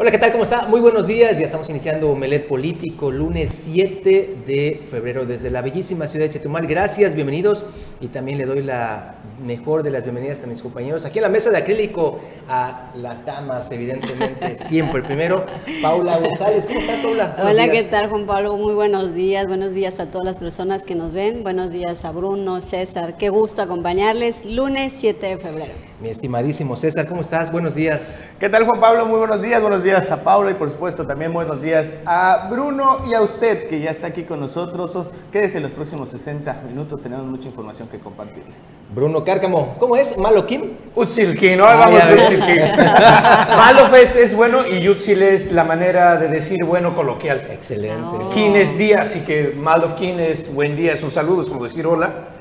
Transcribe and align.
Hola, 0.00 0.10
¿qué 0.10 0.16
tal? 0.16 0.32
¿Cómo 0.32 0.44
está? 0.44 0.66
Muy 0.66 0.80
buenos 0.80 1.06
días. 1.06 1.36
Ya 1.36 1.44
estamos 1.44 1.68
iniciando 1.68 2.10
Omelet 2.10 2.48
Político, 2.48 3.10
lunes 3.10 3.50
7 3.50 4.38
de 4.46 4.80
febrero, 4.90 5.26
desde 5.26 5.50
la 5.50 5.60
bellísima 5.60 6.06
ciudad 6.06 6.24
de 6.24 6.30
Chetumal. 6.30 6.66
Gracias, 6.66 7.14
bienvenidos. 7.14 7.66
Y 8.00 8.08
también 8.08 8.38
le 8.38 8.46
doy 8.46 8.62
la 8.62 9.16
mejor 9.44 9.82
de 9.82 9.90
las 9.90 10.04
bienvenidas 10.04 10.42
a 10.42 10.46
mis 10.46 10.62
compañeros 10.62 11.04
aquí 11.04 11.18
en 11.18 11.24
la 11.24 11.28
mesa 11.28 11.50
de 11.50 11.58
acrílico, 11.58 12.18
a 12.48 12.92
las 12.94 13.26
damas, 13.26 13.70
evidentemente, 13.72 14.56
siempre. 14.64 15.02
Primero, 15.02 15.44
Paula 15.82 16.16
González. 16.16 16.64
¿Cómo 16.64 16.80
estás, 16.80 17.00
Paula? 17.00 17.34
Buenos 17.36 17.52
Hola, 17.52 17.68
¿qué 17.70 17.82
tal, 17.82 18.08
Juan 18.08 18.26
Pablo? 18.26 18.56
Muy 18.56 18.72
buenos 18.72 19.12
días. 19.12 19.46
Buenos 19.48 19.74
días 19.74 20.00
a 20.00 20.06
todas 20.06 20.24
las 20.24 20.36
personas 20.36 20.82
que 20.82 20.94
nos 20.94 21.12
ven. 21.12 21.42
Buenos 21.42 21.72
días 21.72 22.06
a 22.06 22.10
Bruno, 22.10 22.62
César. 22.62 23.18
Qué 23.18 23.28
gusto 23.28 23.60
acompañarles. 23.60 24.46
Lunes 24.46 24.94
7 24.94 25.26
de 25.26 25.36
febrero. 25.36 25.89
Mi 26.00 26.08
estimadísimo 26.08 26.76
César, 26.76 27.06
¿cómo 27.06 27.20
estás? 27.20 27.52
Buenos 27.52 27.74
días. 27.74 28.24
¿Qué 28.38 28.48
tal, 28.48 28.64
Juan 28.64 28.80
Pablo? 28.80 29.04
Muy 29.04 29.18
buenos 29.18 29.42
días. 29.42 29.60
Buenos 29.60 29.82
días 29.82 30.10
a 30.10 30.24
Paula 30.24 30.50
y, 30.50 30.54
por 30.54 30.70
supuesto, 30.70 31.06
también 31.06 31.30
buenos 31.30 31.60
días 31.60 31.92
a 32.06 32.48
Bruno 32.50 33.00
y 33.06 33.12
a 33.12 33.20
usted, 33.20 33.68
que 33.68 33.80
ya 33.80 33.90
está 33.90 34.06
aquí 34.06 34.22
con 34.22 34.40
nosotros. 34.40 34.96
Quédese 35.30 35.58
en 35.58 35.64
los 35.64 35.74
próximos 35.74 36.08
60 36.08 36.62
minutos. 36.66 37.02
Tenemos 37.02 37.26
mucha 37.26 37.48
información 37.48 37.86
que 37.88 37.98
compartir. 37.98 38.44
Bruno 38.94 39.22
Cárcamo, 39.22 39.76
¿cómo 39.78 39.94
es? 39.94 40.16
¿Malokim? 40.16 40.70
Utzilkin, 40.94 41.58
¿no? 41.58 41.64
Vamos 41.64 42.00
a 42.00 42.14
Utzilkin. 42.14 42.62
Malof 43.58 43.92
es, 43.92 44.16
es, 44.16 44.34
bueno 44.34 44.66
y 44.66 44.88
Utzil 44.88 45.20
es 45.20 45.52
la 45.52 45.64
manera 45.64 46.16
de 46.16 46.28
decir 46.28 46.64
bueno 46.64 46.96
coloquial. 46.96 47.46
Excelente. 47.50 48.16
Kin 48.32 48.56
es 48.56 48.78
día, 48.78 49.02
así 49.02 49.20
que 49.20 49.52
Malofkin 49.54 50.18
es 50.18 50.54
buen 50.54 50.76
día, 50.76 50.94
es 50.94 51.02
un 51.02 51.10
saludo, 51.10 51.42
es 51.42 51.48
como 51.50 51.64
decir 51.64 51.86
hola. 51.86 52.39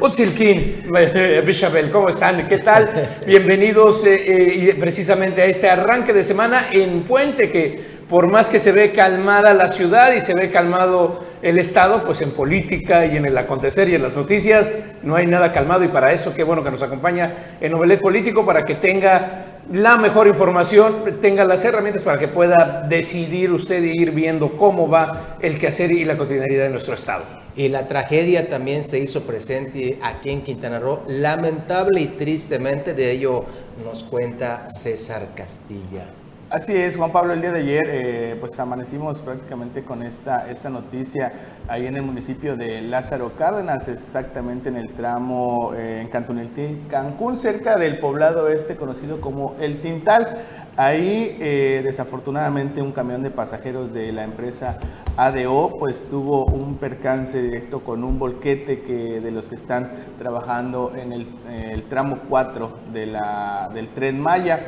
Utzilkin, 0.00 0.84
Bishabel, 1.46 1.90
¿cómo 1.90 2.08
están? 2.08 2.48
¿Qué 2.48 2.58
tal? 2.58 3.20
Bienvenidos 3.26 4.06
eh, 4.06 4.70
eh, 4.70 4.76
precisamente 4.80 5.42
a 5.42 5.44
este 5.44 5.68
arranque 5.68 6.14
de 6.14 6.24
semana 6.24 6.68
en 6.72 7.02
Puente, 7.02 7.50
que 7.50 7.98
por 8.08 8.28
más 8.28 8.48
que 8.48 8.60
se 8.60 8.72
ve 8.72 8.92
calmada 8.92 9.52
la 9.52 9.68
ciudad 9.68 10.14
y 10.14 10.22
se 10.22 10.32
ve 10.32 10.50
calmado 10.50 11.22
el 11.42 11.58
Estado, 11.58 12.02
pues 12.06 12.22
en 12.22 12.30
política 12.30 13.04
y 13.04 13.18
en 13.18 13.26
el 13.26 13.36
acontecer 13.36 13.90
y 13.90 13.94
en 13.94 14.02
las 14.02 14.16
noticias 14.16 14.74
no 15.02 15.16
hay 15.16 15.26
nada 15.26 15.52
calmado 15.52 15.84
y 15.84 15.88
para 15.88 16.14
eso 16.14 16.34
qué 16.34 16.44
bueno 16.44 16.64
que 16.64 16.70
nos 16.70 16.82
acompaña 16.82 17.58
en 17.60 17.72
Novelet 17.72 18.00
Político 18.00 18.46
para 18.46 18.64
que 18.64 18.76
tenga 18.76 19.60
la 19.70 19.96
mejor 19.98 20.28
información, 20.28 21.18
tenga 21.20 21.44
las 21.44 21.62
herramientas 21.62 22.02
para 22.02 22.18
que 22.18 22.28
pueda 22.28 22.86
decidir 22.88 23.52
usted 23.52 23.82
y 23.84 24.00
ir 24.00 24.12
viendo 24.12 24.56
cómo 24.56 24.88
va 24.88 25.36
el 25.40 25.58
quehacer 25.58 25.92
y 25.92 26.06
la 26.06 26.16
cotidianidad 26.16 26.64
de 26.64 26.70
nuestro 26.70 26.94
Estado. 26.94 27.47
Y 27.58 27.68
la 27.68 27.88
tragedia 27.88 28.48
también 28.48 28.84
se 28.84 29.00
hizo 29.00 29.22
presente 29.22 29.98
aquí 30.00 30.30
en 30.30 30.42
Quintana 30.42 30.78
Roo, 30.78 31.02
lamentable 31.08 32.00
y 32.00 32.06
tristemente, 32.06 32.94
de 32.94 33.10
ello 33.10 33.44
nos 33.84 34.04
cuenta 34.04 34.68
César 34.68 35.30
Castilla. 35.34 36.06
Así 36.50 36.74
es, 36.74 36.96
Juan 36.96 37.12
Pablo, 37.12 37.34
el 37.34 37.42
día 37.42 37.52
de 37.52 37.58
ayer 37.58 37.84
eh, 37.88 38.36
pues 38.40 38.58
amanecimos 38.58 39.20
prácticamente 39.20 39.84
con 39.84 40.02
esta, 40.02 40.48
esta 40.50 40.70
noticia 40.70 41.30
ahí 41.68 41.86
en 41.86 41.94
el 41.96 42.02
municipio 42.02 42.56
de 42.56 42.80
Lázaro 42.80 43.32
Cárdenas, 43.36 43.86
exactamente 43.88 44.70
en 44.70 44.76
el 44.76 44.94
tramo 44.94 45.74
eh, 45.74 46.00
en 46.00 46.08
Cantuneltil, 46.08 46.86
Cancún, 46.88 47.36
cerca 47.36 47.76
del 47.76 47.98
poblado 47.98 48.48
este 48.48 48.76
conocido 48.76 49.20
como 49.20 49.56
El 49.60 49.82
Tintal. 49.82 50.38
Ahí 50.78 51.36
eh, 51.38 51.82
desafortunadamente 51.84 52.80
un 52.80 52.92
camión 52.92 53.22
de 53.22 53.30
pasajeros 53.30 53.92
de 53.92 54.10
la 54.12 54.24
empresa 54.24 54.78
ADO 55.18 55.76
pues 55.78 56.06
tuvo 56.08 56.46
un 56.46 56.78
percance 56.78 57.42
directo 57.42 57.80
con 57.80 58.04
un 58.04 58.18
volquete 58.18 58.80
que 58.80 59.20
de 59.20 59.30
los 59.32 59.48
que 59.48 59.56
están 59.56 59.90
trabajando 60.18 60.94
en 60.96 61.12
el, 61.12 61.82
tramo 61.90 62.20
4 62.26 62.72
de 62.92 63.04
la, 63.04 63.70
del 63.74 63.88
tren 63.88 64.18
Maya. 64.18 64.60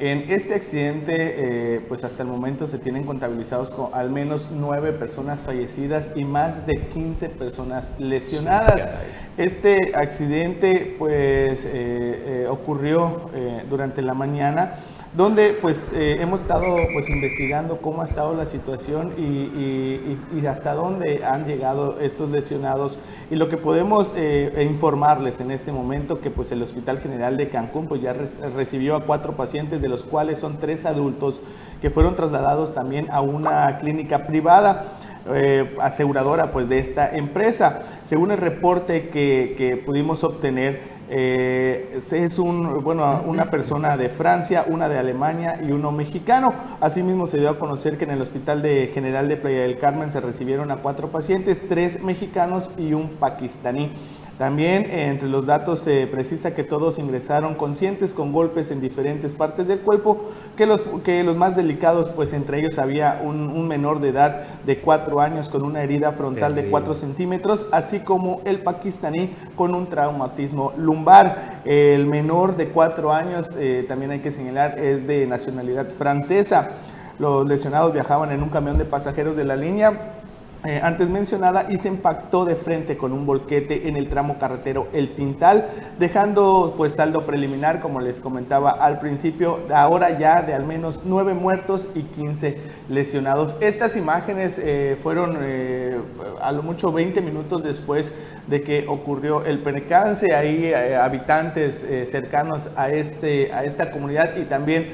En 0.00 0.30
este 0.30 0.54
accidente, 0.54 1.14
eh, 1.14 1.80
pues 1.86 2.04
hasta 2.04 2.22
el 2.22 2.28
momento 2.30 2.66
se 2.66 2.78
tienen 2.78 3.04
contabilizados 3.04 3.70
con 3.70 3.90
al 3.92 4.08
menos 4.08 4.50
nueve 4.50 4.92
personas 4.92 5.42
fallecidas 5.42 6.12
y 6.14 6.24
más 6.24 6.66
de 6.66 6.86
15 6.88 7.28
personas 7.28 7.92
lesionadas. 7.98 8.88
este 9.36 9.92
accidente, 9.94 10.96
pues, 10.98 11.66
eh, 11.66 11.70
eh, 11.74 12.46
ocurrió 12.48 13.28
durante 13.68 14.00
la 14.00 14.14
mañana 14.14 14.76
donde 15.12 15.58
pues 15.60 15.88
eh, 15.92 16.18
hemos 16.20 16.40
estado 16.42 16.64
pues 16.92 17.08
investigando 17.08 17.78
cómo 17.78 18.02
ha 18.02 18.04
estado 18.04 18.32
la 18.34 18.46
situación 18.46 19.12
y, 19.18 20.46
hasta 20.46 20.74
dónde 20.74 21.24
han 21.24 21.44
llegado 21.44 22.00
estos 22.00 22.28
lesionados 22.30 22.98
y 23.30 23.36
lo 23.36 23.48
que 23.48 23.56
podemos 23.56 24.14
eh, 24.16 24.66
informarles 24.68 25.40
en 25.40 25.52
este 25.52 25.70
momento 25.70 26.20
que 26.20 26.30
pues 26.30 26.50
el 26.50 26.60
Hospital 26.60 26.98
General 26.98 27.36
de 27.36 27.48
Cancún 27.48 27.86
pues 27.86 28.02
ya 28.02 28.12
recibió 28.12 28.96
a 28.96 29.04
cuatro 29.04 29.36
pacientes 29.36 29.80
de 29.80 29.88
los 29.88 30.02
cuales 30.02 30.38
son 30.40 30.58
tres 30.58 30.86
adultos 30.86 31.40
que 31.80 31.90
fueron 31.90 32.16
trasladados 32.16 32.74
también 32.74 33.08
a 33.10 33.20
una 33.20 33.78
clínica 33.78 34.26
privada. 34.26 34.86
Eh, 35.32 35.76
aseguradora 35.80 36.50
pues 36.50 36.70
de 36.70 36.78
esta 36.78 37.14
empresa. 37.14 37.82
Según 38.04 38.30
el 38.30 38.38
reporte 38.38 39.10
que, 39.10 39.54
que 39.56 39.76
pudimos 39.76 40.24
obtener, 40.24 40.80
eh, 41.12 41.98
es 42.12 42.38
un, 42.38 42.84
bueno, 42.84 43.22
una 43.26 43.50
persona 43.50 43.96
de 43.96 44.08
Francia, 44.10 44.64
una 44.68 44.88
de 44.88 44.96
Alemania 44.96 45.60
y 45.60 45.72
uno 45.72 45.90
mexicano. 45.90 46.54
Asimismo, 46.80 47.26
se 47.26 47.38
dio 47.38 47.50
a 47.50 47.58
conocer 47.58 47.98
que 47.98 48.04
en 48.04 48.12
el 48.12 48.22
Hospital 48.22 48.62
de 48.62 48.90
General 48.94 49.28
de 49.28 49.36
Playa 49.36 49.62
del 49.62 49.76
Carmen 49.76 50.12
se 50.12 50.20
recibieron 50.20 50.70
a 50.70 50.76
cuatro 50.76 51.08
pacientes, 51.08 51.68
tres 51.68 52.00
mexicanos 52.02 52.70
y 52.78 52.92
un 52.92 53.08
pakistaní. 53.08 53.92
También 54.40 54.86
eh, 54.86 55.08
entre 55.08 55.28
los 55.28 55.44
datos 55.44 55.80
se 55.80 56.06
precisa 56.06 56.54
que 56.54 56.64
todos 56.64 56.98
ingresaron 56.98 57.54
conscientes 57.54 58.14
con 58.14 58.32
golpes 58.32 58.70
en 58.70 58.80
diferentes 58.80 59.34
partes 59.34 59.68
del 59.68 59.80
cuerpo, 59.80 60.30
que 60.56 60.64
los, 60.64 60.86
que 61.04 61.22
los 61.22 61.36
más 61.36 61.56
delicados, 61.56 62.08
pues 62.08 62.32
entre 62.32 62.58
ellos 62.58 62.78
había 62.78 63.20
un, 63.22 63.68
menor 63.68 64.00
de 64.00 64.08
edad 64.08 64.40
de 64.64 64.80
4 64.80 65.20
años 65.20 65.50
con 65.50 65.62
una 65.62 65.82
herida 65.82 66.12
frontal 66.12 66.54
de 66.54 66.70
4 66.70 66.94
centímetros, 66.94 67.66
así 67.70 68.00
como 68.00 68.40
el 68.46 68.62
pakistaní 68.62 69.34
con 69.56 69.74
un 69.74 69.90
traumatismo 69.90 70.72
lumbar. 70.78 71.60
El 71.66 72.06
menor 72.06 72.56
de 72.56 72.70
4 72.70 73.12
años, 73.12 73.50
eh, 73.58 73.84
también 73.86 74.10
hay 74.12 74.20
que 74.20 74.30
señalar, 74.30 74.78
es 74.78 75.06
de 75.06 75.26
nacionalidad 75.26 75.90
francesa. 75.90 76.70
Los 77.18 77.46
lesionados 77.46 77.92
viajaban 77.92 78.32
en 78.32 78.42
un 78.42 78.48
camión 78.48 78.78
de 78.78 78.86
pasajeros 78.86 79.36
de 79.36 79.44
la 79.44 79.56
línea 79.56 80.19
eh, 80.62 80.78
antes 80.82 81.08
mencionada 81.08 81.66
y 81.70 81.78
se 81.78 81.88
impactó 81.88 82.44
de 82.44 82.54
frente 82.54 82.98
con 82.98 83.12
un 83.12 83.24
volquete 83.24 83.88
en 83.88 83.96
el 83.96 84.10
tramo 84.10 84.38
carretero 84.38 84.88
El 84.92 85.14
Tintal, 85.14 85.66
dejando 85.98 86.74
pues 86.76 86.92
saldo 86.92 87.24
preliminar, 87.24 87.80
como 87.80 88.00
les 88.00 88.20
comentaba 88.20 88.70
al 88.72 88.98
principio, 88.98 89.60
ahora 89.74 90.18
ya 90.18 90.42
de 90.42 90.52
al 90.52 90.66
menos 90.66 91.00
9 91.06 91.32
muertos 91.32 91.88
y 91.94 92.02
15 92.02 92.58
lesionados. 92.90 93.56
Estas 93.60 93.96
imágenes 93.96 94.60
eh, 94.62 94.98
fueron 95.02 95.38
eh, 95.40 95.98
a 96.42 96.52
lo 96.52 96.62
mucho 96.62 96.92
20 96.92 97.22
minutos 97.22 97.62
después 97.62 98.12
de 98.46 98.62
que 98.62 98.84
ocurrió 98.86 99.46
el 99.46 99.60
percance, 99.60 100.34
ahí 100.34 100.74
habitantes 100.74 101.86
cercanos 102.10 102.68
a, 102.76 102.90
este, 102.90 103.50
a 103.52 103.64
esta 103.64 103.90
comunidad 103.90 104.36
y 104.36 104.44
también 104.44 104.88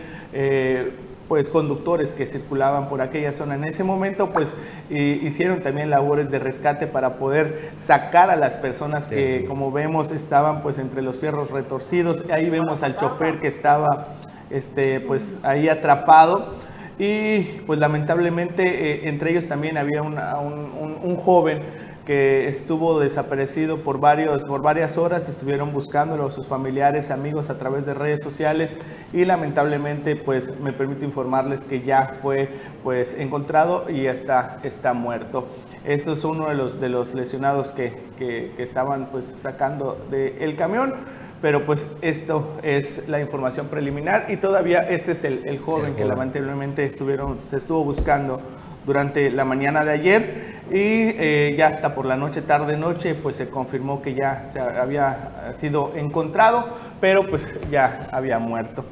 pues 1.29 1.49
conductores 1.49 2.13
que 2.13 2.27
circulaban 2.27 2.89
por 2.89 3.01
aquella 3.01 3.33
zona. 3.33 3.55
En 3.57 3.65
ese 3.65 3.85
momento 3.85 4.31
pues 4.31 4.55
hicieron 4.91 5.63
también 5.63 5.91
labores 5.91 6.31
de 6.31 6.39
rescate 6.39 6.87
para 6.87 7.15
poder 7.17 7.71
sacar 7.75 8.31
a 8.31 8.37
las 8.37 8.55
personas 8.55 9.07
que 9.07 9.45
como 9.47 9.73
vemos 9.73 10.13
estaban 10.13 10.63
pues 10.63 10.79
entre 10.79 11.03
los 11.03 11.19
fierros 11.19 11.51
retorcidos. 11.51 12.25
Ahí 12.31 12.49
vemos 12.51 12.83
al 12.83 12.97
chofer 12.97 13.41
que 13.41 13.49
estaba 13.49 14.09
este 14.51 15.01
pues 15.01 15.37
ahí 15.43 15.69
atrapado. 15.69 16.55
Y 16.99 17.43
pues 17.67 17.79
lamentablemente 17.79 18.65
eh, 18.65 19.09
entre 19.09 19.31
ellos 19.31 19.47
también 19.47 19.77
había 19.77 20.03
un, 20.03 20.17
un 20.19 21.17
joven 21.17 21.61
que 22.07 22.47
estuvo 22.47 23.01
desaparecido 23.01 23.83
por, 23.83 23.99
varios, 23.99 24.45
por 24.45 24.63
varias 24.63 24.97
horas, 24.97 25.29
estuvieron 25.29 25.73
buscándolo 25.73 26.31
sus 26.31 26.47
familiares, 26.47 27.11
amigos 27.11 27.51
a 27.51 27.59
través 27.59 27.85
de 27.85 27.95
redes 27.95 28.23
sociales 28.23 28.79
y 29.13 29.25
lamentablemente 29.25 30.15
pues 30.15 30.59
me 30.61 30.73
permito 30.73 31.05
informarles 31.05 31.65
que 31.65 31.83
ya 31.83 32.17
fue 32.23 32.49
pues 32.85 33.19
encontrado 33.19 33.91
y 33.91 34.05
ya 34.05 34.13
está, 34.13 34.61
está 34.63 34.95
muerto. 34.95 35.49
Eso 35.85 36.13
es 36.13 36.25
uno 36.25 36.49
de 36.49 36.55
los, 36.55 36.81
de 36.81 36.89
los 36.89 37.13
lesionados 37.13 37.73
que, 37.73 37.93
que, 38.17 38.55
estaban 38.59 39.07
pues 39.11 39.27
sacando 39.27 39.99
del 40.11 40.57
camión 40.57 40.95
pero 41.43 41.67
pues 41.67 41.91
esto 42.01 42.57
es 42.63 43.07
la 43.09 43.21
información 43.21 43.67
preliminar 43.67 44.27
y 44.31 44.39
todavía 44.39 44.81
este 44.89 45.13
es 45.13 45.23
el, 45.25 45.47
el 45.47 45.59
joven 45.59 45.95
que 45.95 46.05
lamentablemente 46.05 46.85
estuvieron, 46.85 47.43
se 47.43 47.59
estuvo 47.59 47.85
buscando 47.85 48.41
durante 48.87 49.31
la 49.31 49.45
mañana 49.45 49.85
de 49.85 49.91
ayer 49.91 50.56
y 50.71 50.77
eh, 50.79 51.55
ya 51.57 51.69
hasta 51.69 51.95
por 51.95 52.07
la 52.07 52.17
noche, 52.17 52.43
tarde, 52.43 52.77
noche, 52.77 53.15
pues 53.15 53.37
se 53.37 53.49
confirmó 53.49 54.03
que 54.03 54.15
ya 54.15 54.47
se 54.47 54.61
había 54.61 55.55
sido 55.61 55.93
encontrado, 55.95 56.67
pero 57.01 57.29
pues 57.29 57.47
ya 57.71 58.09
había 58.11 58.39
muerto. 58.39 58.85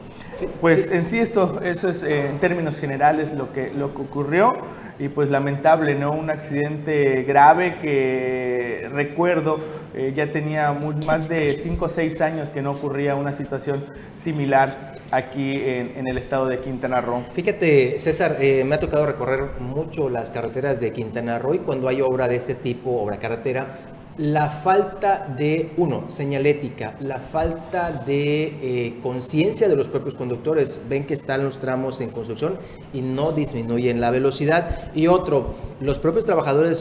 Pues 0.60 0.90
en 0.90 1.04
sí 1.04 1.18
esto, 1.18 1.60
eso 1.62 1.88
es 1.88 2.02
eh, 2.02 2.28
en 2.28 2.38
términos 2.38 2.78
generales 2.78 3.32
lo 3.34 3.52
que, 3.52 3.72
lo 3.74 3.94
que 3.94 4.02
ocurrió. 4.02 4.54
Y 4.98 5.08
pues 5.08 5.30
lamentable, 5.30 5.94
¿no? 5.94 6.12
Un 6.12 6.30
accidente 6.30 7.22
grave 7.24 7.78
que 7.78 8.88
recuerdo 8.92 9.58
eh, 9.94 10.12
ya 10.14 10.30
tenía 10.30 10.72
más 10.72 11.28
de 11.28 11.54
5 11.54 11.84
o 11.84 11.88
6 11.88 12.20
años 12.20 12.50
que 12.50 12.62
no 12.62 12.72
ocurría 12.72 13.14
una 13.14 13.32
situación 13.32 13.84
similar 14.12 14.94
aquí 15.10 15.60
en, 15.64 16.06
el 16.06 16.18
estado 16.18 16.46
de 16.46 16.60
Quintana 16.60 17.00
Roo. 17.00 17.24
Fíjate, 17.32 17.98
César, 17.98 18.36
eh, 18.40 18.64
me 18.64 18.74
ha 18.74 18.80
tocado 18.80 19.06
recorrer 19.06 19.60
mucho 19.60 20.08
las 20.08 20.30
carreteras 20.30 20.80
de 20.80 20.92
Quintana 20.92 21.38
Roo 21.38 21.54
y 21.54 21.58
cuando 21.58 21.88
hay 21.88 22.00
obra 22.00 22.26
de 22.28 22.36
este 22.36 22.54
tipo, 22.54 23.00
obra 23.00 23.18
carretera, 23.18 23.66
la 24.16 24.48
falta 24.48 25.26
de, 25.36 25.72
uno, 25.76 26.04
señalética, 26.08 26.94
la 27.00 27.18
falta 27.18 27.90
de 27.90 28.44
eh, 28.44 29.00
conciencia 29.02 29.68
de 29.68 29.74
los 29.74 29.88
propios 29.88 30.14
conductores. 30.14 30.82
Ven 30.88 31.04
que 31.06 31.14
están 31.14 31.42
los 31.44 31.58
tramos 31.58 32.00
en 32.00 32.10
construcción 32.10 32.58
y 32.92 33.00
no 33.00 33.32
disminuyen 33.32 34.00
la 34.00 34.10
velocidad. 34.10 34.92
Y 34.94 35.08
otro, 35.08 35.54
los 35.80 35.98
propios 35.98 36.24
trabajadores 36.24 36.78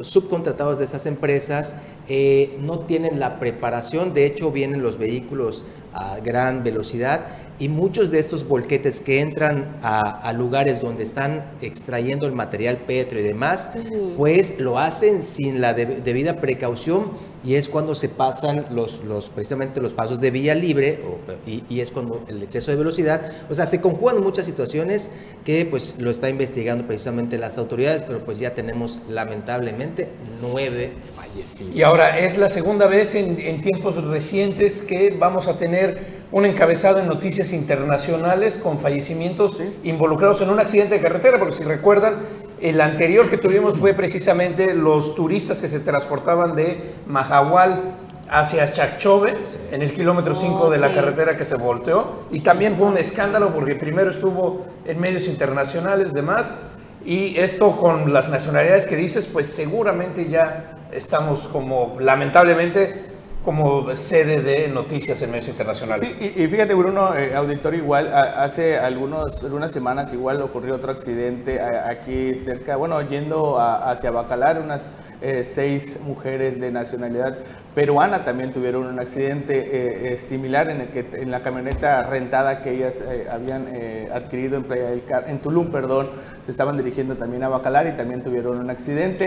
subcontratados 0.00 0.78
de 0.78 0.84
estas 0.84 1.06
empresas 1.06 1.74
eh, 2.08 2.56
no 2.60 2.80
tienen 2.80 3.18
la 3.18 3.40
preparación. 3.40 4.14
De 4.14 4.24
hecho, 4.24 4.52
vienen 4.52 4.82
los 4.82 4.96
vehículos 4.96 5.64
a 5.92 6.20
gran 6.20 6.62
velocidad 6.62 7.45
y 7.58 7.68
muchos 7.68 8.10
de 8.10 8.18
estos 8.18 8.46
volquetes 8.46 9.00
que 9.00 9.20
entran 9.20 9.76
a, 9.82 10.32
lugares 10.32 10.80
donde 10.80 11.02
están 11.02 11.44
extrayendo 11.62 12.26
el 12.26 12.32
material 12.32 12.78
petro 12.86 13.18
y 13.18 13.22
demás, 13.22 13.70
pues 14.16 14.58
lo 14.60 14.78
hacen 14.78 15.22
sin 15.22 15.60
la 15.60 15.72
debida 15.72 16.40
precaución 16.40 17.12
y 17.44 17.54
es 17.54 17.68
cuando 17.68 17.94
se 17.94 18.08
pasan 18.08 18.66
los, 18.70 19.04
los 19.04 19.30
precisamente 19.30 19.80
los 19.80 19.94
pasos 19.94 20.20
de 20.20 20.30
vía 20.30 20.54
libre 20.54 21.00
y, 21.46 21.80
es 21.80 21.90
cuando 21.90 22.24
el 22.28 22.42
exceso 22.42 22.70
de 22.70 22.76
velocidad, 22.76 23.32
o 23.48 23.54
sea, 23.54 23.66
se 23.66 23.80
conjugan 23.80 24.20
muchas 24.20 24.46
situaciones 24.46 25.10
que 25.44 25.64
pues 25.64 25.94
lo 25.98 26.10
está 26.10 26.28
investigando 26.28 26.86
precisamente 26.86 27.38
las 27.38 27.56
autoridades, 27.56 28.02
pero 28.02 28.24
pues 28.24 28.38
ya 28.38 28.54
tenemos 28.54 28.98
lamentablemente 29.08 30.08
nueve 30.42 30.92
fallecidos. 31.14 31.74
Y 31.74 31.82
ahora 31.82 32.18
es 32.18 32.36
la 32.36 32.50
segunda 32.50 32.86
vez 32.86 33.14
en, 33.14 33.40
en 33.40 33.62
tiempos 33.62 34.02
recientes 34.04 34.82
que 34.82 35.16
vamos 35.18 35.46
a 35.46 35.56
tener 35.56 36.15
un 36.32 36.44
encabezado 36.44 36.98
en 36.98 37.06
noticias 37.06 37.52
internacionales 37.52 38.58
con 38.58 38.80
fallecimientos 38.80 39.62
involucrados 39.84 40.40
en 40.40 40.50
un 40.50 40.58
accidente 40.58 40.96
de 40.96 41.00
carretera, 41.00 41.38
porque 41.38 41.54
si 41.54 41.64
recuerdan, 41.64 42.16
el 42.60 42.80
anterior 42.80 43.30
que 43.30 43.38
tuvimos 43.38 43.78
fue 43.78 43.94
precisamente 43.94 44.74
los 44.74 45.14
turistas 45.14 45.60
que 45.60 45.68
se 45.68 45.80
transportaban 45.80 46.56
de 46.56 46.94
Mahahual 47.06 47.94
hacia 48.28 48.72
Chachove, 48.72 49.36
en 49.70 49.82
el 49.82 49.94
kilómetro 49.94 50.34
5 50.34 50.68
de 50.70 50.78
la 50.78 50.92
carretera 50.92 51.36
que 51.36 51.44
se 51.44 51.54
volteó, 51.54 52.24
y 52.32 52.40
también 52.40 52.74
fue 52.74 52.86
un 52.86 52.98
escándalo 52.98 53.54
porque 53.54 53.76
primero 53.76 54.10
estuvo 54.10 54.66
en 54.84 54.98
medios 54.98 55.28
internacionales, 55.28 56.12
demás, 56.12 56.58
y 57.04 57.38
esto 57.38 57.76
con 57.76 58.12
las 58.12 58.28
nacionalidades 58.28 58.88
que 58.88 58.96
dices, 58.96 59.28
pues 59.28 59.46
seguramente 59.46 60.28
ya 60.28 60.78
estamos 60.90 61.42
como 61.52 61.96
lamentablemente 62.00 63.15
como 63.46 63.94
sede 63.94 64.42
de 64.42 64.66
noticias 64.66 65.22
en 65.22 65.30
medios 65.30 65.46
internacionales. 65.46 66.16
Sí, 66.18 66.32
y, 66.36 66.48
fíjate 66.48 66.74
Bruno, 66.74 67.16
eh, 67.16 67.32
auditorio 67.36 67.78
igual, 67.78 68.12
hace 68.12 68.76
algunos, 68.76 69.44
algunas 69.44 69.70
semanas 69.70 70.12
igual 70.12 70.42
ocurrió 70.42 70.74
otro 70.74 70.90
accidente 70.90 71.60
aquí 71.60 72.34
cerca, 72.34 72.74
bueno, 72.74 73.00
yendo 73.02 73.60
hacia 73.60 74.10
Bacalar, 74.10 74.60
unas 74.60 74.90
eh, 75.22 75.44
seis 75.44 76.00
mujeres 76.04 76.60
de 76.60 76.72
nacionalidad 76.72 77.38
peruana 77.74 78.24
también 78.24 78.52
tuvieron 78.52 78.86
un 78.86 78.98
accidente 78.98 80.12
eh, 80.12 80.18
similar 80.18 80.68
en 80.68 80.80
el 80.80 80.88
que 80.88 81.06
en 81.12 81.30
la 81.30 81.40
camioneta 81.42 82.02
rentada 82.02 82.62
que 82.62 82.74
ellas 82.74 83.00
habían 83.30 83.68
adquirido 84.12 84.56
en 84.56 84.64
Playa 84.64 84.88
del 84.88 85.02
en 85.28 85.38
Tulum, 85.38 85.70
perdón, 85.70 86.08
se 86.40 86.50
estaban 86.50 86.76
dirigiendo 86.76 87.14
también 87.14 87.44
a 87.44 87.48
Bacalar 87.48 87.86
y 87.86 87.92
también 87.92 88.22
tuvieron 88.22 88.58
un 88.58 88.70
accidente. 88.70 89.24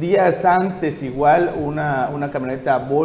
días 0.00 0.44
antes 0.44 1.02
igual 1.04 1.54
una, 1.56 2.10
una 2.12 2.30
camioneta 2.32 2.78
Volvo 2.78 3.03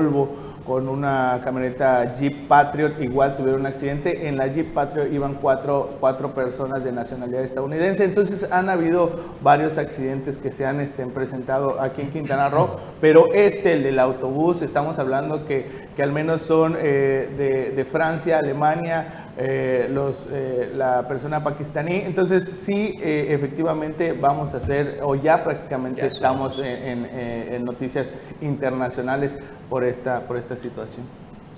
con 0.69 0.87
una 0.87 1.41
camioneta 1.43 2.13
Jeep 2.13 2.47
Patriot, 2.47 3.01
igual 3.01 3.35
tuvieron 3.35 3.61
un 3.61 3.65
accidente. 3.65 4.27
En 4.27 4.37
la 4.37 4.45
Jeep 4.45 4.71
Patriot 4.71 5.11
iban 5.11 5.33
cuatro, 5.33 5.95
cuatro 5.99 6.35
personas 6.35 6.83
de 6.83 6.91
nacionalidad 6.91 7.41
estadounidense. 7.41 8.03
Entonces 8.03 8.51
han 8.51 8.69
habido 8.69 9.09
varios 9.41 9.79
accidentes 9.79 10.37
que 10.37 10.51
se 10.51 10.67
han 10.67 10.79
este, 10.79 11.07
presentado 11.07 11.81
aquí 11.81 12.01
en 12.01 12.11
Quintana 12.11 12.49
Roo, 12.49 12.69
pero 13.01 13.33
este, 13.33 13.73
el 13.73 13.81
del 13.81 13.97
autobús, 13.97 14.61
estamos 14.61 14.99
hablando 14.99 15.43
que, 15.47 15.65
que 15.95 16.03
al 16.03 16.11
menos 16.11 16.41
son 16.41 16.75
eh, 16.77 17.27
de, 17.35 17.71
de, 17.75 17.85
Francia, 17.85 18.37
Alemania, 18.37 19.28
eh, 19.41 19.87
los, 19.89 20.27
eh, 20.29 20.69
la 20.75 21.07
persona 21.07 21.41
pakistaní. 21.41 21.95
Entonces 21.95 22.43
sí, 22.45 22.99
efectivamente 23.01 24.11
vamos 24.11 24.53
a 24.53 24.57
hacer, 24.57 24.99
o 25.01 25.15
ya 25.15 25.45
prácticamente 25.45 26.05
estamos 26.05 26.59
en, 26.59 27.05
en, 27.05 27.63
noticias 27.63 28.11
internacionales 28.41 29.39
por 29.69 29.85
esta, 29.85 30.27
por 30.27 30.35
esta 30.35 30.57
situación. 30.57 31.05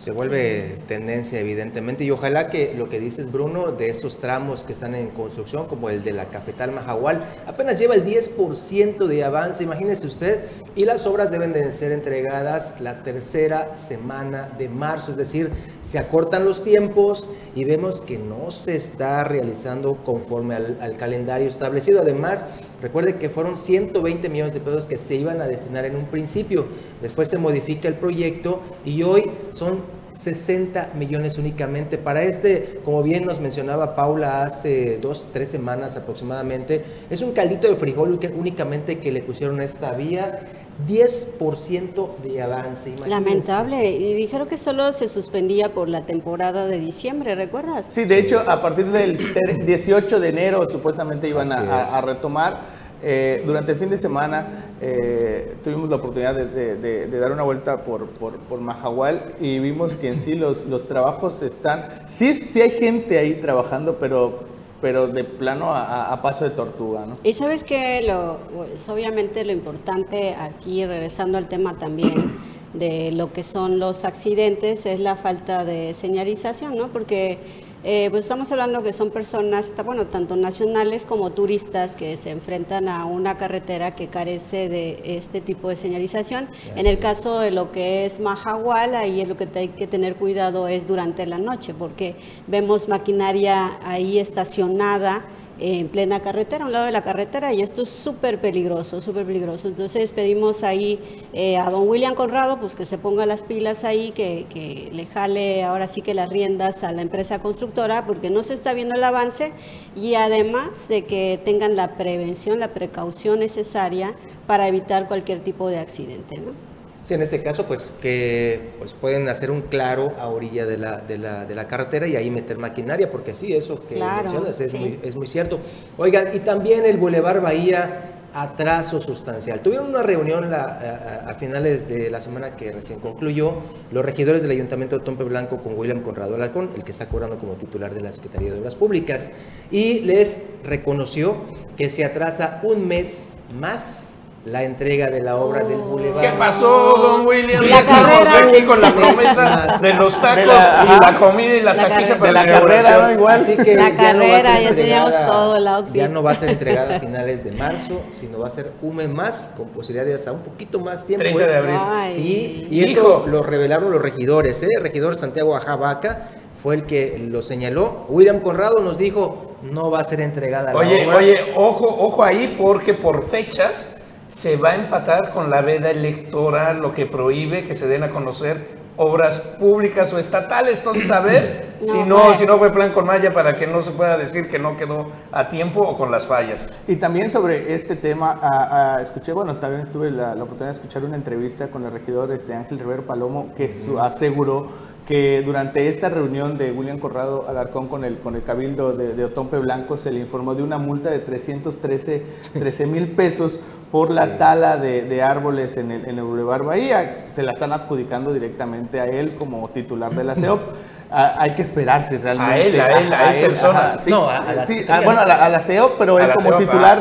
Se 0.01 0.09
vuelve 0.09 0.80
tendencia, 0.88 1.39
evidentemente, 1.39 2.03
y 2.03 2.09
ojalá 2.09 2.50
que 2.50 2.74
lo 2.74 2.89
que 2.89 3.00
dices, 3.00 3.31
Bruno, 3.31 3.71
de 3.71 3.92
esos 3.92 4.18
tramos 4.18 4.63
que 4.63 4.74
están 4.74 4.95
en 4.95 5.09
construcción, 5.09 5.68
como 5.68 5.92
el 5.92 6.03
de 6.03 6.12
la 6.12 6.25
Cafetal 6.25 6.71
Majahual, 6.71 7.24
apenas 7.45 7.77
lleva 7.77 7.94
el 7.94 8.03
10% 8.03 9.06
de 9.06 9.24
avance, 9.24 9.63
imagínese 9.63 10.07
usted, 10.07 10.45
y 10.74 10.86
las 10.86 11.06
obras 11.06 11.30
deben 11.30 11.53
de 11.53 11.71
ser 11.74 11.92
entregadas 11.92 12.81
la 12.81 13.03
tercera 13.03 13.77
semana 13.77 14.50
de 14.57 14.69
marzo, 14.69 15.12
es 15.12 15.18
decir, 15.18 15.51
se 15.81 16.00
acortan 16.00 16.45
los 16.45 16.63
tiempos 16.63 17.30
y 17.53 17.63
vemos 17.63 18.01
que 18.01 18.18
no 18.18 18.50
se 18.50 18.75
está 18.75 19.24
realizando 19.24 20.03
conforme 20.03 20.56
al, 20.56 20.80
al 20.81 20.98
calendario 20.98 21.48
establecido. 21.48 22.01
Además, 22.01 22.48
Recuerde 22.81 23.18
que 23.18 23.30
fueron 23.30 23.56
120 23.56 24.28
millones 24.30 24.54
de 24.54 24.60
pesos 24.60 24.86
que 24.86 24.98
se 24.98 25.16
iban 25.16 25.39
a 25.39 25.48
destinar 25.48 25.86
en 25.86 25.95
un 25.95 26.06
principio. 26.06 26.66
Después 27.01 27.30
se 27.30 27.38
modifica 27.38 27.88
el 27.88 27.95
proyecto 27.95 28.62
y 28.83 29.04
hoy 29.04 29.30
son 29.51 29.80
60 30.12 30.92
millones 30.95 31.38
únicamente. 31.38 31.98
Para 31.98 32.24
este, 32.24 32.80
como 32.83 33.04
bien 33.04 33.25
nos 33.25 33.39
mencionaba 33.39 33.95
Paula 33.95 34.44
hace 34.44 34.98
dos, 34.98 35.30
tres 35.31 35.50
semanas 35.50 35.95
aproximadamente, 35.95 36.83
es 37.10 37.22
un 37.22 37.33
caldito 37.33 37.68
de 37.68 37.75
frijol 37.75 38.19
únicamente 38.36 39.00
que 39.00 39.12
le 39.12 39.22
pusieron 39.22 39.62
esta 39.62 39.92
vía. 39.94 40.42
10% 40.88 42.18
de 42.24 42.42
avance. 42.42 42.96
Lamentable. 43.06 43.92
Y 43.92 44.14
dijeron 44.14 44.48
que 44.48 44.58
solo 44.58 44.92
se 44.92 45.08
suspendía 45.08 45.74
por 45.74 45.90
la 45.90 46.06
temporada 46.06 46.68
de 46.68 46.80
diciembre, 46.80 47.36
¿recuerdas? 47.36 47.88
Sí, 47.92 48.06
de 48.06 48.20
hecho, 48.20 48.40
a 48.40 48.62
partir 48.62 48.88
del 48.88 49.18
18 49.66 50.20
de 50.20 50.30
enero 50.30 50.66
supuestamente 50.70 51.28
iban 51.28 51.52
a, 51.52 52.02
retomar. 52.02 52.82
Eh, 53.04 53.42
durante 53.48 53.72
el 53.72 53.80
fin 53.80 53.90
de 53.90 53.98
semana 53.98 54.76
eh, 54.80 55.56
tuvimos 55.64 55.90
la 55.90 55.96
oportunidad 55.96 56.36
de, 56.36 57.08
dar 57.08 57.32
una 57.32 57.42
vuelta 57.42 57.84
por, 57.84 58.06
por, 58.06 58.38
por, 58.38 58.60
Mahahual 58.60 59.34
y 59.40 59.58
vimos 59.58 59.96
que 59.96 60.10
en 60.10 60.20
sí 60.20 60.36
los, 60.36 60.66
los 60.66 60.86
trabajos 60.86 61.42
están, 61.42 62.04
sí, 62.06 62.36
sí 62.36 62.62
hay 62.62 62.70
gente 62.70 63.18
ahí 63.18 63.40
trabajando, 63.40 63.98
pero 64.00 64.42
pero 64.82 65.08
de 65.08 65.24
plano 65.24 65.74
a, 65.74 66.20
paso 66.22 66.44
de 66.44 66.52
tortuga, 66.52 67.06
¿no? 67.06 67.18
Y 67.24 67.34
sabes 67.34 67.64
que 67.64 68.02
lo, 68.02 68.40
es 68.74 68.90
obviamente 68.90 69.46
lo 69.46 69.52
importante 69.52 70.36
aquí, 70.36 70.86
regresando 70.86 71.38
al 71.38 71.48
tema 71.48 71.78
también 71.78 72.40
de 72.74 73.12
lo 73.12 73.32
que 73.32 73.44
son 73.44 73.80
los 73.80 74.06
accidentes, 74.06 74.86
es 74.86 75.00
la 75.00 75.16
falta 75.16 75.64
de 75.66 75.94
señalización, 75.94 76.78
¿no? 76.78 76.88
Porque 76.88 77.38
eh, 77.84 78.10
pues 78.12 78.26
estamos 78.26 78.52
hablando 78.52 78.84
que 78.84 78.94
son 78.94 79.10
personas, 79.10 79.74
bueno, 79.84 80.06
tanto 80.06 80.36
nacionales 80.36 81.06
como 81.06 81.32
turistas 81.32 81.96
que 81.96 82.16
se 82.18 82.30
enfrentan 82.30 82.88
a 82.88 83.06
una 83.06 83.38
carretera 83.38 83.96
que 83.96 84.08
carece 84.08 84.70
de 84.70 85.02
este 85.04 85.42
tipo 85.42 85.70
de 85.70 85.76
señalización. 85.76 86.48
en 86.76 86.86
el 86.86 87.00
caso 87.00 87.40
de 87.40 87.52
lo 87.52 87.72
que 87.72 88.06
es 88.06 88.20
Mahahual, 88.20 88.96
ahí 88.96 89.26
lo 89.26 89.36
que 89.36 89.48
hay 89.56 89.70
que 89.70 89.88
tener 89.88 90.16
cuidado 90.16 90.68
es 90.68 90.88
durante 90.88 91.26
la 91.26 91.40
noche, 91.40 91.74
porque 91.74 92.16
vemos 92.48 92.88
maquinaria 92.88 93.80
ahí 93.84 94.20
estacionada 94.20 95.26
en 95.62 95.89
plena 95.89 96.22
carretera, 96.22 96.63
a 96.63 96.68
un 96.68 96.74
lado 96.74 96.88
de 96.88 96.91
la 96.91 97.03
carretera, 97.03 97.53
y 97.53 97.62
esto 97.62 97.84
es 97.84 97.89
súper 97.89 98.41
peligroso, 98.41 99.00
súper 99.00 99.27
peligroso. 99.27 99.68
Entonces 99.68 100.12
pedimos 100.12 100.63
ahí 100.63 101.00
eh, 101.34 101.58
a 101.58 101.70
don 101.70 101.88
William 101.88 102.15
Conrado 102.15 102.60
pues 102.60 102.75
que 102.75 102.86
se 102.86 102.98
ponga 102.98 103.27
las 103.27 103.44
pilas 103.44 103.84
ahí, 103.84 104.12
que, 104.12 104.48
que, 104.50 104.89
le 104.91 105.06
jale 105.06 105.63
ahora 105.63 105.86
sí 105.86 106.01
que 106.01 106.15
las 106.15 106.30
riendas 106.30 106.84
a 106.84 106.91
la 106.91 107.03
empresa 107.03 107.39
constructora, 107.39 108.08
porque 108.08 108.32
no 108.32 108.41
se 108.41 108.56
está 108.56 108.74
viendo 108.74 108.96
el 108.96 109.03
avance, 109.03 109.53
y 109.96 110.15
además 110.15 110.88
de 110.88 111.06
que 111.06 111.39
tengan 111.46 111.75
la 111.75 111.96
prevención, 111.96 112.60
la 112.60 112.70
precaución 112.70 113.39
necesaria 113.39 114.15
para 114.48 114.68
evitar 114.68 115.08
cualquier 115.08 115.41
tipo 115.41 115.68
de 115.68 115.77
accidente. 115.77 116.38
¿no? 116.38 116.71
Sí, 117.03 117.15
en 117.15 117.22
este 117.22 117.41
caso, 117.41 117.65
pues 117.65 117.93
que 118.00 118.74
pues, 118.77 118.93
pueden 118.93 119.27
hacer 119.27 119.50
un 119.50 119.62
claro 119.62 120.13
a 120.20 120.27
orilla 120.27 120.65
de 120.65 120.77
la, 120.77 120.98
de 121.00 121.17
la, 121.17 121.46
de 121.46 121.55
la 121.55 121.67
carretera 121.67 122.08
y 122.08 122.15
ahí 122.15 122.29
meter 122.29 122.58
maquinaria, 122.58 123.12
porque 123.12 123.34
sí, 123.34 123.53
eso 123.53 123.88
que 123.88 123.96
mencionas 123.96 124.60
es, 124.60 124.74
muy, 124.74 125.00
es 125.01 125.15
muy 125.15 125.25
cierto. 125.25 125.60
Oigan, 125.98 126.29
y 126.34 126.39
también 126.39 126.86
el 126.86 126.98
Boulevard 126.98 127.41
Bahía 127.41 128.12
atraso 128.34 129.01
sustancial. 129.01 129.62
Tuvieron 129.62 129.89
una 129.89 130.03
reunión 130.03 130.53
a, 130.53 131.36
finales 131.38 131.88
de 131.88 132.10
la 132.10 132.22
semana 132.22 132.55
que 132.55 132.72
recién 132.72 133.00
concluyó 133.00 133.55
los 133.91 134.05
regidores 134.05 134.41
del 134.41 134.51
Ayuntamiento 134.51 135.00
de 135.00 135.05
Tompe 135.05 135.24
Blanco 135.24 135.58
con 135.58 135.77
William 135.77 136.01
Conrado 136.01 136.36
Alarcón, 136.36 136.70
el 136.75 136.84
que 136.84 136.91
está 136.91 137.10
cobrando 137.10 137.38
como 137.38 137.53
titular 137.53 137.93
de 137.93 138.01
la 138.01 138.12
Secretaría 138.12 138.51
de 138.51 138.60
Obras 138.60 138.75
Públicas, 138.75 139.29
y 139.70 140.01
les 140.01 140.38
reconoció 140.63 141.36
que 141.75 141.89
se 141.89 142.05
atrasa 142.05 142.60
un 142.63 142.88
mes 142.88 143.36
más 143.60 144.11
la 144.45 144.63
entrega 144.63 145.10
de 145.12 145.21
la 145.21 145.36
obra 145.36 145.63
del 145.63 145.77
Boulevard. 145.77 146.21
¿Qué 146.21 146.38
pasó, 146.38 146.95
don 146.98 147.27
William? 147.27 147.63
La 147.63 147.83
carrera 147.83 148.39
aquí 148.39 148.63
con 148.63 148.81
la 148.81 148.91
promesa 148.91 149.77
de 149.79 149.93
los 149.93 150.19
tacos 150.19 150.43
y 150.43 151.00
la 151.00 151.17
comida 151.19 151.55
y 151.55 151.62
la, 151.62 151.75
taquiza 151.75 152.15
para 152.15 152.31
la, 152.31 152.45
carrera, 152.45 153.13
igual. 153.13 153.39
Así 153.39 153.55
que 153.55 153.75
la 153.75 153.89
ya 153.89 153.95
carrera, 153.95 154.13
no 154.13 154.27
va 154.27 154.38
a 154.38 154.41
ser 154.41 154.63
ya 154.63 154.75
teníamos 154.75 155.25
todo 155.27 155.55
el 155.57 155.67
outfit. 155.67 155.95
Ya 155.95 156.07
no 156.07 156.24
va 156.24 156.31
a 156.31 156.36
ser 156.36 156.50
entregada 156.50 156.95
a 156.95 157.00
finales 157.00 157.43
de 157.43 157.51
marzo, 157.51 158.01
sino 158.10 158.39
va 158.39 158.48
a 158.48 158.50
ser 158.50 158.71
un 158.81 158.95
mes 158.95 159.10
más, 159.10 159.51
con 159.55 159.67
posibilidad 159.67 160.05
de 160.05 160.15
hasta 160.15 160.31
un 160.31 160.41
poquito 160.41 160.79
más 160.79 161.05
tiempo. 161.05 161.24
30 161.24 161.48
de 161.48 161.55
abril. 161.55 161.79
Sí, 162.15 162.67
y 162.71 162.83
esto 162.83 163.25
lo 163.27 163.43
revelaron 163.43 163.91
los 163.91 164.01
regidores, 164.01 164.63
¿eh? 164.63 164.67
El 164.75 164.81
regidor 164.81 165.15
Santiago 165.15 165.55
Ajabaca 165.55 166.29
fue 166.63 166.75
el 166.75 166.83
que 166.86 167.19
lo 167.19 167.43
señaló. 167.43 168.05
William 168.10 168.39
Conrado 168.39 168.79
nos 168.81 168.98
dijo, 168.98 169.57
no 169.62 169.91
va 169.91 170.00
a 170.00 170.03
ser 170.03 170.21
entregada 170.21 170.74
oye, 170.75 171.05
la 171.05 171.07
obra. 171.07 171.17
Oye, 171.17 171.53
ojo, 171.55 171.86
ojo 171.86 172.24
ahí, 172.24 172.55
porque 172.60 172.95
por 172.95 173.24
fechas 173.24 174.00
se 174.32 174.56
va 174.56 174.72
a 174.72 174.76
empatar 174.76 175.32
con 175.32 175.50
la 175.50 175.62
veda 175.62 175.92
electoral, 175.92 176.80
lo 176.80 176.94
que 176.94 177.06
prohíbe 177.06 177.66
que 177.66 177.76
se 177.76 177.88
den 177.88 178.04
a 178.04 178.12
conocer 178.12 178.80
obras 178.96 179.40
públicas 179.60 180.14
o 180.14 180.20
estatales. 180.20 180.80
Entonces, 180.80 181.12
a 181.12 181.20
ver 181.20 181.76
si, 181.82 182.04
no, 182.04 182.36
si 182.36 182.46
no 182.46 182.58
fue 182.58 182.72
plan 182.72 182.94
con 182.94 183.06
Maya 183.06 183.34
para 183.34 183.56
que 183.56 183.68
no 183.68 183.82
se 183.82 183.92
pueda 183.92 184.18
decir 184.18 184.48
que 184.48 184.58
no 184.58 184.78
quedó 184.78 185.08
a 185.34 185.50
tiempo 185.50 185.82
o 185.82 185.98
con 185.98 186.12
las 186.12 186.28
fallas. 186.28 186.70
Y 186.88 186.96
también 186.96 187.30
sobre 187.30 187.74
este 187.74 187.98
tema, 187.98 189.00
escuché, 189.02 189.34
bueno, 189.34 189.58
también 189.58 189.90
tuve 189.92 190.12
la, 190.12 190.32
oportunidad 190.34 190.68
de 190.68 190.72
escuchar 190.72 191.04
una 191.04 191.18
entrevista 191.18 191.68
con 191.68 191.84
el 191.84 191.92
regidor 191.92 192.32
este, 192.32 192.54
Ángel 192.54 192.80
Rivero 192.80 193.06
Palomo, 193.06 193.54
que 193.58 193.70
aseguró 194.00 194.68
que 195.06 195.42
durante 195.42 195.90
esta 195.90 196.10
reunión 196.10 196.58
de 196.58 196.72
William 196.72 197.00
Corrado 197.00 197.46
Alarcón 197.50 197.88
con 197.88 198.06
el, 198.06 198.20
con 198.20 198.36
el 198.36 198.44
Cabildo 198.44 198.94
de, 198.94 199.26
Otompe 199.26 199.58
Blanco 199.58 199.98
se 199.98 200.12
le 200.12 200.20
informó 200.20 200.56
de 200.56 200.64
una 200.64 200.78
multa 200.78 201.10
de 201.10 201.20
313 201.20 202.86
mil 202.86 203.10
pesos 203.10 203.60
por 203.91 204.12
la 204.12 204.38
tala 204.38 204.77
de, 204.77 205.21
árboles 205.21 205.77
en 205.77 205.91
el, 205.91 206.05
en 206.05 206.17
el 206.17 206.24
Boulevard 206.24 206.63
Bahía. 206.63 207.13
Se 207.29 207.43
la 207.43 207.51
están 207.51 207.74
adjudicando 207.74 208.33
directamente 208.33 209.00
a 209.00 209.05
él 209.05 209.36
como 209.36 209.69
titular 209.69 210.13
de 210.13 210.24
la 210.24 210.36
CEOP. 210.36 210.62
hay 211.12 211.51
que 211.55 211.62
esperar 211.62 212.03
si 212.03 212.17
realmente. 212.17 212.53
A 212.53 212.57
él, 212.60 212.79
a 212.79 213.00
él, 213.00 213.13
a, 213.13 213.36
él, 213.36 213.48
persona. 213.48 213.98
sí, 214.00 214.10
no, 214.10 214.29
a, 214.29 214.53
la, 214.53 214.65
sí, 214.65 214.86
bueno, 215.03 215.21
a 215.21 215.50
la, 215.50 215.60
CEOP, 215.60 215.95
pero 216.00 216.19
él 216.19 216.31
como 216.33 216.57
titular 216.57 217.00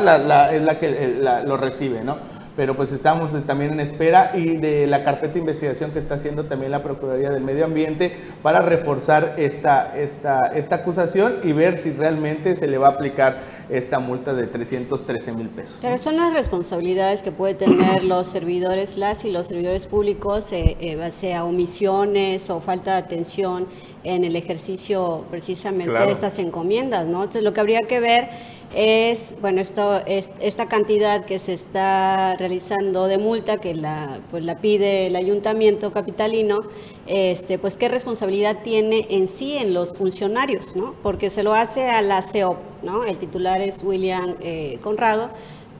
es 0.53 0.61
la 0.61 0.79
que 0.79 1.19
lo 1.45 1.57
recibe, 1.57 2.03
¿no? 2.03 2.40
Pero 2.55 2.75
pues 2.75 2.91
estamos 2.91 3.31
también 3.45 3.71
en 3.71 3.79
espera 3.79 4.31
y 4.35 4.57
de 4.57 4.87
la 4.87 5.03
carpeta 5.03 5.33
de 5.33 5.39
investigación 5.39 5.91
que 5.91 5.99
está 5.99 6.15
haciendo 6.15 6.45
también 6.45 6.71
la 6.71 6.83
Procuraduría 6.83 7.29
del 7.29 7.43
Medio 7.43 7.65
Ambiente 7.65 8.15
para 8.41 8.61
reforzar 8.61 9.35
esta, 9.37 9.97
esta, 9.97 10.47
esta 10.53 10.75
acusación 10.75 11.37
y 11.43 11.53
ver 11.53 11.79
si 11.79 11.91
realmente 11.91 12.55
se 12.55 12.67
le 12.67 12.77
va 12.77 12.87
a 12.87 12.91
aplicar 12.91 13.39
esta 13.69 13.99
multa 13.99 14.33
de 14.33 14.47
313 14.47 15.31
mil 15.31 15.47
pesos. 15.49 15.79
Pero 15.81 15.97
son 15.97 16.17
las 16.17 16.33
responsabilidades 16.33 17.21
que 17.21 17.31
pueden 17.31 17.57
tener 17.57 18.03
los 18.03 18.27
servidores, 18.27 18.97
las 18.97 19.23
y 19.23 19.31
los 19.31 19.47
servidores 19.47 19.85
públicos, 19.85 20.51
eh, 20.51 20.77
eh, 20.79 21.11
sea 21.11 21.45
omisiones 21.45 22.49
o 22.49 22.59
falta 22.59 22.93
de 22.93 22.97
atención 22.97 23.67
en 24.03 24.23
el 24.23 24.35
ejercicio 24.35 25.25
precisamente 25.29 25.91
de 25.91 26.11
estas 26.11 26.39
encomiendas, 26.39 27.07
¿no? 27.07 27.19
Entonces 27.19 27.43
lo 27.43 27.53
que 27.53 27.61
habría 27.61 27.81
que 27.87 27.99
ver 27.99 28.29
es, 28.75 29.35
bueno, 29.41 29.61
esto, 29.61 30.01
es, 30.05 30.29
esta 30.39 30.67
cantidad 30.67 31.25
que 31.25 31.39
se 31.39 31.53
está 31.53 32.35
realizando 32.37 33.07
de 33.07 33.17
multa 33.17 33.57
que 33.57 33.75
la, 33.75 34.19
pues 34.31 34.43
la 34.43 34.59
pide 34.59 35.07
el 35.07 35.15
ayuntamiento 35.15 35.91
capitalino, 35.91 36.63
este, 37.07 37.59
pues 37.59 37.75
qué 37.75 37.89
responsabilidad 37.89 38.59
tiene 38.63 39.07
en 39.09 39.27
sí 39.27 39.57
en 39.57 39.73
los 39.73 39.93
funcionarios, 39.93 40.75
¿no? 40.75 40.95
Porque 41.03 41.29
se 41.29 41.43
lo 41.43 41.53
hace 41.53 41.89
a 41.89 42.01
la 42.01 42.21
CEOP, 42.21 42.57
¿no? 42.83 43.03
El 43.03 43.17
titular 43.17 43.61
es 43.61 43.83
William 43.83 44.35
eh, 44.39 44.79
Conrado, 44.81 45.29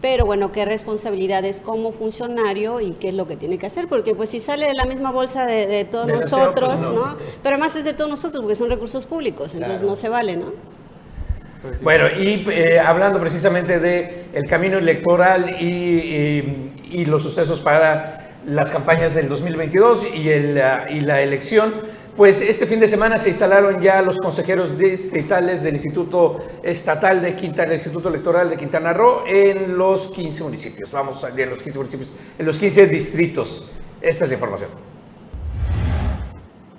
pero 0.01 0.25
bueno, 0.25 0.51
qué 0.51 0.65
responsabilidad 0.65 1.45
es 1.45 1.61
como 1.61 1.91
funcionario 1.93 2.81
y 2.81 2.91
qué 2.93 3.09
es 3.09 3.13
lo 3.13 3.27
que 3.27 3.37
tiene 3.37 3.57
que 3.57 3.67
hacer, 3.67 3.87
porque 3.87 4.15
pues 4.15 4.31
si 4.31 4.39
sale 4.39 4.65
de 4.65 4.73
la 4.73 4.85
misma 4.85 5.11
bolsa 5.11 5.45
de, 5.45 5.85
todos 5.85 6.07
nosotros, 6.07 6.81
¿no? 6.81 7.15
Pero 7.43 7.55
además 7.55 7.75
es 7.75 7.85
de 7.85 7.93
todos 7.93 8.09
nosotros, 8.09 8.41
porque 8.41 8.55
son 8.55 8.69
recursos 8.69 9.05
públicos, 9.05 9.53
entonces 9.53 9.83
no 9.83 9.95
se 9.95 10.09
vale, 10.09 10.35
¿no? 10.35 10.80
Pues 11.61 11.83
bueno, 11.83 12.07
y 12.09 12.43
eh, 12.49 12.79
hablando 12.79 13.19
precisamente 13.19 13.79
de 13.79 14.25
el 14.33 14.47
camino 14.47 14.79
electoral 14.79 15.61
y, 15.61 16.71
y, 16.89 17.05
los 17.05 17.21
sucesos 17.21 17.61
para 17.61 18.31
las 18.47 18.71
campañas 18.71 19.13
del 19.13 19.29
2022 19.29 20.07
y, 20.15 20.29
el, 20.29 20.61
y 20.89 21.01
la 21.01 21.21
elección, 21.21 21.73
pues 22.17 22.41
este 22.41 22.65
fin 22.65 22.79
de 22.79 22.87
semana 22.87 23.19
se 23.19 23.29
instalaron 23.29 23.79
ya 23.79 24.01
los 24.01 24.17
consejeros 24.17 24.75
distritales 24.75 25.61
del 25.61 25.75
Instituto 25.75 26.39
Estatal 26.63 27.21
de 27.21 27.35
Quintana, 27.35 27.75
Instituto 27.75 28.09
Electoral 28.09 28.49
de 28.49 28.57
Quintana 28.57 28.91
Roo 28.91 29.23
en 29.27 29.77
los 29.77 30.09
15 30.09 30.43
municipios. 30.43 30.91
Vamos 30.91 31.23
a 31.23 31.29
en 31.29 31.49
los 31.51 31.61
15 31.61 31.77
municipios, 31.77 32.13
en 32.39 32.45
los 32.45 32.57
15 32.57 32.87
distritos. 32.87 33.69
Esta 34.01 34.25
es 34.25 34.29
la 34.31 34.33
información. 34.33 34.71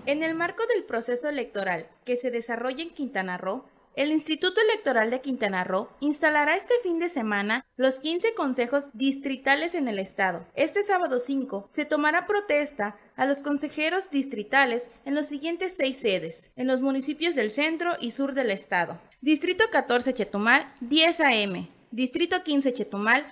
En 0.06 0.24
el 0.24 0.34
marco 0.34 0.64
del 0.66 0.82
proceso 0.82 1.28
electoral 1.28 1.86
que 2.04 2.16
se 2.16 2.32
desarrolla 2.32 2.82
en 2.82 2.90
Quintana 2.90 3.38
Roo, 3.38 3.64
el 3.94 4.11
Instituto 4.11 4.61
Electoral 4.61 5.11
de 5.11 5.20
Quintana 5.20 5.64
Roo 5.64 5.88
instalará 6.00 6.56
este 6.56 6.75
fin 6.82 6.99
de 6.99 7.08
semana 7.08 7.66
los 7.76 8.00
15 8.00 8.34
consejos 8.34 8.84
distritales 8.94 9.75
en 9.75 9.88
el 9.88 9.99
estado. 9.99 10.46
Este 10.54 10.82
sábado 10.82 11.18
5 11.18 11.66
se 11.68 11.84
tomará 11.84 12.26
protesta 12.26 12.96
a 13.16 13.26
los 13.26 13.42
consejeros 13.42 14.11
distritales 14.11 14.88
en 15.04 15.14
los 15.14 15.26
siguientes 15.26 15.75
seis 15.76 15.99
sedes, 15.99 16.50
en 16.56 16.66
los 16.66 16.80
municipios 16.80 17.34
del 17.34 17.50
centro 17.50 17.92
y 18.00 18.12
sur 18.12 18.32
del 18.34 18.50
estado. 18.50 18.99
Distrito 19.20 19.64
14 19.70 20.14
Chetumal, 20.14 20.75
10 20.80 21.20
a.m. 21.20 21.68
Distrito 21.90 22.42
15 22.42 22.72
Chetumal, 22.72 23.26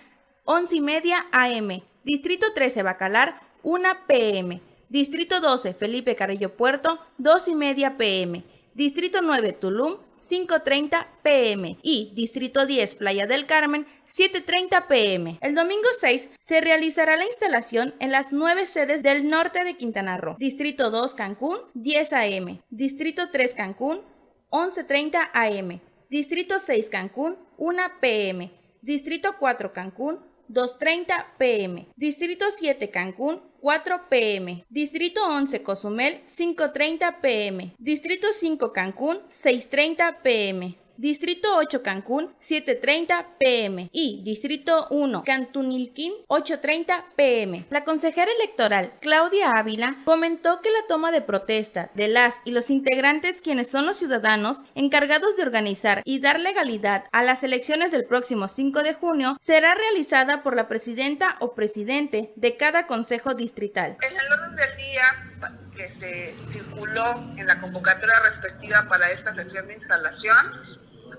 11 0.44 0.76
y 0.76 0.80
media 0.80 1.26
a.m. 1.32 1.82
Distrito 2.04 2.52
13 2.52 2.82
Bacalar, 2.82 3.40
1 3.62 3.88
p.m. 4.06 4.60
Distrito 4.90 5.40
12 5.40 5.72
Felipe 5.72 6.16
Carrillo 6.16 6.56
Puerto, 6.56 6.98
2 7.18 7.48
y 7.48 7.54
media 7.54 7.96
p.m. 7.96 8.44
Distrito 8.74 9.20
9 9.22 9.52
Tulum, 9.52 9.96
5.30 10.20 11.06
pm 11.22 11.78
y 11.82 12.12
Distrito 12.14 12.66
10 12.66 12.94
Playa 12.96 13.26
del 13.26 13.46
Carmen 13.46 13.86
7.30 14.06 14.86
pm. 14.86 15.38
El 15.40 15.54
domingo 15.54 15.88
6 15.98 16.28
se 16.38 16.60
realizará 16.60 17.16
la 17.16 17.24
instalación 17.24 17.94
en 18.00 18.12
las 18.12 18.32
nueve 18.32 18.66
sedes 18.66 19.02
del 19.02 19.28
norte 19.28 19.64
de 19.64 19.76
Quintana 19.76 20.18
Roo. 20.18 20.36
Distrito 20.38 20.90
2 20.90 21.14
Cancún 21.14 21.58
10 21.74 22.12
am. 22.12 22.60
Distrito 22.68 23.30
3 23.30 23.54
Cancún 23.54 24.02
11.30 24.50 25.30
am. 25.32 25.80
Distrito 26.10 26.58
6 26.58 26.90
Cancún 26.90 27.38
1 27.56 27.82
pm. 28.00 28.50
Distrito 28.82 29.36
4 29.38 29.72
Cancún 29.72 30.29
2.30 30.50 31.26
pm. 31.38 31.88
Distrito 31.96 32.46
7 32.50 32.90
Cancún 32.90 33.40
4 33.60 34.08
pm. 34.08 34.64
Distrito 34.68 35.24
11 35.26 35.62
Cozumel 35.62 36.22
5.30 36.26 37.20
pm. 37.20 37.74
Distrito 37.78 38.32
5 38.32 38.72
Cancún 38.72 39.20
6.30 39.30 40.22
pm. 40.22 40.76
Distrito 41.00 41.56
8 41.56 41.82
Cancún 41.82 42.34
7.30 42.42 43.24
pm 43.38 43.88
y 43.90 44.20
Distrito 44.22 44.86
1 44.90 45.22
Cantunilquín 45.24 46.12
8.30 46.28 47.04
pm. 47.16 47.64
La 47.70 47.84
consejera 47.84 48.30
electoral 48.30 48.92
Claudia 49.00 49.52
Ávila 49.52 49.96
comentó 50.04 50.60
que 50.60 50.68
la 50.70 50.86
toma 50.88 51.10
de 51.10 51.22
protesta 51.22 51.90
de 51.94 52.08
las 52.08 52.34
y 52.44 52.50
los 52.50 52.68
integrantes 52.68 53.40
quienes 53.40 53.70
son 53.70 53.86
los 53.86 53.96
ciudadanos 53.96 54.60
encargados 54.74 55.36
de 55.36 55.42
organizar 55.42 56.02
y 56.04 56.20
dar 56.20 56.38
legalidad 56.38 57.04
a 57.12 57.22
las 57.22 57.44
elecciones 57.44 57.92
del 57.92 58.04
próximo 58.04 58.46
5 58.46 58.82
de 58.82 58.92
junio 58.92 59.38
será 59.40 59.74
realizada 59.74 60.42
por 60.42 60.54
la 60.54 60.68
presidenta 60.68 61.38
o 61.40 61.54
presidente 61.54 62.34
de 62.36 62.58
cada 62.58 62.86
consejo 62.86 63.32
distrital. 63.32 63.96
En 64.02 64.16
el 64.18 64.32
orden 64.34 64.54
del 64.54 64.76
día 64.76 65.30
que 65.74 65.88
se 65.98 66.34
circuló 66.52 67.14
en 67.38 67.46
la 67.46 67.58
convocatoria 67.58 68.20
respectiva 68.20 68.86
para 68.86 69.10
esta 69.12 69.34
sesión 69.34 69.66
de 69.66 69.74
instalación 69.74 70.69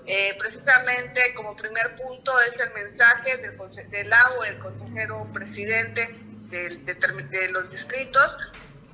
eh, 0.06 0.34
precisamente 0.38 1.34
como 1.34 1.56
primer 1.56 1.94
punto 1.96 2.38
es 2.40 2.58
el 2.60 2.72
mensaje 2.72 3.36
del, 3.36 3.56
del 3.90 4.12
el 4.46 4.58
consejero 4.58 5.28
presidente 5.32 6.08
de, 6.50 7.48
los 7.50 7.70
distritos 7.70 8.36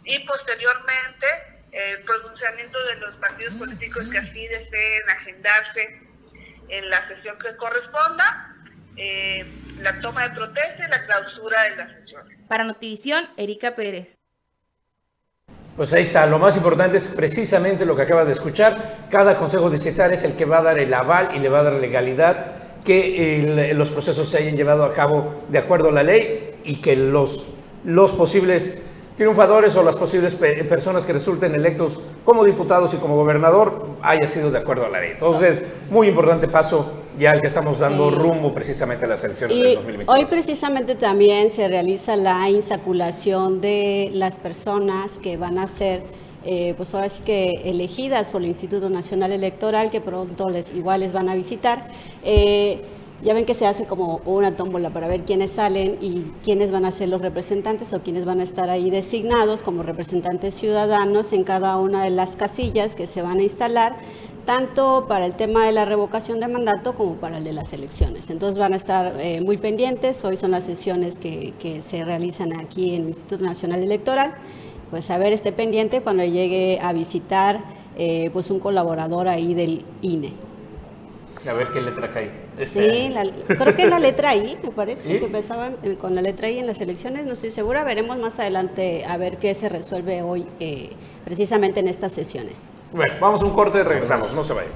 y 0.04 0.18
posteriormente 0.20 1.26
el 1.72 2.02
pronunciamiento 2.02 2.78
de 2.86 2.94
los 2.96 3.16
partidos 3.16 3.54
políticos 3.54 4.08
que 4.08 4.18
así 4.18 4.46
deseen 4.48 5.10
agendarse 5.10 6.00
en 6.68 6.90
la 6.90 7.08
sesión 7.08 7.38
que 7.38 7.56
corresponda, 7.56 8.54
eh, 8.96 9.46
la 9.80 10.00
toma 10.00 10.28
de 10.28 10.34
protesta 10.34 10.86
y 10.86 10.90
la 10.90 11.06
clausura 11.06 11.62
de 11.64 11.76
la 11.76 11.94
sesión. 11.94 12.28
Para 12.48 12.64
Notivisión, 12.64 13.28
Erika 13.36 13.74
Pérez. 13.74 14.18
Pues 15.78 15.92
ahí 15.92 16.02
está, 16.02 16.26
lo 16.26 16.40
más 16.40 16.56
importante 16.56 16.96
es 16.96 17.06
precisamente 17.06 17.86
lo 17.86 17.94
que 17.94 18.02
acaba 18.02 18.24
de 18.24 18.32
escuchar. 18.32 19.06
Cada 19.08 19.36
consejo 19.36 19.70
distrital 19.70 20.12
es 20.12 20.24
el 20.24 20.32
que 20.32 20.44
va 20.44 20.58
a 20.58 20.62
dar 20.62 20.76
el 20.80 20.92
aval 20.92 21.30
y 21.36 21.38
le 21.38 21.48
va 21.48 21.60
a 21.60 21.62
dar 21.62 21.74
legalidad 21.74 22.46
que 22.84 23.72
los 23.76 23.90
procesos 23.90 24.28
se 24.28 24.38
hayan 24.38 24.56
llevado 24.56 24.84
a 24.84 24.92
cabo 24.92 25.44
de 25.48 25.56
acuerdo 25.56 25.90
a 25.90 25.92
la 25.92 26.02
ley 26.02 26.56
y 26.64 26.80
que 26.80 26.96
los, 26.96 27.50
los 27.84 28.12
posibles 28.12 28.82
triunfadores 29.16 29.76
o 29.76 29.84
las 29.84 29.94
posibles 29.94 30.34
personas 30.34 31.06
que 31.06 31.12
resulten 31.12 31.54
electos 31.54 32.00
como 32.24 32.44
diputados 32.44 32.92
y 32.94 32.96
como 32.96 33.14
gobernador 33.14 33.86
haya 34.02 34.26
sido 34.26 34.50
de 34.50 34.58
acuerdo 34.58 34.86
a 34.86 34.88
la 34.88 35.00
ley. 35.00 35.12
Entonces, 35.12 35.62
muy 35.90 36.08
importante 36.08 36.48
paso 36.48 36.90
ya 37.18 37.32
el 37.32 37.40
que 37.40 37.48
estamos 37.48 37.78
dando 37.78 38.10
rumbo 38.10 38.54
precisamente 38.54 39.04
a 39.04 39.08
las 39.08 39.24
elecciones 39.24 39.56
del 39.56 39.74
2022. 39.74 40.16
Hoy 40.16 40.24
precisamente 40.26 40.94
también 40.94 41.50
se 41.50 41.68
realiza 41.68 42.16
la 42.16 42.48
insaculación 42.48 43.60
de 43.60 44.10
las 44.14 44.38
personas 44.38 45.18
que 45.18 45.36
van 45.36 45.58
a 45.58 45.66
ser 45.66 46.02
eh, 46.44 46.74
pues 46.76 46.94
ahora 46.94 47.08
sí 47.08 47.22
que 47.24 47.62
elegidas 47.64 48.30
por 48.30 48.42
el 48.42 48.48
Instituto 48.48 48.88
Nacional 48.88 49.32
Electoral, 49.32 49.90
que 49.90 50.00
pronto 50.00 50.48
les 50.48 50.72
igual 50.72 51.00
les 51.00 51.12
van 51.12 51.28
a 51.28 51.34
visitar. 51.34 51.88
Eh, 52.24 52.80
ya 53.22 53.34
ven 53.34 53.44
que 53.44 53.54
se 53.54 53.66
hace 53.66 53.84
como 53.84 54.20
una 54.24 54.54
tómbola 54.54 54.90
para 54.90 55.08
ver 55.08 55.22
quiénes 55.22 55.50
salen 55.50 55.98
y 56.00 56.32
quiénes 56.44 56.70
van 56.70 56.84
a 56.84 56.92
ser 56.92 57.08
los 57.08 57.20
representantes 57.20 57.92
o 57.92 58.00
quiénes 58.00 58.24
van 58.24 58.38
a 58.38 58.44
estar 58.44 58.70
ahí 58.70 58.90
designados 58.90 59.64
como 59.64 59.82
representantes 59.82 60.54
ciudadanos 60.54 61.32
en 61.32 61.42
cada 61.42 61.76
una 61.78 62.04
de 62.04 62.10
las 62.10 62.36
casillas 62.36 62.94
que 62.94 63.08
se 63.08 63.20
van 63.20 63.40
a 63.40 63.42
instalar, 63.42 63.96
tanto 64.48 65.04
para 65.06 65.26
el 65.26 65.34
tema 65.34 65.66
de 65.66 65.72
la 65.72 65.84
revocación 65.84 66.40
de 66.40 66.48
mandato 66.48 66.94
como 66.94 67.16
para 67.16 67.36
el 67.36 67.44
de 67.44 67.52
las 67.52 67.74
elecciones. 67.74 68.30
Entonces 68.30 68.58
van 68.58 68.72
a 68.72 68.76
estar 68.76 69.20
eh, 69.20 69.42
muy 69.42 69.58
pendientes, 69.58 70.24
hoy 70.24 70.38
son 70.38 70.52
las 70.52 70.64
sesiones 70.64 71.18
que, 71.18 71.82
se 71.82 72.02
realizan 72.02 72.58
aquí 72.58 72.94
en 72.94 73.02
el 73.02 73.08
Instituto 73.08 73.44
Nacional 73.44 73.82
Electoral, 73.82 74.32
pues 74.90 75.10
a 75.10 75.18
ver, 75.18 75.34
esté 75.34 75.52
pendiente 75.52 76.00
cuando 76.00 76.24
llegue 76.24 76.78
a 76.80 76.94
visitar 76.94 77.60
eh, 77.98 78.30
pues 78.32 78.50
un 78.50 78.58
colaborador 78.58 79.28
ahí 79.28 79.52
del 79.52 79.84
INE. 80.00 80.32
A 81.46 81.52
ver 81.52 81.68
qué 81.68 81.82
letra 81.82 82.10
cae. 82.10 82.47
Sí, 82.66 83.14
creo 83.46 83.74
que 83.74 83.82
es 83.82 83.90
la 83.90 83.98
letra 83.98 84.34
I, 84.34 84.58
me 84.62 84.70
parece, 84.70 85.18
que 85.18 85.24
empezaban 85.24 85.76
eh, 85.82 85.96
con 85.96 86.14
la 86.14 86.22
letra 86.22 86.50
I 86.50 86.58
en 86.58 86.66
las 86.66 86.80
elecciones, 86.80 87.26
no 87.26 87.34
estoy 87.34 87.50
segura, 87.50 87.84
veremos 87.84 88.18
más 88.18 88.38
adelante 88.38 89.04
a 89.06 89.16
ver 89.16 89.38
qué 89.38 89.54
se 89.54 89.68
resuelve 89.68 90.22
hoy 90.22 90.46
eh, 90.60 90.90
precisamente 91.24 91.80
en 91.80 91.88
estas 91.88 92.12
sesiones. 92.12 92.70
Bueno, 92.92 93.14
vamos 93.20 93.42
a 93.42 93.44
un 93.44 93.52
corte 93.52 93.78
y 93.78 93.82
regresamos, 93.82 94.34
no 94.34 94.44
se 94.44 94.54
vayan. 94.54 94.72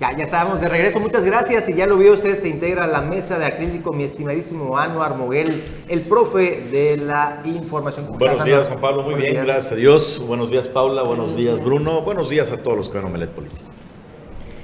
Ya, 0.00 0.16
ya 0.16 0.24
estábamos 0.24 0.62
de 0.62 0.68
regreso, 0.70 0.98
muchas 0.98 1.26
gracias. 1.26 1.68
Y 1.68 1.74
ya 1.74 1.86
lo 1.86 1.98
vio 1.98 2.14
usted, 2.14 2.38
se 2.38 2.48
integra 2.48 2.84
a 2.84 2.86
la 2.86 3.02
mesa 3.02 3.38
de 3.38 3.44
acrílico 3.44 3.92
mi 3.92 4.04
estimadísimo 4.04 4.78
Anuar 4.78 5.14
Moguel, 5.14 5.62
el 5.88 6.00
profe 6.00 6.62
de 6.72 6.96
la 6.96 7.42
información. 7.44 8.06
Buenos 8.18 8.42
días, 8.42 8.66
Juan 8.66 8.80
Pablo, 8.80 9.02
muy 9.02 9.16
bien, 9.16 9.34
gracias 9.44 9.72
a 9.72 9.74
Dios. 9.74 10.24
Buenos 10.26 10.50
días, 10.50 10.68
Paula, 10.68 11.02
buenos, 11.02 11.36
días, 11.36 11.62
Bruno. 11.62 12.00
Buenos 12.00 12.30
días 12.30 12.50
a 12.50 12.56
todos 12.56 12.78
los 12.78 12.88
que 12.88 12.96
ven 12.96 13.08
Omelet 13.08 13.28
Político. 13.28 13.70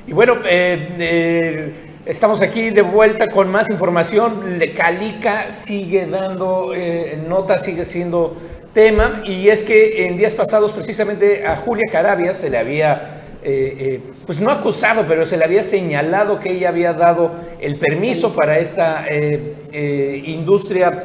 Y 0.07 0.15
bueno, 0.15 0.37
eh, 0.47 0.97
eh, 0.99 1.75
estamos 2.07 2.41
aquí 2.41 2.71
de 2.71 2.81
vuelta 2.81 3.31
con 3.31 3.51
más 3.51 3.69
información. 3.69 4.59
Calica 4.75 5.53
sigue 5.53 6.07
dando 6.07 6.73
eh, 6.75 7.23
nota, 7.29 7.59
sigue 7.59 7.85
siendo 7.85 8.39
tema. 8.73 9.21
Y 9.27 9.49
es 9.49 9.65
que 9.65 10.07
en 10.07 10.17
días 10.17 10.35
pasados, 10.35 10.73
precisamente 10.73 11.47
a 11.47 11.57
Julia 11.57 11.85
Carabia 11.93 12.33
se 12.33 12.49
le 12.49 12.57
había 12.57 13.26
eh, 13.49 13.77
eh, 13.79 14.01
pues 14.27 14.41
no 14.41 14.51
acusado, 14.51 15.05
pero 15.07 15.25
se 15.25 15.37
le 15.37 15.45
había 15.45 15.63
señalado 15.63 16.41
que 16.41 16.51
ella 16.51 16.71
había 16.71 16.93
dado 16.93 17.31
el 17.61 17.79
permiso 17.79 18.35
para 18.35 18.59
esta 18.59 19.07
eh, 19.09 20.21
industria 20.27 21.05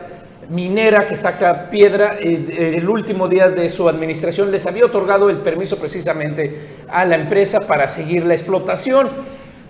minera 0.49 1.05
que 1.05 1.15
saca 1.15 1.69
piedra. 1.69 2.17
el 2.19 2.89
último 2.89 3.27
día 3.27 3.51
de 3.51 3.69
su 3.69 3.87
administración 3.87 4.49
les 4.49 4.65
había 4.65 4.85
otorgado 4.85 5.29
el 5.29 5.37
permiso 5.37 5.77
precisamente 5.77 6.77
a 6.89 7.05
la 7.05 7.13
empresa 7.17 7.59
para 7.59 7.87
seguir 7.87 8.25
la 8.25 8.33
explotación, 8.33 9.07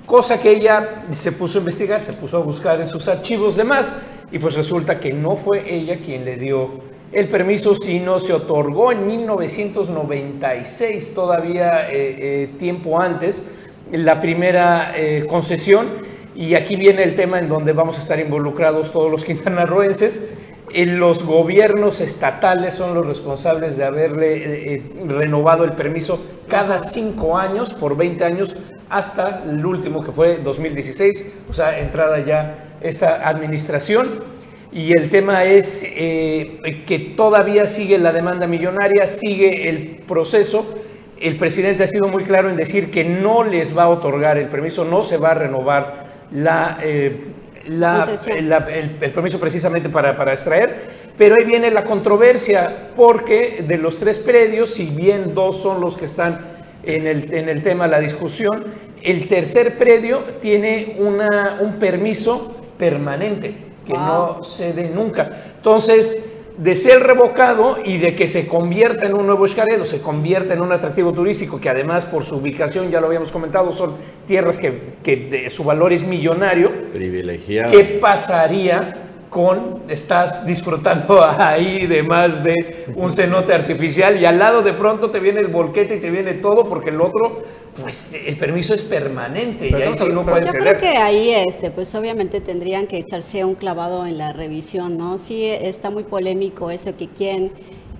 cosa 0.06 0.42
que 0.42 0.52
ella 0.52 1.04
se 1.12 1.34
puso 1.34 1.58
a 1.58 1.60
investigar, 1.60 2.02
se 2.02 2.14
puso 2.14 2.38
a 2.38 2.40
buscar 2.40 2.80
en 2.80 2.88
sus 2.88 3.06
archivos 3.10 3.58
demás, 3.58 4.02
y 4.32 4.40
pues 4.40 4.56
resulta 4.56 4.98
que 4.98 5.12
no 5.12 5.36
fue 5.36 5.76
ella 5.76 6.00
quien 6.06 6.24
le 6.24 6.38
dio 6.38 6.70
el 7.12 7.28
permiso 7.28 7.76
sí 7.76 8.00
no 8.00 8.20
se 8.20 8.32
otorgó 8.32 8.94
en 8.94 9.06
1996, 9.06 11.14
todavía 11.14 11.92
eh, 11.92 12.16
eh, 12.20 12.50
tiempo 12.58 13.02
antes, 13.02 13.52
la 13.92 14.22
primera 14.22 14.94
eh, 14.96 15.26
concesión. 15.28 15.88
Y 16.34 16.56
aquí 16.56 16.78
viene 16.78 17.04
el 17.04 17.16
tema 17.16 17.40
en 17.40 17.50
donde 17.50 17.74
vamos 17.74 17.98
a 17.98 18.02
estar 18.02 18.18
involucrados 18.20 18.94
todos 18.94 19.12
los 19.12 19.26
quintanarroenses. 19.26 20.32
los 20.74 21.26
gobiernos 21.26 22.00
estatales 22.00 22.76
son 22.76 22.96
los 22.96 23.06
responsables 23.06 23.76
de 23.76 23.84
haberle 23.84 24.82
renovado 25.06 25.66
el 25.66 25.74
permiso 25.74 26.24
cada 26.48 26.80
cinco 26.80 27.38
años, 27.38 27.74
por 27.74 27.98
20 27.98 28.24
años, 28.24 28.56
hasta 28.90 29.44
el 29.46 29.66
último 29.66 30.02
que 30.02 30.14
fue 30.14 30.38
2016, 30.38 31.40
o 31.50 31.54
sea, 31.54 31.78
entrada 31.80 32.20
ya 32.20 32.78
esta 32.80 33.28
administración. 33.28 34.41
Y 34.72 34.94
el 34.94 35.10
tema 35.10 35.44
es 35.44 35.84
eh, 35.86 36.84
que 36.88 36.98
todavía 37.00 37.68
sigue 37.68 37.98
la 37.98 38.14
demanda 38.14 38.48
millonaria, 38.48 39.06
sigue 39.06 39.68
el 39.68 40.02
proceso. 40.08 40.82
El 41.20 41.36
presidente 41.36 41.84
ha 41.84 41.88
sido 41.88 42.08
muy 42.08 42.24
claro 42.24 42.50
en 42.50 42.56
decir 42.56 42.90
que 42.90 43.04
no 43.04 43.44
les 43.44 43.78
va 43.78 43.84
a 43.84 43.90
otorgar 43.90 44.38
el 44.38 44.48
permiso, 44.48 44.86
no 44.86 45.04
se 45.04 45.18
va 45.18 45.32
a 45.32 45.34
renovar 45.34 46.06
la, 46.32 46.80
eh, 46.82 47.22
el, 47.66 49.12
permiso 49.12 49.40
precisamente 49.42 49.90
para, 49.90 50.16
para 50.16 50.32
extraer. 50.32 51.02
Pero 51.18 51.36
ahí 51.36 51.44
viene 51.44 51.70
la 51.70 51.84
controversia, 51.84 52.92
porque 52.96 53.66
de 53.68 53.78
los 53.78 54.00
tres 54.00 54.20
predios, 54.20 54.74
si 54.74 54.86
bien 54.86 55.34
dos 55.36 55.62
son 55.62 55.82
los 55.82 55.98
que 55.98 56.06
están 56.06 56.40
en 56.84 57.08
el, 57.08 57.34
en 57.34 57.50
el 57.50 57.62
tema, 57.62 57.88
la 57.88 58.00
discusión, 58.00 58.64
el 59.04 59.28
tercer 59.28 59.78
predio 59.78 60.24
tiene 60.42 60.96
una, 60.98 61.58
un 61.60 61.74
permiso 61.74 62.58
permanente 62.78 63.71
que 63.86 63.94
no 63.94 64.44
cede 64.44 64.90
nunca. 64.90 65.54
Entonces, 65.58 66.32
de 66.58 66.76
ser 66.76 67.02
revocado 67.02 67.78
y 67.84 67.98
de 67.98 68.16
que 68.16 68.28
se 68.28 68.48
convierta 68.48 69.06
en 69.06 69.14
un 69.16 69.26
nuevo 69.26 69.46
Escaredo, 69.46 69.86
se 69.86 70.02
convierta 70.02 70.54
en 70.54 70.62
un 70.62 70.72
atractivo 70.72 71.12
turístico, 71.14 71.60
que 71.60 71.70
además 71.70 72.06
por 72.06 72.24
su 72.24 72.36
ubicación, 72.36 72.92
ya 72.92 73.02
lo 73.02 73.08
habíamos 73.08 73.32
comentado, 73.32 73.72
son 73.72 73.96
tierras 74.28 74.60
que, 74.60 74.94
que 75.04 75.50
su 75.50 75.64
valor 75.64 75.94
es 75.94 76.04
millonario. 76.04 76.72
Privilegiado. 76.94 77.72
¿Qué 77.72 78.00
pasaría 78.02 79.01
con, 79.32 79.84
estás 79.88 80.46
disfrutando 80.46 81.24
ahí 81.40 81.88
de 81.88 82.04
más 82.04 82.44
de 82.44 82.86
un 82.96 83.14
cenote 83.14 83.54
artificial 83.54 84.22
y 84.22 84.26
al 84.26 84.38
lado 84.38 84.62
de 84.62 84.74
pronto 84.74 85.10
te 85.10 85.20
viene 85.20 85.40
el 85.40 85.48
volquete 85.48 85.96
y 85.96 86.00
te 86.02 86.12
viene 86.12 86.34
todo 86.34 86.68
porque 86.68 86.90
el 86.90 87.00
otro, 87.00 87.42
pues 87.82 88.14
el 88.14 88.38
permiso 88.38 88.74
es 88.74 88.84
permanente 88.84 89.70
y 89.70 89.74
ahí 89.74 89.90
no 90.14 90.24
pueden 90.24 90.46
Yo 90.46 90.52
creo 90.52 90.78
que 90.78 90.90
ahí 90.90 91.30
este, 91.32 91.72
pues 91.72 91.96
obviamente 91.96 92.42
tendrían 92.42 92.88
que 92.88 92.98
echarse 92.98 93.46
un 93.46 93.56
clavado 93.56 94.06
en 94.06 94.18
la 94.18 94.34
revisión, 94.34 94.98
¿no? 94.98 95.18
Sí 95.18 95.46
está 95.46 95.90
muy 95.90 96.04
polémico 96.04 96.70
eso 96.70 96.98
que 96.98 97.08
quién 97.08 97.54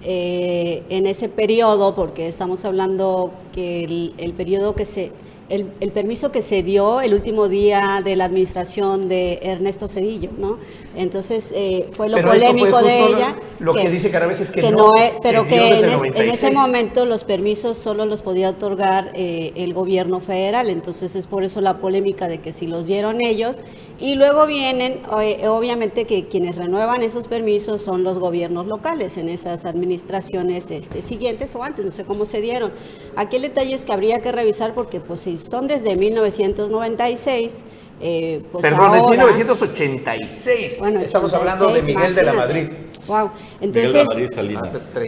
eh, 0.04 0.84
en 0.90 1.06
ese 1.06 1.30
periodo, 1.30 1.96
porque 1.96 2.28
estamos 2.28 2.66
hablando 2.66 3.32
que 3.54 3.86
el, 3.86 4.14
el 4.18 4.34
periodo 4.34 4.76
que 4.76 4.86
se 4.86 5.14
el, 5.52 5.92
permiso 5.92 6.32
que 6.32 6.42
se 6.42 6.64
dio 6.64 7.02
el 7.02 7.14
último 7.14 7.48
día 7.48 8.02
de 8.04 8.16
la 8.16 8.26
administración 8.26 9.10
de 9.10 9.40
Ernesto 9.42 9.88
Cedillo, 9.88 10.30
¿no? 10.38 10.58
Entonces 10.96 11.52
eh, 11.54 11.90
fue 11.94 12.10
lo 12.10 12.22
polémico 12.22 12.82
de 12.82 13.00
ella. 13.06 13.36
Lo 13.60 13.74
que, 13.74 13.90
dice 13.90 14.10
cada 14.10 14.28
vez 14.28 14.40
es 14.40 14.52
que, 14.52 14.72
no, 14.72 14.92
es, 14.96 15.20
pero 15.22 15.48
que 15.48 15.80
en, 15.80 16.30
ese 16.30 16.52
momento 16.52 17.06
los 17.06 17.24
permisos 17.24 17.78
solo 17.78 18.06
los 18.06 18.22
podía 18.22 18.50
otorgar 18.50 19.12
eh, 19.14 19.52
el 19.56 19.74
gobierno 19.74 20.20
federal, 20.22 20.70
entonces 20.70 21.16
es 21.16 21.28
por 21.28 21.44
eso 21.44 21.62
la 21.62 21.78
polémica 21.80 22.28
de 22.28 22.40
que 22.40 22.54
si 22.54 22.68
los 22.68 22.88
dieron 22.88 23.24
ellos 23.24 23.60
y 24.00 24.16
luego 24.16 24.48
vienen, 24.48 25.02
eh, 25.22 25.48
obviamente 25.48 26.06
que 26.06 26.28
quienes 26.28 26.56
renuevan 26.56 27.04
esos 27.04 27.28
permisos 27.28 27.82
son 27.82 28.04
los 28.04 28.18
gobiernos 28.18 28.66
locales 28.66 29.16
en 29.18 29.30
esas 29.30 29.66
administraciones 29.66 30.72
este, 30.72 31.04
siguientes 31.04 31.54
o 31.56 31.64
antes, 31.64 31.86
no 31.86 31.92
sé 31.92 32.04
cómo 32.04 32.26
se 32.26 32.42
dieron. 32.42 32.72
Aquí 33.16 33.36
el 33.36 33.44
detalle 33.44 33.76
es 33.76 33.86
que 33.86 33.94
habría 33.94 34.20
que 34.20 34.32
revisar 34.32 34.74
porque 34.74 35.00
pues 35.00 35.22
si 35.22 35.38
son 35.50 35.68
desde 35.68 35.96
1996, 35.96 37.64
eh, 38.02 38.42
pues 38.52 38.62
Perdón, 38.64 38.98
es 38.98 39.08
1986. 39.08 40.78
Bueno, 40.80 41.00
Estamos 41.02 41.34
hablando 41.34 41.72
de 41.72 41.82
Miguel 41.82 42.16
de 42.16 42.24
la 42.24 42.34
Madrid. 42.34 42.68
Wow. 43.08 43.32
Entonces, 43.60 44.08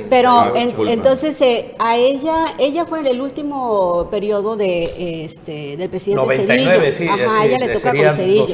pero 0.09 0.29
ah, 0.31 0.53
entonces 0.55 1.39
eh, 1.41 1.75
a 1.77 1.95
ella, 1.95 2.55
ella 2.57 2.85
fue 2.85 2.99
en 2.99 3.05
el 3.05 3.21
último 3.21 4.07
periodo 4.09 4.55
de 4.55 5.25
este 5.25 5.77
del 5.77 5.89
presidente 5.89 6.23
99, 6.23 6.91
Sí, 6.91 7.07
Ajá, 7.07 7.41
a 7.41 7.45
ella 7.45 7.59
le 7.59 7.73
toca 7.73 7.93
con 7.93 8.09
Cedillo. 8.11 8.47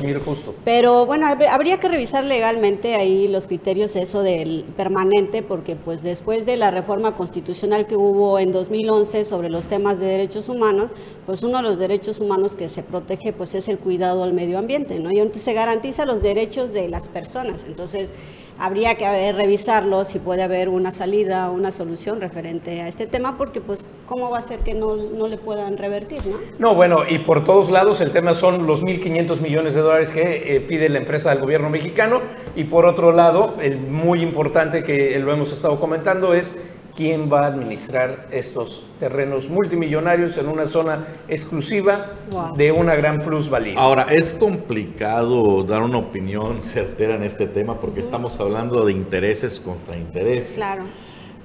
Pero 0.65 1.05
bueno, 1.05 1.27
habría 1.27 1.79
que 1.79 1.87
revisar 1.87 2.23
legalmente 2.25 2.95
ahí 2.95 3.27
los 3.27 3.47
criterios 3.47 3.95
eso 3.95 4.23
del 4.23 4.65
permanente, 4.75 5.41
porque 5.41 5.75
pues 5.75 6.01
después 6.03 6.45
de 6.45 6.57
la 6.57 6.71
reforma 6.71 7.15
constitucional 7.15 7.87
que 7.87 7.95
hubo 7.95 8.39
en 8.39 8.51
2011 8.51 9.25
sobre 9.25 9.49
los 9.49 9.67
temas 9.67 9.99
de 9.99 10.05
derechos 10.05 10.49
humanos, 10.49 10.91
pues 11.25 11.43
uno 11.43 11.57
de 11.57 11.63
los 11.63 11.79
derechos 11.79 12.19
humanos 12.19 12.55
que 12.55 12.69
se 12.69 12.83
protege 12.83 13.33
pues 13.33 13.55
es 13.55 13.69
el 13.69 13.79
cuidado 13.79 14.23
al 14.29 14.35
medio 14.35 14.57
ambiente, 14.57 14.99
¿no? 14.99 15.11
Y 15.11 15.19
entonces 15.19 15.43
se 15.43 15.53
garantiza 15.53 16.05
los 16.05 16.21
derechos 16.21 16.71
de 16.71 16.87
las 16.87 17.07
personas. 17.07 17.65
Entonces 17.67 18.13
habría 18.59 18.95
que 18.95 19.31
revisarlo 19.31 20.03
si 20.05 20.19
puede 20.19 20.43
haber 20.43 20.69
una 20.69 20.91
salida, 20.91 21.49
una 21.49 21.71
solución 21.71 22.21
referente 22.21 22.81
a 22.81 22.87
este 22.87 23.07
tema, 23.07 23.37
porque 23.37 23.61
pues 23.61 23.85
cómo 24.05 24.29
va 24.29 24.39
a 24.39 24.41
ser 24.41 24.59
que 24.59 24.73
no, 24.73 24.95
no 24.95 25.27
le 25.27 25.37
puedan 25.37 25.77
revertir, 25.77 26.19
¿no? 26.25 26.37
No, 26.59 26.75
bueno, 26.75 27.03
y 27.07 27.19
por 27.19 27.45
todos 27.45 27.71
lados 27.71 28.01
el 28.01 28.11
tema 28.11 28.33
son 28.33 28.67
los 28.67 28.83
1.500 28.83 29.39
millones 29.39 29.75
de 29.75 29.81
dólares 29.81 30.11
que 30.11 30.55
eh, 30.55 30.61
pide 30.61 30.89
la 30.89 30.99
empresa 30.99 31.29
del 31.29 31.39
gobierno 31.39 31.69
mexicano, 31.69 32.21
y 32.55 32.65
por 32.65 32.85
otro 32.85 33.13
lado, 33.13 33.55
el 33.61 33.77
muy 33.77 34.21
importante 34.21 34.83
que 34.83 35.17
lo 35.19 35.31
hemos 35.31 35.53
estado 35.53 35.79
comentando 35.79 36.33
es 36.33 36.57
quién 36.99 37.31
va 37.31 37.45
a 37.45 37.47
administrar 37.47 38.27
estos 38.29 38.83
terrenos 38.99 39.47
multimillonarios 39.47 40.35
en 40.35 40.49
una 40.49 40.67
zona 40.67 41.07
exclusiva 41.29 42.15
de 42.57 42.73
una 42.73 42.93
gran 42.95 43.19
plusvalía. 43.19 43.79
Ahora, 43.79 44.07
es 44.11 44.33
complicado 44.33 45.63
dar 45.63 45.81
una 45.81 45.97
opinión 45.97 46.61
certera 46.61 47.15
en 47.15 47.23
este 47.23 47.47
tema 47.47 47.79
porque 47.79 48.01
estamos 48.01 48.37
hablando 48.41 48.85
de 48.85 48.91
intereses 48.91 49.61
contra 49.61 49.95
intereses. 49.95 50.55
Claro. 50.55 50.83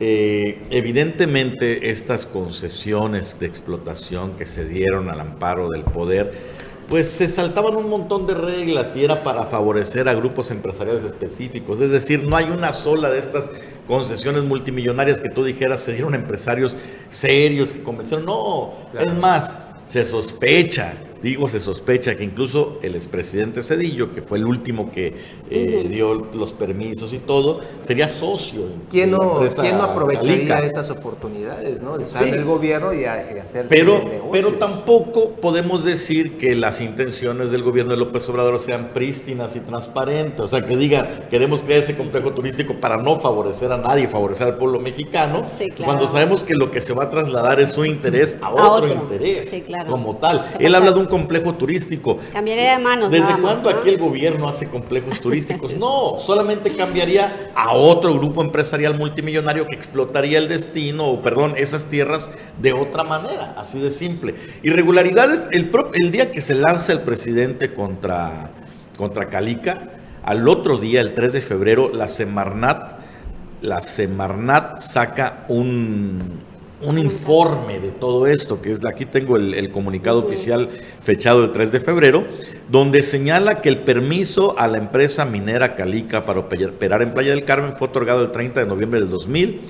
Eh, 0.01 0.67
evidentemente, 0.71 1.89
estas 1.89 2.27
concesiones 2.27 3.39
de 3.39 3.47
explotación 3.47 4.33
que 4.33 4.47
se 4.47 4.65
dieron 4.65 5.09
al 5.09 5.21
amparo 5.21 5.69
del 5.69 5.85
poder, 5.85 6.33
pues 6.89 7.11
se 7.11 7.29
saltaban 7.29 7.77
un 7.77 7.89
montón 7.89 8.27
de 8.27 8.35
reglas 8.35 8.95
y 8.97 9.05
era 9.05 9.23
para 9.23 9.45
favorecer 9.45 10.09
a 10.09 10.15
grupos 10.15 10.51
empresariales 10.51 11.05
específicos. 11.05 11.81
Es 11.81 11.91
decir, 11.91 12.23
no 12.23 12.37
hay 12.37 12.45
una 12.45 12.73
sola 12.73 13.11
de 13.11 13.19
estas 13.19 13.51
concesiones 13.87 14.45
multimillonarias 14.45 15.21
que 15.21 15.31
tú 15.31 15.45
dijeras 15.45 15.81
se 15.81 15.93
dieron 15.93 16.15
a 16.15 16.17
empresarios 16.17 16.77
serios 17.09 17.73
que 17.73 17.83
convencieron. 17.83 18.27
No, 18.27 18.75
es 18.99 19.15
más, 19.15 19.59
se 19.87 20.05
sospecha 20.05 20.95
Digo, 21.25 21.49
se 21.49 21.59
sospecha 21.59 22.17
que 22.17 22.23
incluso 22.23 22.79
el 22.83 22.97
expresidente 22.97 23.63
Cedillo, 23.63 24.13
que 24.13 24.21
fue 24.21 24.37
el 24.37 24.45
último 24.45 24.91
que 24.91 25.15
eh, 25.49 25.87
dio 25.89 26.13
los 26.35 26.53
permisos 26.53 27.15
y 27.15 27.19
todo, 27.19 27.61
sería 27.81 28.09
socio. 28.09 28.61
¿Quién 28.91 29.13
no, 29.13 29.41
¿quién 29.59 29.79
no 29.79 29.85
aprovecharía 29.85 30.59
estas 30.59 30.91
oportunidades, 30.91 31.81
¿no? 31.81 31.97
De 31.97 32.05
estar 32.05 32.29
en 32.29 32.35
el 32.35 32.45
gobierno 32.45 32.93
y, 32.93 33.07
hacer 33.07 33.65
pero, 33.71 34.05
pero 34.31 34.53
tampoco 34.57 35.31
podemos 35.31 35.83
decir 35.83 36.37
que 36.37 36.55
las 36.55 36.83
intenciones 36.83 37.51
del 37.51 37.63
gobierno 37.63 37.93
de 37.93 38.01
López 38.01 38.29
Obrador 38.29 38.59
sean 38.59 38.91
prístinas 38.93 39.57
y 39.57 39.61
transparentes. 39.61 40.41
O 40.43 40.49
sea, 40.49 40.67
que 40.67 40.77
digan, 40.77 41.29
queremos 41.31 41.63
crear 41.63 41.83
ese 41.83 41.97
complejo 41.97 42.33
turístico 42.33 42.75
para 42.75 42.99
no 42.99 43.19
favorecer 43.19 43.73
a 43.73 43.79
nadie, 43.79 44.09
favorecer 44.09 44.49
al 44.49 44.59
pueblo 44.59 44.79
mexicano, 44.79 45.41
cuando 45.87 46.07
sabemos 46.07 46.45
que 46.45 46.55
lo 46.55 46.71
que 46.71 46.83
se 46.83 46.93
va 46.93 47.05
a 47.05 47.09
trasladar 47.09 47.61
es 47.61 47.71
su 47.71 47.83
interés 47.87 48.37
a, 48.43 48.51
otro, 48.51 48.93
interés, 48.93 49.51
como 49.89 50.17
tal. 50.17 50.51
Él 50.61 50.75
habla 50.75 50.93
de 50.93 51.01
un 51.01 51.14
complejo 51.15 51.55
turístico. 51.55 52.19
Cambiaría 52.33 52.73
de 52.73 52.83
manos. 52.83 53.09
¿Desde 53.09 53.41
cuándo 53.41 53.71
aquí 53.71 53.89
el 53.89 53.99
gobierno 53.99 54.49
hace 54.49 54.67
complejos 54.67 55.21
turísticos? 55.21 55.73
No, 55.77 56.17
solamente 56.19 56.75
cambiaría 56.75 57.53
a 57.55 57.73
otro 57.73 58.13
grupo 58.15 58.43
empresarial 58.43 58.99
multimillonario 58.99 59.65
que 59.69 59.77
explotaría 59.77 60.39
el 60.39 60.49
destino, 60.49 61.05
o 61.05 61.23
perdón, 61.23 61.55
esas 61.57 61.85
tierras 61.85 62.31
de 62.61 62.73
otra 62.73 63.05
manera, 63.05 63.55
así 63.57 63.79
de 63.79 63.93
simple. 63.93 64.35
Irregularidades, 64.65 65.49
el, 65.53 65.71
el 65.93 66.11
día 66.11 66.33
que 66.33 66.41
se 66.41 66.57
lanza 66.57 66.91
el 66.91 67.03
presidente 67.03 67.73
contra, 67.73 68.51
contra 68.99 69.29
Calica, 69.29 69.93
al 70.25 70.49
otro 70.49 70.79
día, 70.79 71.01
el 71.01 71.15
3 71.15 71.33
de 71.33 71.41
febrero, 71.43 71.93
la 71.95 72.09
Semarnat, 72.09 72.95
la 73.61 73.83
Semarnat 73.83 74.81
saca 74.81 75.45
un, 75.47 76.41
un 76.87 76.99
informe 76.99 77.81
de 77.81 77.91
todo 77.91 78.27
esto, 78.27 78.61
que 78.61 78.73
es 78.73 78.85
aquí 78.85 79.07
tengo 79.07 79.37
el, 79.37 79.71
comunicado 79.71 80.19
oficial 80.25 80.69
fechado 81.01 81.45
el 81.45 81.53
3 81.53 81.73
de 81.73 81.81
febrero, 81.81 82.25
donde 82.69 83.03
señala 83.03 83.61
que 83.61 83.69
el 83.69 83.85
permiso 83.85 84.59
a 84.59 84.69
la 84.69 84.79
empresa 84.79 85.25
minera 85.25 85.75
Calica 85.75 86.25
para 86.25 86.41
operar 86.41 87.03
en 87.03 87.13
Playa 87.13 87.31
del 87.31 87.45
Carmen 87.45 87.75
fue 87.77 87.89
otorgado 87.89 88.23
el 88.23 88.33
30 88.33 88.61
de 88.61 88.67
noviembre 88.67 89.01
del 89.01 89.11
2000 89.11 89.61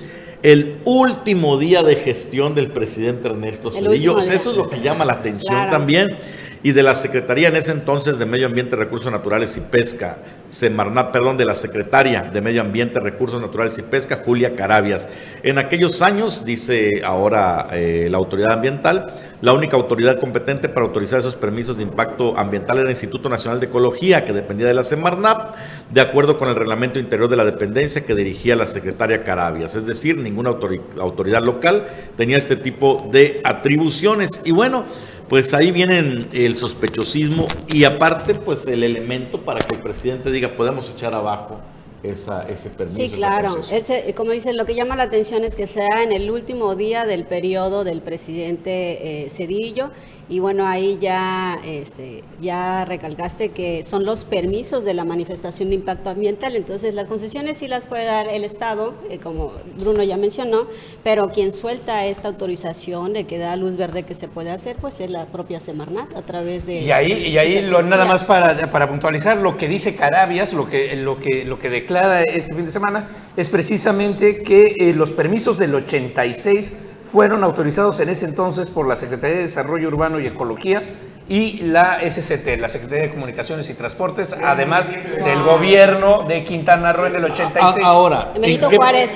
el 0.43 0.77
último 0.85 1.57
día 1.57 1.81
de 1.81 1.95
gestión 1.95 2.53
del 2.53 2.69
presidente 2.71 3.29
Ernesto 3.29 3.71
Cedillo. 3.71 4.19
eso 4.19 4.51
es 4.51 4.57
lo 4.57 4.69
que 4.69 4.79
llama 4.79 5.03
la 5.03 5.13
atención 5.13 5.71
también 5.71 6.17
y 6.65 6.71
de 6.71 6.81
la 6.81 6.95
Secretaría 6.95 7.49
en 7.49 7.57
ese 7.57 7.71
entonces 7.71 8.17
de 8.17 8.25
Medio 8.25 8.47
Ambiente, 8.47 8.75
Recursos 8.75 9.11
Naturales 9.11 9.55
y 9.55 9.61
Pesca, 9.61 10.17
Semarnat, 10.49 11.11
perdón, 11.11 11.37
de 11.37 11.45
la 11.45 11.53
Secretaria 11.53 12.23
de 12.23 12.41
Medio 12.41 12.61
Ambiente, 12.61 12.99
Recursos 12.99 13.39
Naturales 13.39 13.77
y 13.77 13.83
Pesca, 13.83 14.23
Julia 14.25 14.55
Carabias. 14.55 15.07
En 15.43 15.59
aquellos 15.59 16.01
años, 16.01 16.43
dice 16.43 17.03
ahora 17.05 17.67
eh, 17.71 18.07
la 18.09 18.17
autoridad 18.17 18.53
ambiental, 18.53 19.13
la 19.41 19.53
única 19.53 19.77
autoridad 19.77 20.19
competente 20.19 20.67
para 20.67 20.87
autorizar 20.87 21.19
esos 21.19 21.35
permisos 21.35 21.77
de 21.77 21.83
impacto 21.83 22.35
ambiental 22.35 22.77
era 22.77 22.87
el 22.87 22.93
Instituto 22.93 23.29
Nacional 23.29 23.59
de 23.59 23.67
Ecología, 23.67 24.25
que 24.25 24.33
dependía 24.33 24.65
de 24.65 24.73
la 24.73 24.83
Semarnat, 24.83 25.55
de 25.91 26.01
acuerdo 26.01 26.35
con 26.35 26.49
el 26.49 26.55
reglamento 26.55 26.97
interior 26.97 27.29
de 27.29 27.35
la 27.35 27.45
dependencia 27.45 28.03
que 28.03 28.15
dirigía 28.15 28.55
la 28.55 28.65
secretaria 28.65 29.23
Carabias. 29.23 29.75
Es 29.75 29.85
decir, 29.85 30.17
ninguna 30.17 30.49
autoridad 30.49 31.43
local 31.43 31.85
tenía 32.17 32.37
este 32.37 32.55
tipo 32.55 33.07
de 33.11 33.41
atribuciones. 33.43 34.41
Y 34.45 34.51
bueno, 34.51 34.85
pues 35.29 35.53
ahí 35.53 35.71
viene 35.71 36.27
el 36.33 36.55
sospechosismo 36.55 37.47
y 37.67 37.83
aparte 37.83 38.35
pues 38.35 38.67
el 38.67 38.83
elemento 38.83 39.41
para 39.41 39.59
que 39.59 39.75
el 39.75 39.81
presidente 39.81 40.31
diga 40.31 40.49
podemos 40.49 40.89
echar 40.89 41.13
abajo 41.13 41.59
esa, 42.03 42.47
ese 42.47 42.69
permiso. 42.69 42.99
Sí, 42.99 43.09
claro. 43.09 43.57
Ese, 43.71 44.13
como 44.13 44.31
dicen, 44.31 44.57
lo 44.57 44.65
que 44.65 44.75
llama 44.75 44.95
la 44.95 45.03
atención 45.03 45.43
es 45.43 45.55
que 45.55 45.67
sea 45.67 46.03
en 46.03 46.11
el 46.11 46.29
último 46.29 46.75
día 46.75 47.05
del 47.05 47.25
periodo 47.25 47.83
del 47.83 48.01
presidente 48.01 49.23
eh, 49.25 49.29
Cedillo 49.29 49.91
y 50.27 50.39
bueno, 50.39 50.65
ahí 50.65 50.97
ya, 50.99 51.59
este, 51.63 52.23
ya 52.41 52.83
recalcaste 52.85 53.49
que 53.49 53.83
son 53.83 54.05
los 54.05 54.23
permisos 54.23 54.83
de 54.83 54.95
la 54.95 55.03
manifestación 55.03 55.69
de 55.69 55.75
impacto 55.75 56.09
ambiental, 56.09 56.55
entonces 56.55 56.95
las 56.95 57.07
concesiones 57.07 57.59
sí 57.59 57.67
las 57.67 57.85
puede 57.85 58.05
dar 58.05 58.27
el 58.27 58.43
Estado, 58.43 58.95
eh, 59.09 59.19
como 59.19 59.53
Bruno 59.79 60.01
ya 60.03 60.17
mencionó, 60.17 60.67
pero 61.03 61.29
quien 61.29 61.51
suelta 61.51 62.05
esta 62.05 62.29
autorización 62.29 63.13
de 63.13 63.25
que 63.25 63.37
da 63.37 63.55
luz 63.55 63.75
verde 63.75 64.03
que 64.03 64.15
se 64.15 64.27
puede 64.27 64.49
hacer, 64.49 64.77
pues 64.77 64.99
es 64.99 65.11
la 65.11 65.27
propia 65.27 65.59
Semarnat 65.59 66.15
a 66.15 66.23
través 66.23 66.65
de... 66.65 66.81
Y 66.81 66.91
ahí, 66.91 67.11
y 67.11 67.37
ahí 67.37 67.61
lo, 67.61 67.83
nada 67.83 68.05
más 68.05 68.23
para, 68.23 68.71
para 68.71 68.89
puntualizar, 68.89 69.37
lo 69.37 69.57
que 69.57 69.67
dice 69.67 69.95
Carabias, 69.95 70.53
lo 70.53 70.67
que, 70.67 70.95
lo, 70.95 71.19
que, 71.19 71.45
lo 71.45 71.59
que 71.59 71.69
declara 71.69 72.23
este 72.23 72.55
fin 72.55 72.65
de 72.65 72.71
semana, 72.71 73.07
es 73.37 73.49
precisamente 73.49 74.41
que 74.41 74.75
eh, 74.79 74.93
los 74.93 75.13
permisos 75.13 75.59
del 75.59 75.75
86 75.75 76.73
fueron 77.15 77.45
autorizados 77.45 78.01
en 78.01 78.09
ese 78.09 78.25
entonces 78.25 78.69
por 78.69 78.85
la 78.89 78.97
Secretaría 78.97 79.37
de 79.37 79.43
Desarrollo 79.43 79.87
Urbano 79.87 80.19
y 80.19 80.27
Ecología 80.27 80.83
y 81.29 81.61
la 81.61 82.01
SCT, 82.01 82.59
la 82.59 82.67
Secretaría 82.67 83.03
de 83.05 83.11
Comunicaciones 83.11 83.69
y 83.69 83.73
Transportes, 83.73 84.33
además 84.33 84.89
del 84.91 85.41
gobierno 85.43 86.23
de 86.23 86.43
Quintana 86.43 86.91
Roo 86.91 87.05
en 87.05 87.15
el 87.15 87.23
86. 87.23 87.85
Ahora, 87.85 88.33
Benito 88.37 88.69
Juárez. 88.69 89.11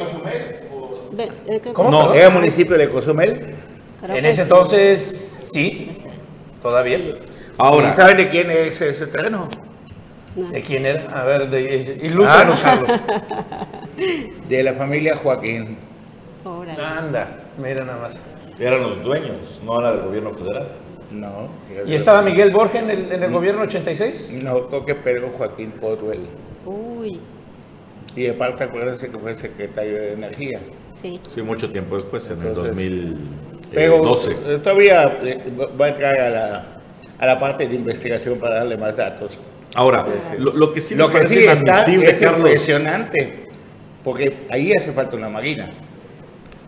¿Cómo? 1.74 1.92
No, 1.92 2.14
¿era 2.14 2.30
municipio 2.30 2.78
de 2.78 2.90
Cozumel? 2.90 3.56
en 4.08 4.26
ese 4.26 4.44
entonces, 4.44 5.50
sí, 5.52 5.92
todavía. 6.62 7.00
Ahora. 7.58 7.94
¿Saben 7.98 8.16
de 8.16 8.30
quién 8.30 8.50
es 8.50 8.80
ese 8.80 9.08
terreno? 9.08 9.50
¿De 10.38 10.62
quién 10.62 10.86
era? 10.86 11.20
A 11.20 11.26
ver, 11.26 11.50
de, 11.50 12.00
ilústranos, 12.02 12.62
ah. 12.64 12.80
Carlos. 12.80 12.92
De 14.48 14.64
la 14.64 14.74
familia 14.76 15.18
Joaquín. 15.18 15.89
Anda. 16.46 17.44
Mira 17.58 17.84
nada 17.84 18.00
más. 18.00 18.20
Eran 18.60 18.84
los 18.84 19.04
dueños, 19.04 19.62
no 19.64 19.80
era 19.80 19.94
del 19.94 20.06
gobierno 20.06 20.34
federal. 20.34 20.68
No. 21.12 21.50
¿Y 21.86 21.96
estaba 21.96 22.22
Miguel 22.22 22.52
Borges 22.52 22.84
en 22.84 22.90
el, 22.90 23.12
en 23.12 23.24
el 23.24 23.32
gobierno 23.32 23.64
86? 23.64 24.40
No, 24.44 24.68
creo 24.68 24.86
que 24.86 24.96
Pedro 24.96 25.30
Joaquín 25.30 25.72
Podwell. 25.72 26.28
Uy. 26.66 27.20
Y 28.16 28.28
aparte 28.28 28.66
acuérdense 28.66 29.10
que 29.10 29.18
fue 29.18 29.34
secretario 29.34 29.94
de 29.96 30.14
Energía. 30.14 30.60
Sí. 30.94 31.20
Sí, 31.28 31.42
mucho 31.42 31.72
tiempo 31.72 31.96
después, 31.96 32.30
en 32.30 32.42
el 32.42 32.54
2012. 32.54 33.20
Pero 33.72 34.14
eh, 34.46 34.60
todavía 34.60 35.20
eh, 35.24 35.52
va 35.80 35.86
a 35.86 35.90
entrar 35.90 36.20
a 36.20 36.30
la, 36.30 36.66
a 37.18 37.26
la 37.26 37.40
parte 37.40 37.68
de 37.68 37.76
investigación 37.76 38.40
para 38.40 38.56
darle 38.56 38.78
más 38.78 38.98
datos. 38.98 39.38
Ahora, 39.76 40.06
lo, 40.38 40.74
que 40.74 40.82
sí 40.82 40.96
me 40.96 41.04
lo 41.04 41.12
parece 41.12 41.36
que 41.36 41.56
sí 41.56 41.62
inadmisible, 41.62 42.10
es 42.10 42.22
impresionante, 42.22 43.50
porque 44.04 44.48
ahí 44.50 44.74
hace 44.74 44.92
falta 44.94 45.16
una 45.16 45.30
marina. 45.30 45.70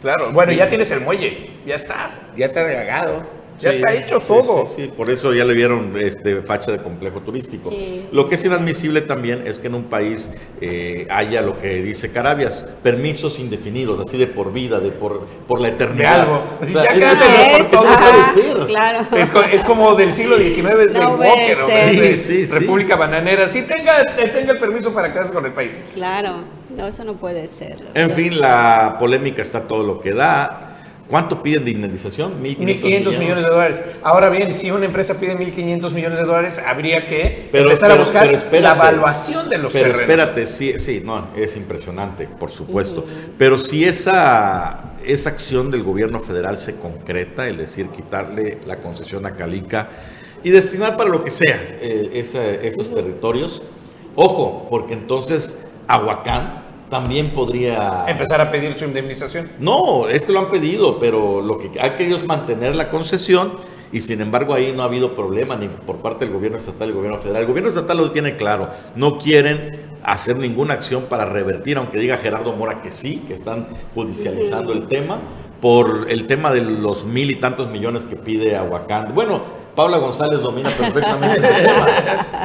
Claro, 0.02 0.32
bueno, 0.32 0.52
ya 0.52 0.68
tienes 0.68 0.90
el 0.92 1.02
muelle, 1.02 1.52
ya 1.66 1.76
está. 1.76 2.12
Ya 2.36 2.48
está 2.48 2.64
regado. 2.64 3.42
Ya 3.62 3.70
está 3.70 3.94
hecho 3.94 4.20
todo. 4.20 4.66
Sí, 4.66 4.84
sí, 4.84 4.92
por 4.96 5.10
eso 5.10 5.34
ya 5.34 5.46
le 5.46 5.54
vieron 5.54 5.94
este, 5.96 6.42
facha 6.42 6.72
de 6.72 6.80
complejo 6.80 7.22
turístico. 7.22 7.72
Lo 8.12 8.28
que 8.28 8.36
es 8.36 8.46
inadmisible 8.46 9.02
también 9.02 9.44
es 9.46 9.60
que 9.60 9.68
en 9.68 9.76
un 9.76 9.84
país 9.84 10.32
eh, 10.60 11.06
haya 11.10 11.42
lo 11.42 11.58
que 11.58 11.82
dice 11.82 12.12
Carabias, 12.12 12.66
permisos 12.82 13.40
indefinidos, 13.40 14.00
así 14.00 14.18
de 14.18 14.28
por 14.28 14.52
vida, 14.52 14.80
de 14.80 14.90
por, 14.90 15.26
por 15.48 15.62
la 15.62 15.70
eternidad. 15.70 16.16
De 16.16 16.22
algo. 16.22 16.44
O 16.62 16.68
sea, 16.68 16.96
ya 16.96 17.12
es, 17.12 17.72
eso 17.72 17.84
no 17.84 17.98
puede 18.00 18.34
ser. 18.34 18.68
Claro. 18.68 19.06
Es, 19.52 19.62
como 19.64 19.96
del 19.96 20.14
siglo 20.14 20.38
XIX, 20.38 20.58
es 20.86 20.94
del 20.94 21.06
Walker, 21.06 21.58
¿no? 21.58 21.68
Sí, 21.68 22.16
sí, 22.16 22.46
sí. 22.46 22.60
República 22.60 22.96
Bananera. 22.96 23.48
Sí, 23.48 23.62
tenga, 23.64 24.16
tenga 24.16 24.54
el 24.54 24.60
permiso 24.60 24.94
para 24.94 25.12
quedarse 25.12 25.34
con 25.34 25.46
el 25.46 25.54
país. 25.54 25.80
Claro, 25.94 26.44
no, 26.76 26.88
eso 26.88 27.04
no 27.04 27.16
puede 27.16 27.48
ser. 27.48 27.78
En 27.94 28.12
fin, 28.12 28.40
la 28.40 28.98
polémica 29.00 29.42
está 29.42 29.68
todo 29.68 29.84
lo 29.84 30.00
que 30.00 30.14
da 30.14 30.72
¿Cuánto 31.12 31.44
piden 31.44 31.66
de 31.66 31.72
indemnización? 31.72 32.42
1.500 32.42 32.58
millones. 32.58 33.20
millones 33.20 33.44
de 33.44 33.50
dólares. 33.50 33.82
Ahora 34.02 34.30
bien, 34.30 34.56
si 34.56 34.72
una 34.72 34.86
empresa 34.86 35.20
pide 35.20 35.38
1.500 35.38 35.92
millones 35.92 36.18
de 36.18 36.24
dólares, 36.24 36.58
habría 36.66 37.06
que 37.06 37.50
empezar 37.52 37.92
a 37.92 37.96
buscar 37.96 38.26
la 38.26 38.72
evaluación 38.72 39.50
de 39.50 39.58
los 39.58 39.74
Pero 39.74 39.92
espérate, 39.92 40.48
sí, 40.48 40.80
sí, 40.80 41.02
no, 41.04 41.28
es 41.36 41.58
impresionante, 41.58 42.30
por 42.40 42.50
supuesto. 42.50 43.06
Pero 43.38 43.58
si 43.58 43.84
esa, 43.84 44.94
esa 45.06 45.32
acción 45.32 45.70
del 45.70 45.84
gobierno 45.84 46.22
federal 46.22 46.58
se 46.58 46.78
concreta, 46.78 47.46
es 47.46 47.58
decir, 47.58 47.90
quitarle 47.90 48.60
la 48.66 48.78
concesión 48.78 49.26
a 49.26 49.36
Calica 49.36 49.90
y 50.46 50.50
destinar 50.52 50.96
para 50.96 51.10
lo 51.10 51.26
que 51.26 51.32
sea 51.32 51.60
eh, 51.82 52.62
esos 52.64 52.96
territorios, 52.96 53.62
ojo, 54.16 54.66
porque 54.70 54.94
entonces 54.94 55.58
Aguacán 55.90 56.61
también 56.92 57.30
podría... 57.30 58.04
Empezar 58.06 58.42
a 58.42 58.52
pedir 58.52 58.78
su 58.78 58.84
indemnización. 58.84 59.50
No, 59.60 60.10
es 60.10 60.26
que 60.26 60.34
lo 60.34 60.40
han 60.40 60.52
pedido, 60.52 61.00
pero 61.00 61.42
lo 61.42 61.58
que 61.58 61.72
hay 61.80 61.92
que 61.92 62.06
ellos 62.06 62.26
mantener 62.26 62.76
la 62.76 62.90
concesión 62.90 63.54
y 63.94 64.02
sin 64.02 64.20
embargo 64.20 64.54
ahí 64.54 64.74
no 64.76 64.84
ha 64.84 64.86
habido 64.86 65.16
problema 65.16 65.56
ni 65.56 65.70
por 65.70 65.98
parte 65.98 66.26
del 66.26 66.34
gobierno 66.34 66.58
estatal 66.58 66.90
y 66.90 66.92
el 66.92 66.98
gobierno 66.98 67.18
federal. 67.20 67.44
El 67.44 67.48
gobierno 67.48 67.70
estatal 67.70 67.98
lo 67.98 68.12
tiene 68.12 68.36
claro, 68.36 68.70
no 68.98 69.18
quieren 69.18 69.90
hacer 70.04 70.38
ninguna 70.38 70.74
acción 70.74 71.04
para 71.04 71.24
revertir, 71.24 71.78
aunque 71.78 71.98
diga 71.98 72.18
Gerardo 72.18 72.52
Mora 72.54 72.82
que 72.82 72.92
sí, 72.92 73.24
que 73.26 73.36
están 73.36 73.68
judicializando 73.96 74.74
el 74.74 74.90
tema, 74.90 75.20
por 75.62 76.08
el 76.10 76.28
tema 76.28 76.52
de 76.52 76.62
los 76.62 77.06
mil 77.06 77.32
y 77.32 77.36
tantos 77.36 77.70
millones 77.70 78.06
que 78.06 78.18
pide 78.18 78.58
Aguacán. 78.58 79.16
Bueno, 79.16 79.42
Paula 79.76 79.98
González 79.98 80.42
domina 80.42 80.70
perfectamente 80.72 81.40
ese 81.40 81.48
tema. 81.64 81.88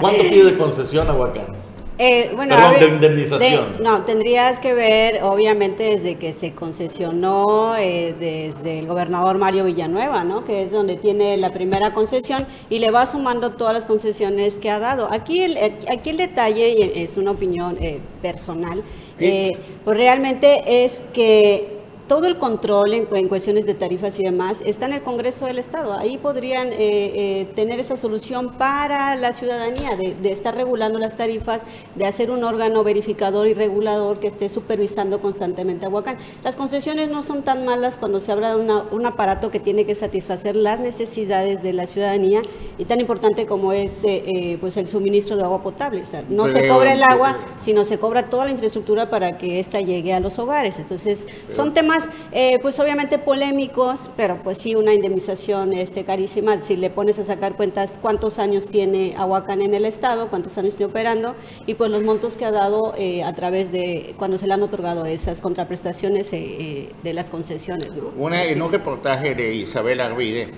¿Cuánto 0.00 0.22
pide 0.22 0.52
de 0.52 0.56
concesión 0.56 1.08
Aguacán? 1.08 1.65
Eh, 1.98 2.30
bueno, 2.34 2.56
Perdón, 2.56 2.78
de 2.78 2.86
indemnización. 2.88 3.82
no, 3.82 4.04
tendrías 4.04 4.58
que 4.58 4.74
ver, 4.74 5.22
obviamente, 5.22 5.84
desde 5.84 6.16
que 6.16 6.34
se 6.34 6.52
concesionó, 6.52 7.74
eh, 7.76 8.14
desde 8.20 8.80
el 8.80 8.86
gobernador 8.86 9.38
Mario 9.38 9.64
Villanueva, 9.64 10.22
¿no? 10.22 10.44
Que 10.44 10.62
es 10.62 10.72
donde 10.72 10.96
tiene 10.96 11.38
la 11.38 11.50
primera 11.50 11.94
concesión 11.94 12.46
y 12.68 12.80
le 12.80 12.90
va 12.90 13.06
sumando 13.06 13.52
todas 13.52 13.72
las 13.72 13.86
concesiones 13.86 14.58
que 14.58 14.68
ha 14.68 14.78
dado. 14.78 15.08
Aquí 15.10 15.40
el, 15.40 15.56
aquí 15.88 16.10
el 16.10 16.18
detalle, 16.18 17.02
es 17.02 17.16
una 17.16 17.30
opinión 17.30 17.78
eh, 17.80 18.00
personal, 18.20 18.82
pues 19.18 19.96
realmente 19.96 20.84
es 20.84 21.02
que 21.14 21.75
todo 22.08 22.26
el 22.26 22.38
control 22.38 22.94
en, 22.94 23.28
cuestiones 23.28 23.66
de 23.66 23.74
tarifas 23.74 24.18
y 24.18 24.22
demás 24.22 24.62
está 24.64 24.86
en 24.86 24.92
el 24.92 25.02
Congreso 25.02 25.46
del 25.46 25.58
Estado. 25.58 25.92
Ahí 25.94 26.18
podrían 26.18 26.68
eh, 26.68 26.76
eh, 26.78 27.48
tener 27.56 27.80
esa 27.80 27.96
solución 27.96 28.52
para 28.52 29.16
la 29.16 29.32
ciudadanía, 29.32 29.96
de, 29.96 30.30
estar 30.30 30.54
regulando 30.54 30.98
las 30.98 31.16
tarifas, 31.16 31.62
de 31.94 32.06
hacer 32.06 32.30
un 32.30 32.44
órgano 32.44 32.84
verificador 32.84 33.48
y 33.48 33.54
regulador 33.54 34.20
que 34.20 34.28
esté 34.28 34.48
supervisando 34.48 35.20
constantemente 35.20 35.86
a 35.86 35.88
Huacán. 35.88 36.18
Las 36.44 36.54
concesiones 36.54 37.08
no 37.08 37.22
son 37.22 37.42
tan 37.42 37.64
malas 37.64 37.96
cuando 37.96 38.20
se 38.20 38.30
habla 38.30 38.54
de 38.54 38.72
un 38.92 39.06
aparato 39.06 39.50
que 39.50 39.58
tiene 39.58 39.84
que 39.84 39.94
satisfacer 39.94 40.54
las 40.54 40.78
necesidades 40.78 41.62
de 41.62 41.72
la 41.72 41.86
ciudadanía 41.86 42.42
y 42.78 42.84
tan 42.84 43.00
importante 43.00 43.46
como 43.46 43.72
es 43.72 44.02
eh, 44.04 44.58
pues 44.60 44.76
el 44.76 44.86
suministro 44.86 45.36
de 45.36 45.42
agua 45.42 45.62
potable. 45.62 46.02
O 46.02 46.06
sea, 46.06 46.22
no 46.28 46.46
se 46.46 46.68
cobra 46.68 46.92
el 46.92 47.02
agua, 47.02 47.38
sino 47.58 47.84
se 47.84 47.98
cobra 47.98 48.28
toda 48.28 48.44
la 48.44 48.52
infraestructura 48.52 49.10
para 49.10 49.38
que 49.38 49.58
ésta 49.58 49.80
llegue 49.80 50.12
a 50.14 50.20
los 50.20 50.38
hogares. 50.38 50.78
Entonces, 50.78 51.26
son 51.48 51.74
temas 51.74 51.95
eh, 52.32 52.58
pues 52.60 52.78
obviamente 52.80 53.18
polémicos, 53.18 54.10
pero 54.16 54.42
pues 54.42 54.58
sí 54.58 54.74
una 54.74 54.92
indemnización 54.94 55.72
este, 55.72 56.04
carísima. 56.04 56.60
Si 56.60 56.76
le 56.76 56.90
pones 56.90 57.18
a 57.18 57.24
sacar 57.24 57.54
cuentas 57.54 57.98
cuántos 58.00 58.38
años 58.38 58.66
tiene 58.68 59.14
Aguacán 59.16 59.62
en 59.62 59.74
el 59.74 59.84
Estado, 59.84 60.28
cuántos 60.28 60.56
años 60.58 60.76
tiene 60.76 60.90
operando, 60.90 61.34
y 61.66 61.74
pues 61.74 61.90
los 61.90 62.02
montos 62.02 62.36
que 62.36 62.44
ha 62.44 62.50
dado 62.50 62.94
eh, 62.96 63.24
a 63.24 63.34
través 63.34 63.72
de 63.72 64.14
cuando 64.18 64.38
se 64.38 64.46
le 64.46 64.54
han 64.54 64.62
otorgado 64.62 65.06
esas 65.06 65.40
contraprestaciones 65.40 66.32
eh, 66.32 66.90
de 67.02 67.12
las 67.12 67.30
concesiones. 67.30 67.90
Una, 68.16 68.44
en 68.44 68.62
un 68.62 68.70
reportaje 68.70 69.34
de 69.34 69.54
Isabel 69.54 70.00
Arvide, 70.00 70.50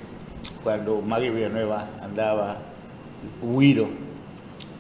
cuando 0.63 1.01
Mario 1.01 1.35
Villanueva 1.35 1.91
andaba 2.03 2.59
huido, 3.43 3.89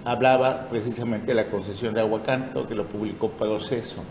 hablaba 0.04 0.68
precisamente 0.68 1.26
de 1.26 1.34
la 1.34 1.46
concesión 1.46 1.94
de 1.94 2.00
Aguacán, 2.00 2.52
que 2.68 2.74
lo 2.74 2.86
publicó 2.86 3.30
Proceso 3.30 4.02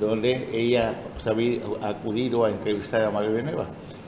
donde 0.00 0.48
ella 0.52 1.00
pues, 1.14 1.26
había 1.26 1.60
acudido 1.82 2.44
a 2.44 2.50
entrevistar 2.50 3.02
a 3.02 3.10
Mario 3.10 3.32
Villanueva. 3.32 3.66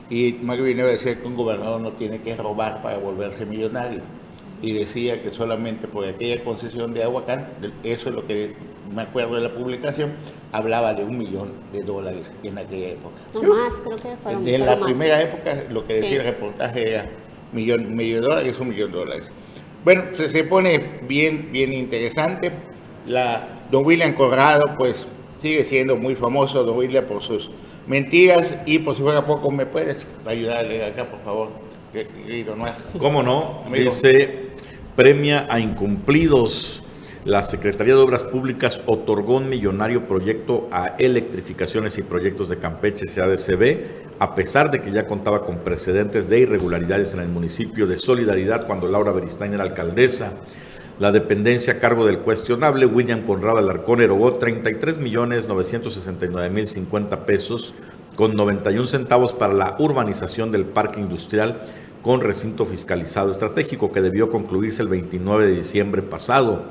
Y 0.09 0.33
Mario 0.43 0.65
Villanueva 0.65 0.93
decía 0.93 1.21
que 1.21 1.27
un 1.27 1.37
gobernador 1.37 1.81
no 1.81 1.93
tiene 1.93 2.21
que 2.21 2.35
robar 2.37 2.83
para 2.83 2.99
volverse 2.99 3.47
millonario. 3.47 4.01
Y 4.63 4.73
decía 4.73 5.23
que 5.23 5.31
solamente 5.31 5.89
por 5.89 6.07
aquella 6.07 6.43
concesión 6.45 6.93
de 6.93 7.03
Aguacán, 7.03 7.49
eso 7.83 8.09
es 8.11 8.15
lo 8.15 8.27
que 8.27 8.55
me 8.95 9.03
acuerdo 9.03 9.37
de 9.37 9.43
la 9.43 9.55
publicación, 9.55 10.13
hablaba 10.53 10.95
de 10.95 11.05
un 11.05 11.17
millón 11.17 11.53
de 11.73 11.83
dólares 11.83 12.33
en 12.43 12.59
aquella 12.59 12.89
época. 12.89 13.17
No 13.35 13.55
más, 13.55 13.75
creo 13.77 13.97
que 13.97 14.17
fueron 14.23 14.47
En 14.47 14.67
la 14.67 14.79
primera 14.79 15.23
época, 15.23 15.65
lo 15.71 15.87
que 15.87 15.95
decía 15.95 16.19
el 16.19 16.25
reportaje 16.25 16.91
era 16.91 17.07
millón, 17.53 17.95
millón 17.95 18.23
de 18.23 18.29
dólares, 18.29 18.61
un 18.61 18.69
millón 18.69 18.93
de 18.93 18.99
dólares. 18.99 19.31
Bueno, 19.85 20.03
se 20.15 20.45
pone 20.45 20.91
bien, 21.09 21.49
bien 21.53 21.73
interesante. 21.73 22.53
La, 23.07 23.49
don 23.71 23.85
William 23.87 24.13
Corrado, 24.13 24.75
pues 24.77 25.07
sigue 25.41 25.65
siendo 25.65 25.97
muy 25.97 26.17
famoso 26.17 26.63
Don 26.65 26.77
William 26.77 27.05
por 27.05 27.23
sus 27.23 27.51
mentiras 27.87 28.55
y 28.67 28.79
por 28.79 28.95
si 28.95 29.03
fuera 29.03 29.25
poco, 29.25 29.51
¿me 29.51 29.67
puedes 29.67 30.07
ayudarle 30.27 30.85
acá, 30.85 31.11
por 31.11 31.21
favor? 31.21 31.49
¿Cómo 32.99 33.23
no? 33.23 33.65
Dice, 33.73 34.51
premia 34.95 35.47
a 35.51 35.59
incumplidos. 35.59 36.85
La 37.25 37.43
Secretaría 37.43 37.95
de 37.95 38.01
Obras 38.01 38.23
Públicas 38.23 38.81
otorgó 38.87 39.37
un 39.37 39.49
millonario 39.49 40.07
proyecto 40.07 40.69
a 40.73 40.95
electrificaciones 40.99 41.99
y 41.99 42.03
proyectos 42.03 42.49
de 42.49 42.59
Campeche 42.59 43.05
CADCB, 43.07 44.19
a 44.19 44.35
pesar 44.35 44.71
de 44.71 44.81
que 44.81 44.91
ya 44.91 45.07
contaba 45.07 45.45
con 45.45 45.59
precedentes 45.59 46.31
de 46.31 46.41
irregularidades 46.41 47.13
en 47.13 47.21
el 47.21 47.29
municipio 47.29 47.87
de 47.87 47.99
Solidaridad 47.99 48.67
cuando 48.67 48.89
Laura 48.89 49.13
Beristain 49.13 49.53
era 49.53 49.65
alcaldesa. 49.65 50.33
La 51.01 51.13
dependencia 51.13 51.73
a 51.73 51.79
cargo 51.79 52.05
del 52.05 52.19
cuestionable 52.19 52.85
William 52.85 53.23
Conrado 53.23 53.57
Alarcón 53.57 54.03
erogó 54.03 54.35
33 54.35 54.99
millones 54.99 55.49
969 55.49 56.51
mil 56.51 56.67
50 56.67 57.25
pesos 57.25 57.73
con 58.17 58.37
91 58.37 58.87
centavos 58.87 59.33
para 59.33 59.55
la 59.55 59.77
urbanización 59.79 60.53
del 60.53 60.67
parque 60.67 61.01
industrial 61.01 61.63
con 62.03 62.21
recinto 62.21 62.67
fiscalizado 62.67 63.31
estratégico 63.31 63.93
que 63.93 64.03
debió 64.03 64.29
concluirse 64.29 64.83
el 64.83 64.89
29 64.89 65.47
de 65.47 65.57
diciembre 65.57 66.03
pasado. 66.03 66.67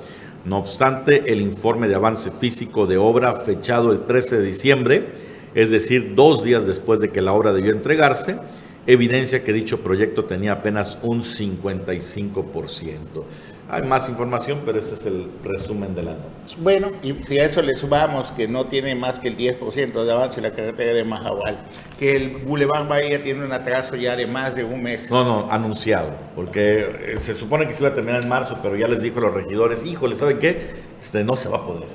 No 0.45 0.59
obstante, 0.59 1.33
el 1.33 1.41
informe 1.41 1.87
de 1.87 1.95
avance 1.95 2.29
físico 2.29 2.85
de 2.85 2.99
obra 2.99 3.35
fechado 3.35 3.91
el 3.91 4.05
13 4.05 4.41
de 4.41 4.45
diciembre, 4.45 5.07
es 5.55 5.71
decir, 5.71 6.13
dos 6.13 6.43
días 6.43 6.67
después 6.67 6.99
de 6.99 7.09
que 7.09 7.23
la 7.23 7.33
obra 7.33 7.51
debió 7.51 7.71
entregarse, 7.71 8.37
evidencia 8.85 9.43
que 9.43 9.53
dicho 9.53 9.81
proyecto 9.81 10.25
tenía 10.25 10.51
apenas 10.51 10.99
un 11.01 11.23
55%. 11.23 13.23
Hay 13.71 13.83
más 13.83 14.09
información, 14.09 14.63
pero 14.65 14.79
ese 14.79 14.95
es 14.95 15.05
el 15.05 15.29
resumen 15.43 15.93
de 15.93 16.01
la 16.01 16.11
nota. 16.13 16.25
Bueno, 16.57 16.89
y 17.03 17.13
si 17.23 17.37
a 17.37 17.45
eso 17.45 17.61
le 17.61 17.75
sumamos 17.75 18.31
que 18.31 18.47
no 18.47 18.65
tiene 18.65 18.95
más 18.95 19.19
que 19.19 19.27
el 19.27 19.37
10% 19.37 20.05
de 20.05 20.11
avance 20.11 20.41
la 20.41 20.51
carretera 20.51 20.93
de 20.93 21.03
Majahual, 21.03 21.59
que 21.99 22.15
el 22.15 22.29
Boulevard 22.37 22.87
Bahía 22.87 23.23
tiene 23.23 23.45
un 23.45 23.51
atraso 23.51 23.95
ya 23.95 24.15
de 24.15 24.25
más 24.25 24.55
de 24.55 24.63
un 24.63 24.81
mes. 24.81 25.11
No, 25.11 25.23
no, 25.23 25.51
anunciado, 25.51 26.09
porque 26.35 26.79
eh, 26.79 27.19
se 27.19 27.35
supone 27.35 27.67
que 27.67 27.75
se 27.75 27.83
iba 27.83 27.89
a 27.89 27.93
terminar 27.93 28.23
en 28.23 28.29
marzo, 28.29 28.57
pero 28.59 28.75
ya 28.75 28.87
les 28.87 29.03
dijo 29.03 29.19
a 29.19 29.21
los 29.21 29.35
regidores, 29.35 29.85
híjole, 29.85 30.15
¿saben 30.15 30.39
qué? 30.39 30.71
Este 30.99 31.23
no 31.23 31.35
se 31.35 31.47
va 31.47 31.57
a 31.57 31.65
poder. 31.65 31.89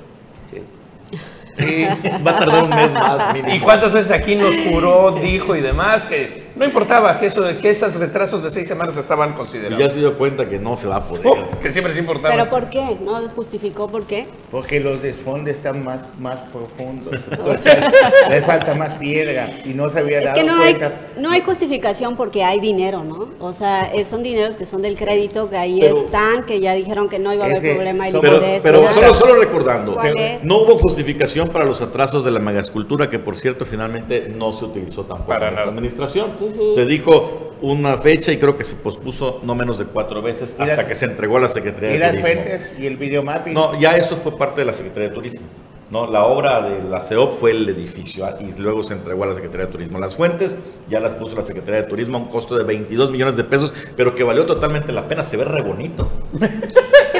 va 2.25 2.31
a 2.31 2.39
tardar 2.39 2.63
un 2.63 2.71
mes 2.71 2.93
más. 2.93 3.37
¿Y 3.53 3.59
cuántas 3.59 3.93
veces 3.93 4.13
aquí 4.13 4.37
nos 4.37 4.57
juró, 4.59 5.19
dijo 5.21 5.57
y 5.57 5.61
demás 5.61 6.05
que 6.05 6.44
no 6.57 6.64
importaba 6.64 7.19
que, 7.19 7.27
eso, 7.27 7.43
que 7.61 7.71
esos 7.71 7.95
retrasos 7.97 8.43
de 8.43 8.51
seis 8.51 8.69
semanas 8.69 8.97
estaban 8.97 9.35
considerados. 9.35 9.79
Y 9.79 9.83
ya 9.83 9.90
se 9.90 9.99
dio 9.99 10.17
cuenta 10.17 10.49
que 10.49 10.59
no 10.59 10.77
se 10.77 10.88
va 10.88 10.97
a 10.97 11.09
poder. 11.09 11.27
Oh, 11.27 11.61
que 11.61 11.73
siempre 11.73 11.93
es 11.93 11.99
importante. 11.99 12.37
¿Pero 12.37 12.49
por 12.49 12.71
qué? 12.71 12.97
¿No 13.03 13.29
justificó 13.31 13.88
por 13.88 14.07
qué? 14.07 14.27
Porque 14.51 14.79
los 14.79 15.03
desfondes 15.03 15.57
están 15.57 15.83
más, 15.85 16.03
más 16.19 16.38
profundos. 16.51 17.12
Les 18.31 18.45
falta 18.45 18.75
más 18.75 18.95
piedra 18.95 19.51
y 19.64 19.71
no 19.71 19.90
se 19.90 19.99
había 19.99 20.21
dado 20.21 20.35
que 20.35 20.45
no 20.45 20.59
cuenta. 20.59 20.87
Hay, 20.87 21.23
no 21.23 21.31
hay 21.31 21.40
justificación 21.40 22.17
porque 22.17 22.45
hay 22.45 22.61
dinero, 22.61 23.03
¿no? 23.03 23.31
O 23.40 23.53
sea, 23.53 23.90
son 24.05 24.23
dineros 24.23 24.57
que 24.57 24.67
son 24.67 24.83
del 24.83 24.97
crédito, 24.97 25.51
que 25.51 25.57
ahí 25.57 25.81
están, 25.81 26.45
que 26.45 26.61
ya 26.61 26.75
dijeron 26.75 27.09
que 27.09 27.19
no 27.19 27.33
iba 27.33 27.45
a 27.45 27.49
haber 27.49 27.75
problema 27.75 28.07
de 28.07 28.12
liquidez. 28.12 28.62
Pero, 28.62 28.88
solo, 28.90 29.14
solo 29.14 29.40
recordando, 29.40 30.01
no 30.43 30.59
hubo 30.59 30.79
justificación 30.79 31.49
para 31.49 31.64
los 31.64 31.83
atrasos 31.83 32.25
de 32.25 32.31
la 32.31 32.38
megascultura, 32.38 33.11
que 33.11 33.19
por 33.19 33.37
cierto 33.37 33.64
finalmente 33.64 34.29
no 34.35 34.53
se 34.53 34.64
utilizó 34.64 35.05
tampoco 35.05 35.29
para 35.29 35.49
en 35.49 35.55
la 35.57 35.62
administración. 35.62 36.44
Se 36.75 36.85
dijo 36.87 37.53
una 37.63 37.97
fecha 37.97 38.33
y 38.33 38.37
creo 38.37 38.57
que 38.57 38.65
se 38.65 38.77
pospuso 38.77 39.41
no 39.43 39.55
menos 39.55 39.79
de 39.79 39.87
cuatro 39.87 40.21
veces 40.21 40.57
hasta 40.59 40.87
que 40.87 40.95
se 40.95 41.07
entregó 41.07 41.39
a 41.39 41.41
la 41.41 41.49
Secretaría 41.49 41.91
de 41.91 42.11
Turismo. 42.11 42.29
¿Y 42.29 42.35
las 42.35 42.45
fuentes 42.45 42.79
y 42.79 42.87
el 42.87 42.97
videomapping? 42.97 43.55
No, 43.55 43.79
ya 43.79 43.93
eso 43.93 44.17
fue 44.17 44.37
parte 44.37 44.61
de 44.61 44.67
la 44.67 44.73
Secretaría 44.73 45.09
de 45.09 45.15
Turismo. 45.15 45.47
No, 45.91 46.11
la 46.11 46.25
obra 46.25 46.63
de 46.63 46.83
la 46.83 47.01
CEOP 47.01 47.33
fue 47.33 47.51
el 47.53 47.69
edificio 47.69 48.27
y 48.41 48.59
luego 48.61 48.83
se 48.83 48.95
entregó 48.95 49.25
a 49.25 49.27
la 49.29 49.35
Secretaría 49.35 49.67
de 49.67 49.73
Turismo. 49.73 49.99
Las 49.99 50.17
fuentes 50.17 50.59
ya 50.89 50.99
las 50.99 51.15
puso 51.15 51.37
la 51.37 51.43
Secretaría 51.43 51.83
de 51.83 51.89
Turismo 51.89 52.19
a 52.19 52.21
un 52.23 52.29
costo 52.29 52.57
de 52.57 52.65
22 52.65 53.11
millones 53.11 53.37
de 53.37 53.45
pesos, 53.45 53.73
pero 53.97 54.15
que 54.15 54.25
valió 54.25 54.47
totalmente 54.47 54.93
la 54.93 55.07
pena, 55.07 55.23
se 55.23 55.37
ve 55.37 55.45
re 55.45 55.63
bonito. 55.63 56.11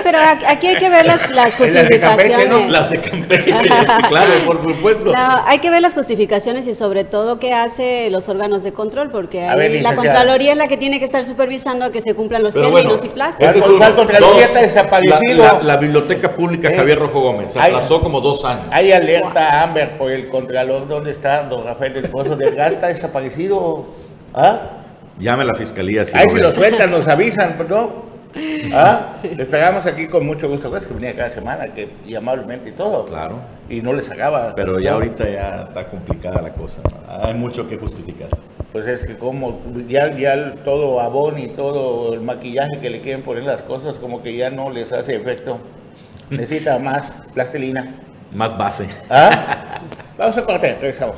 Pero 0.05 0.19
aquí 0.47 0.67
hay 0.67 0.77
que 0.77 0.91
ver 0.91 1.07
las, 1.07 1.23
justificaciones. 1.57 2.71
Las 2.71 2.91
de 2.91 3.01
Campeche, 3.01 3.53
claro, 4.09 4.33
por 4.45 4.63
supuesto. 4.63 5.13
hay 5.17 5.59
que 5.59 5.71
ver 5.71 5.81
las 5.81 5.95
justificaciones 5.95 6.67
y 6.67 6.75
sobre 6.75 7.05
todo 7.05 7.39
qué 7.39 7.55
hace 7.55 8.11
los 8.11 8.29
órganos 8.29 8.63
de 8.63 8.73
control, 8.73 9.11
porque 9.11 9.45
ahí 9.47 9.81
la 9.81 9.97
Contraloría 9.97 10.53
es 10.53 10.59
la 10.59 10.69
que 10.69 10.77
tiene 10.77 10.99
que 10.99 11.07
estar 11.07 11.25
supervisando 11.25 11.87
a 11.87 11.91
que 11.91 12.03
se 12.03 12.15
cumplan 12.15 12.43
los 12.43 12.55
términos 12.55 13.03
y 13.03 13.09
plazos. 13.09 13.41
La 13.79 13.95
Contraloría 13.97 14.45
está 14.45 14.61
desaparecido. 14.61 15.61
La, 15.63 15.79
Biblioteca 15.79 16.35
Pública 16.35 16.69
eh, 16.71 16.77
Javier 16.77 16.99
Rojo 16.99 17.21
Gómez 17.21 17.53
se 17.53 17.61
aplazó 17.61 18.01
como 18.01 18.21
dos 18.21 18.45
años. 18.45 18.67
Hay 18.71 18.93
alerta 18.93 19.63
Amber 19.63 19.97
por 19.97 20.11
el 20.11 20.29
Contralor. 20.29 20.87
¿Dónde 20.87 21.11
está 21.11 21.43
don 21.45 21.65
Rafael 21.65 21.95
del 21.95 22.11
Pozo 22.11 22.37
del 22.37 22.55
Galta 22.55 22.89
desaparecido? 22.89 23.87
¿Ah? 24.35 24.61
Llame 25.19 25.43
a 25.43 25.47
la 25.47 25.55
fiscalía. 25.55 26.05
Si 26.05 26.17
Ahí 26.17 26.29
si 26.29 26.39
lo 26.39 26.53
sueltan, 26.53 26.91
nos 26.91 27.09
avisan, 27.09 27.57
¿no? 27.69 28.14
¿Ah? 28.73 29.17
esperamos 29.23 29.87
aquí 29.87 30.09
con 30.09 30.27
mucho 30.27 30.49
gusto, 30.49 30.71
pues 30.71 30.87
que 30.87 30.95
venía 30.95 31.15
cada 31.15 31.31
semana, 31.31 31.73
que 31.73 31.89
y 32.07 32.15
amablemente 32.15 32.71
y 32.71 32.73
todo. 32.73 33.05
Claro. 33.07 33.41
Y 33.69 33.81
no 33.81 33.93
les 33.93 34.07
sacaba. 34.07 34.55
Pero 34.55 34.79
ya 34.81 34.93
ahorita 34.93 35.29
ya 35.29 35.65
está 35.69 35.89
complicada 35.89 36.43
la 36.43 36.53
cosa. 36.53 36.83
Hay 37.09 37.35
mucho 37.35 37.69
que 37.69 37.77
justificar. 37.77 38.29
Pues 38.73 38.87
es 38.87 39.05
que 39.05 39.17
como 39.17 39.61
ya, 39.89 40.17
ya 40.17 40.57
todo 40.65 41.01
abón 41.01 41.39
y 41.39 41.49
todo 41.49 42.15
el 42.15 42.21
maquillaje 42.21 42.81
que 42.81 42.91
le 42.91 43.01
quieren 43.01 43.23
poner 43.23 43.45
las 43.45 43.63
cosas, 43.63 43.95
como 43.97 44.23
que 44.23 44.37
ya 44.37 44.51
no 44.51 44.71
les 44.71 44.93
hace 44.93 45.15
efecto. 45.17 45.59
Necesita 46.31 46.79
más 46.79 47.13
plastilina. 47.33 47.95
Más 48.33 48.57
base. 48.59 48.89
¿Ah? 49.11 49.81
Vamos 50.19 50.37
a 50.37 50.45
corte, 50.45 50.75
regresamos. 50.81 51.17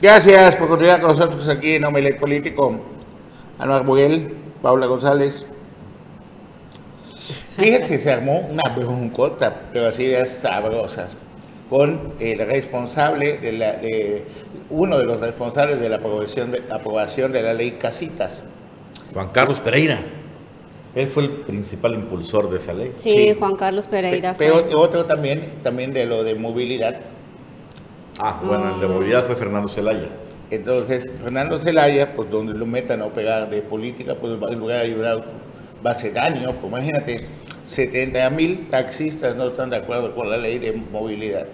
Gracias 0.00 0.54
por 0.54 0.68
continuar 0.68 1.00
con 1.00 1.16
nosotros 1.16 1.48
aquí 1.48 1.74
en 1.74 1.84
Omelet 1.84 2.20
Político. 2.20 2.78
Anuar 3.58 3.84
Buguel, 3.84 4.32
Paula 4.62 4.86
González. 4.86 5.44
Fíjense, 7.56 7.98
se 7.98 8.12
armó 8.12 8.46
una 8.48 8.62
broncota, 8.76 9.62
pero 9.72 9.88
así 9.88 10.06
de 10.06 10.24
sabrosas, 10.26 11.10
con 11.68 12.12
el 12.20 12.38
responsable, 12.38 13.38
de, 13.38 13.52
la, 13.52 13.72
de 13.72 14.24
uno 14.70 14.98
de 14.98 15.04
los 15.04 15.20
responsables 15.20 15.80
de 15.80 15.88
la 15.88 15.96
aprobación 15.96 16.52
de, 16.52 16.62
aprobación 16.70 17.32
de 17.32 17.42
la 17.42 17.52
ley 17.52 17.72
Casitas. 17.72 18.44
Juan 19.12 19.30
Carlos 19.30 19.58
Pereira. 19.58 19.98
Él 20.94 21.08
fue 21.08 21.24
el 21.24 21.30
principal 21.30 21.94
impulsor 21.94 22.48
de 22.48 22.58
esa 22.58 22.72
ley. 22.72 22.90
Sí, 22.92 23.34
Juan 23.36 23.56
Carlos 23.56 23.88
Pereira. 23.88 24.36
Pero 24.38 24.64
otro 24.78 25.06
también, 25.06 25.54
también 25.64 25.92
de 25.92 26.06
lo 26.06 26.22
de 26.22 26.36
movilidad. 26.36 27.00
Ah, 28.18 28.40
bueno, 28.44 28.74
el 28.74 28.80
de 28.80 28.88
movilidad 28.88 29.24
fue 29.24 29.36
Fernando 29.36 29.68
Zelaya. 29.68 30.08
Entonces, 30.50 31.08
Fernando 31.22 31.58
Zelaya, 31.58 32.14
pues 32.16 32.30
donde 32.30 32.54
lo 32.54 32.66
metan 32.66 33.02
a 33.02 33.06
pegar 33.08 33.48
de 33.48 33.62
política, 33.62 34.14
pues 34.14 34.32
en 34.32 34.58
lugar 34.58 34.80
de 34.80 34.86
ayudar, 34.86 35.24
va 35.84 35.90
a 35.90 35.92
hacer 35.92 36.14
daño. 36.14 36.52
Pues 36.54 36.72
imagínate, 36.72 37.26
70 37.64 38.30
mil 38.30 38.68
taxistas 38.70 39.36
no 39.36 39.48
están 39.48 39.70
de 39.70 39.76
acuerdo 39.76 40.14
con 40.14 40.30
la 40.30 40.36
ley 40.36 40.58
de 40.58 40.72
movilidad. 40.72 41.46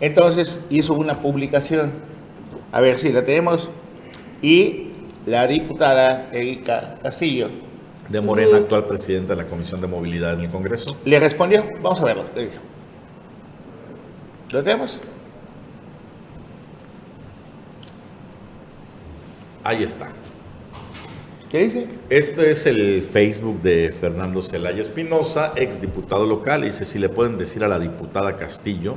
Entonces 0.00 0.58
hizo 0.68 0.94
una 0.94 1.20
publicación, 1.20 1.92
a 2.72 2.80
ver 2.80 2.98
si 2.98 3.12
la 3.12 3.24
tenemos, 3.24 3.68
y 4.42 4.88
la 5.26 5.46
diputada 5.46 6.28
Erika 6.32 6.98
Castillo. 7.02 7.48
De 8.08 8.20
Morena, 8.20 8.56
actual 8.56 8.86
presidenta 8.86 9.36
de 9.36 9.44
la 9.44 9.48
Comisión 9.48 9.80
de 9.80 9.86
Movilidad 9.86 10.34
en 10.34 10.40
el 10.40 10.50
Congreso. 10.50 10.96
Le 11.04 11.20
respondió, 11.20 11.64
vamos 11.80 12.00
a 12.00 12.04
verlo. 12.04 12.24
¿Lo 14.52 14.64
tenemos? 14.64 14.98
Ahí 19.62 19.84
está. 19.84 20.10
¿Qué 21.50 21.64
dice? 21.64 21.86
Este 22.08 22.50
es 22.50 22.66
el 22.66 23.02
Facebook 23.02 23.60
de 23.62 23.92
Fernando 23.92 24.42
Zelaya 24.42 24.80
Espinosa, 24.80 25.52
ex 25.56 25.80
diputado 25.80 26.26
local. 26.26 26.62
Dice, 26.62 26.84
si 26.84 26.98
le 26.98 27.08
pueden 27.08 27.38
decir 27.38 27.62
a 27.62 27.68
la 27.68 27.78
diputada 27.78 28.36
Castillo 28.36 28.96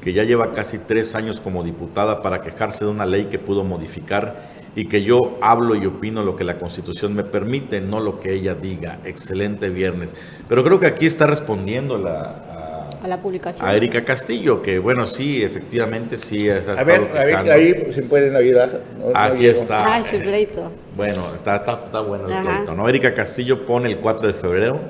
que 0.00 0.12
ya 0.12 0.24
lleva 0.24 0.52
casi 0.52 0.78
tres 0.78 1.14
años 1.14 1.40
como 1.40 1.62
diputada 1.62 2.22
para 2.22 2.40
quejarse 2.40 2.84
de 2.84 2.90
una 2.90 3.04
ley 3.04 3.26
que 3.26 3.38
pudo 3.38 3.64
modificar 3.64 4.48
y 4.74 4.86
que 4.86 5.02
yo 5.02 5.38
hablo 5.42 5.74
y 5.74 5.84
opino 5.84 6.22
lo 6.22 6.36
que 6.36 6.44
la 6.44 6.58
Constitución 6.58 7.14
me 7.14 7.24
permite, 7.24 7.80
no 7.80 8.00
lo 8.00 8.18
que 8.18 8.32
ella 8.32 8.54
diga. 8.54 9.00
Excelente 9.04 9.68
viernes. 9.68 10.14
Pero 10.48 10.64
creo 10.64 10.80
que 10.80 10.86
aquí 10.86 11.06
está 11.06 11.26
respondiendo 11.26 11.98
la, 11.98 12.49
a, 13.02 13.08
la 13.08 13.20
publicación. 13.20 13.66
A 13.66 13.74
Erika 13.74 14.04
Castillo, 14.04 14.62
que 14.62 14.78
bueno, 14.78 15.06
sí, 15.06 15.42
efectivamente 15.42 16.16
sí. 16.16 16.48
Ha 16.48 16.56
a 16.56 16.84
ver, 16.84 17.10
a 17.16 17.24
ver, 17.24 17.50
ahí 17.50 17.92
se 17.92 18.02
pueden 18.02 18.36
ayudar. 18.36 18.80
aquí 19.14 19.46
está. 19.46 19.96
Ah, 19.96 20.02
su 20.02 20.18
pleito. 20.18 20.70
Bueno, 20.96 21.22
está, 21.34 21.56
está, 21.56 22.00
bueno 22.00 22.28
el 22.28 22.44
pleito, 22.44 22.74
¿no? 22.74 22.88
Erika 22.88 23.14
Castillo 23.14 23.66
pone 23.66 23.88
el 23.88 23.98
4 23.98 24.26
de 24.28 24.34
febrero 24.34 24.80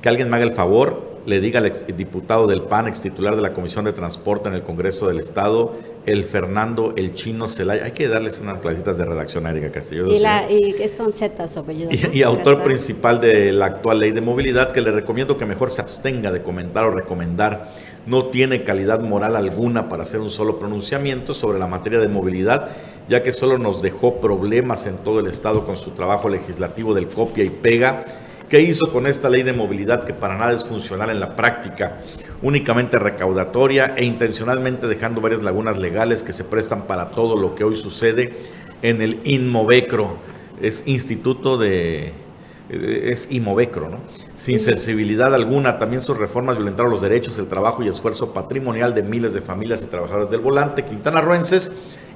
que 0.00 0.08
alguien 0.08 0.28
me 0.28 0.36
haga 0.36 0.44
el 0.44 0.52
favor 0.52 1.13
le 1.26 1.40
diga 1.40 1.60
al 1.60 1.72
diputado 1.96 2.46
del 2.46 2.62
PAN, 2.62 2.88
ex 2.88 3.00
titular 3.00 3.34
de 3.34 3.42
la 3.42 3.52
Comisión 3.52 3.84
de 3.84 3.92
Transporte 3.92 4.48
en 4.48 4.54
el 4.54 4.62
Congreso 4.62 5.06
del 5.06 5.18
Estado, 5.18 5.74
el 6.04 6.22
Fernando, 6.24 6.92
el 6.96 7.14
chino 7.14 7.48
Celaya. 7.48 7.84
Hay 7.84 7.92
que 7.92 8.08
darles 8.08 8.38
unas 8.40 8.60
clasitas 8.60 8.98
de 8.98 9.04
redacción 9.04 9.46
a 9.46 9.50
Erika 9.50 9.72
Castillo. 9.72 10.06
Y, 10.06 10.18
la, 10.18 10.50
y 10.50 10.74
es 10.78 10.96
con 10.96 11.12
Z 11.12 11.48
su 11.48 11.60
apellido. 11.60 11.90
Y, 12.12 12.22
autor 12.22 12.62
principal 12.62 13.20
de 13.20 13.52
la 13.52 13.66
actual 13.66 14.00
ley 14.00 14.10
de 14.10 14.20
movilidad, 14.20 14.72
que 14.72 14.82
le 14.82 14.90
recomiendo 14.90 15.36
que 15.36 15.46
mejor 15.46 15.70
se 15.70 15.80
abstenga 15.80 16.30
de 16.30 16.42
comentar 16.42 16.84
o 16.84 16.90
recomendar. 16.90 17.72
No 18.06 18.26
tiene 18.26 18.64
calidad 18.64 19.00
moral 19.00 19.34
alguna 19.34 19.88
para 19.88 20.02
hacer 20.02 20.20
un 20.20 20.28
solo 20.28 20.58
pronunciamiento 20.58 21.32
sobre 21.32 21.58
la 21.58 21.66
materia 21.66 21.98
de 22.00 22.08
movilidad, 22.08 22.68
ya 23.08 23.22
que 23.22 23.32
solo 23.32 23.56
nos 23.56 23.80
dejó 23.80 24.20
problemas 24.20 24.86
en 24.86 24.98
todo 24.98 25.20
el 25.20 25.26
Estado 25.26 25.64
con 25.64 25.78
su 25.78 25.92
trabajo 25.92 26.28
legislativo 26.28 26.92
del 26.92 27.08
copia 27.08 27.44
y 27.44 27.50
pega 27.50 28.04
¿Qué 28.48 28.60
hizo 28.60 28.92
con 28.92 29.06
esta 29.06 29.30
ley 29.30 29.42
de 29.42 29.54
movilidad 29.54 30.04
que 30.04 30.12
para 30.12 30.36
nada 30.36 30.52
es 30.52 30.64
funcional 30.64 31.08
en 31.08 31.18
la 31.18 31.34
práctica? 31.34 32.00
Únicamente 32.42 32.98
recaudatoria 32.98 33.94
e 33.96 34.04
intencionalmente 34.04 34.86
dejando 34.86 35.22
varias 35.22 35.42
lagunas 35.42 35.78
legales 35.78 36.22
que 36.22 36.34
se 36.34 36.44
prestan 36.44 36.86
para 36.86 37.10
todo 37.10 37.36
lo 37.36 37.54
que 37.54 37.64
hoy 37.64 37.74
sucede 37.74 38.34
en 38.82 39.00
el 39.00 39.20
Inmovecro. 39.24 40.18
Es 40.60 40.82
instituto 40.84 41.56
de... 41.56 42.12
es 42.68 43.28
Inmovecro, 43.30 43.88
¿no? 43.88 44.00
Sin 44.34 44.58
sensibilidad 44.58 45.34
alguna, 45.34 45.78
también 45.78 46.02
sus 46.02 46.18
reformas 46.18 46.56
violentaron 46.56 46.90
los 46.90 47.00
derechos, 47.00 47.38
el 47.38 47.46
trabajo 47.46 47.82
y 47.82 47.88
esfuerzo 47.88 48.34
patrimonial 48.34 48.92
de 48.92 49.04
miles 49.04 49.32
de 49.32 49.40
familias 49.40 49.82
y 49.82 49.86
trabajadores 49.86 50.30
del 50.30 50.40
volante 50.40 50.84
quintanarroenses 50.84 51.72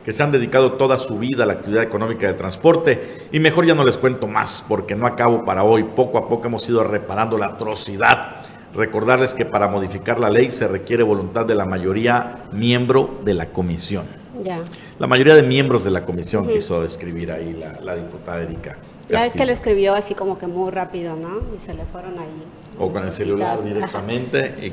que 0.08 0.14
se 0.14 0.22
han 0.22 0.32
dedicado 0.32 0.72
toda 0.72 0.96
su 0.96 1.18
vida 1.18 1.42
a 1.42 1.46
la 1.46 1.52
actividad 1.52 1.82
económica 1.82 2.26
de 2.26 2.32
transporte. 2.32 3.28
Y 3.30 3.40
mejor 3.40 3.66
ya 3.66 3.74
no 3.74 3.84
les 3.84 3.98
cuento 3.98 4.26
más, 4.26 4.64
porque 4.66 4.94
no 4.94 5.06
acabo 5.06 5.44
para 5.44 5.64
hoy. 5.64 5.82
Poco 5.84 6.16
a 6.16 6.26
poco 6.26 6.46
hemos 6.46 6.66
ido 6.66 6.82
reparando 6.82 7.36
la 7.36 7.48
atrocidad. 7.48 8.36
Recordarles 8.72 9.34
que 9.34 9.44
para 9.44 9.68
modificar 9.68 10.18
la 10.18 10.30
ley 10.30 10.50
se 10.50 10.66
requiere 10.66 11.02
voluntad 11.02 11.44
de 11.44 11.54
la 11.54 11.66
mayoría 11.66 12.46
miembro 12.52 13.20
de 13.22 13.34
la 13.34 13.50
comisión. 13.52 14.06
Ya. 14.40 14.60
La 14.98 15.06
mayoría 15.06 15.34
de 15.34 15.42
miembros 15.42 15.84
de 15.84 15.90
la 15.90 16.06
comisión 16.06 16.48
quiso 16.48 16.82
escribir 16.84 17.30
ahí 17.30 17.62
la, 17.82 17.94
diputada 17.94 18.40
Erika. 18.40 18.78
Ya 19.10 19.26
es 19.26 19.34
que 19.34 19.44
lo 19.44 19.52
escribió 19.52 19.94
así 19.94 20.14
como 20.14 20.38
que 20.38 20.46
muy 20.46 20.70
rápido, 20.70 21.16
¿no? 21.16 21.42
Y 21.54 21.60
se 21.62 21.74
le 21.74 21.84
fueron 21.84 22.18
ahí. 22.18 22.44
O 22.78 22.90
con 22.90 23.04
el 23.04 23.12
celular 23.12 23.62
directamente. 23.62 24.54
Y, 24.66 24.72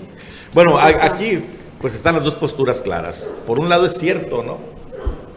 bueno, 0.53 0.77
aquí 0.77 1.43
pues 1.81 1.93
están 1.93 2.15
las 2.15 2.23
dos 2.23 2.37
posturas 2.37 2.81
claras. 2.81 3.33
Por 3.45 3.59
un 3.59 3.67
lado 3.67 3.85
es 3.85 3.95
cierto, 3.95 4.41
¿no? 4.41 4.75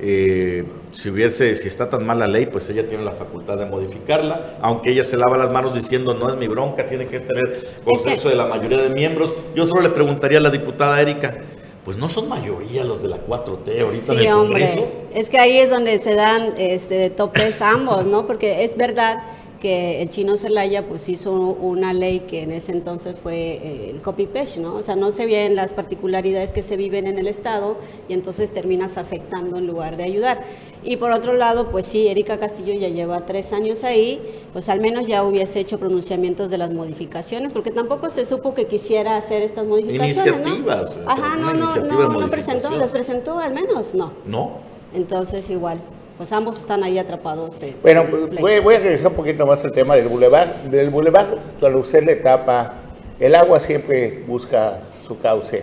Eh, 0.00 0.64
si 0.92 1.10
hubiese, 1.10 1.54
si 1.56 1.68
está 1.68 1.90
tan 1.90 2.06
mal 2.06 2.18
la 2.18 2.26
ley, 2.26 2.46
pues 2.46 2.68
ella 2.70 2.86
tiene 2.88 3.04
la 3.04 3.12
facultad 3.12 3.58
de 3.58 3.66
modificarla, 3.66 4.58
aunque 4.60 4.90
ella 4.90 5.04
se 5.04 5.16
lava 5.16 5.36
las 5.36 5.50
manos 5.50 5.74
diciendo 5.74 6.14
no 6.14 6.28
es 6.28 6.36
mi 6.36 6.46
bronca, 6.46 6.86
tiene 6.86 7.06
que 7.06 7.20
tener 7.20 7.58
consenso 7.84 8.28
de 8.28 8.36
la 8.36 8.46
mayoría 8.46 8.78
de 8.78 8.90
miembros. 8.90 9.34
Yo 9.54 9.66
solo 9.66 9.82
le 9.82 9.90
preguntaría 9.90 10.38
a 10.38 10.40
la 10.40 10.50
diputada 10.50 11.00
Erika, 11.00 11.38
pues 11.84 11.96
no 11.96 12.08
son 12.08 12.28
mayoría 12.28 12.84
los 12.84 13.02
de 13.02 13.08
la 13.08 13.18
4T 13.26 13.80
ahorita 13.80 14.12
en 14.12 14.18
el 14.18 14.30
Congreso. 14.30 14.88
Es 15.14 15.28
que 15.28 15.38
ahí 15.38 15.56
es 15.58 15.70
donde 15.70 15.98
se 15.98 16.14
dan 16.14 16.54
este, 16.58 17.10
topes 17.10 17.60
ambos, 17.62 18.06
¿no? 18.06 18.26
Porque 18.26 18.64
es 18.64 18.76
verdad 18.76 19.22
que 19.60 20.02
el 20.02 20.10
chino 20.10 20.36
Celaya 20.36 20.86
pues 20.86 21.08
hizo 21.08 21.32
una 21.32 21.92
ley 21.92 22.20
que 22.20 22.42
en 22.42 22.52
ese 22.52 22.72
entonces 22.72 23.18
fue 23.18 23.34
eh, 23.34 23.90
el 23.90 24.00
copy-paste, 24.00 24.60
¿no? 24.60 24.76
O 24.76 24.82
sea, 24.82 24.94
no 24.94 25.10
se 25.10 25.26
ven 25.26 25.56
las 25.56 25.72
particularidades 25.72 26.52
que 26.52 26.62
se 26.62 26.76
viven 26.76 27.06
en 27.06 27.18
el 27.18 27.26
Estado 27.26 27.76
y 28.08 28.12
entonces 28.12 28.52
terminas 28.52 28.96
afectando 28.96 29.56
en 29.58 29.66
lugar 29.66 29.96
de 29.96 30.04
ayudar. 30.04 30.44
Y 30.84 30.96
por 30.96 31.10
otro 31.10 31.32
lado, 31.32 31.70
pues 31.70 31.86
sí, 31.86 32.06
Erika 32.06 32.38
Castillo 32.38 32.72
ya 32.74 32.88
lleva 32.88 33.26
tres 33.26 33.52
años 33.52 33.82
ahí, 33.82 34.20
pues 34.52 34.68
al 34.68 34.80
menos 34.80 35.08
ya 35.08 35.24
hubiese 35.24 35.58
hecho 35.58 35.78
pronunciamientos 35.78 36.50
de 36.50 36.58
las 36.58 36.70
modificaciones, 36.70 37.52
porque 37.52 37.72
tampoco 37.72 38.10
se 38.10 38.26
supo 38.26 38.54
que 38.54 38.66
quisiera 38.66 39.16
hacer 39.16 39.42
estas 39.42 39.66
modificaciones. 39.66 40.24
Iniciativas. 40.24 40.98
¿no? 40.98 41.10
Ajá, 41.10 41.36
no, 41.36 41.52
no, 41.52 41.76
no, 41.76 42.20
no 42.20 42.30
presentó, 42.30 42.70
las 42.76 42.92
presentó 42.92 43.38
al 43.38 43.52
menos, 43.52 43.94
no. 43.94 44.12
No. 44.24 44.52
Entonces 44.94 45.50
igual. 45.50 45.80
Pues 46.18 46.32
ambos 46.32 46.58
están 46.58 46.82
ahí 46.82 46.98
atrapados. 46.98 47.60
bueno, 47.80 48.04
voy, 48.40 48.58
voy, 48.58 48.74
a 48.74 48.78
regresar 48.80 49.06
un 49.06 49.14
poquito 49.14 49.46
más 49.46 49.64
al 49.64 49.72
tema 49.72 49.94
del 49.94 50.08
bulevar. 50.08 50.62
Del 50.64 50.90
bulevar, 50.90 51.38
cuando 51.60 51.78
usted 51.78 52.02
le 52.02 52.16
tapa, 52.16 52.74
el 53.20 53.36
agua 53.36 53.60
siempre 53.60 54.24
busca 54.26 54.80
su 55.06 55.18
cauce. 55.20 55.62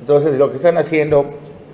Entonces, 0.00 0.38
lo 0.38 0.50
que 0.50 0.56
están 0.56 0.78
haciendo 0.78 1.26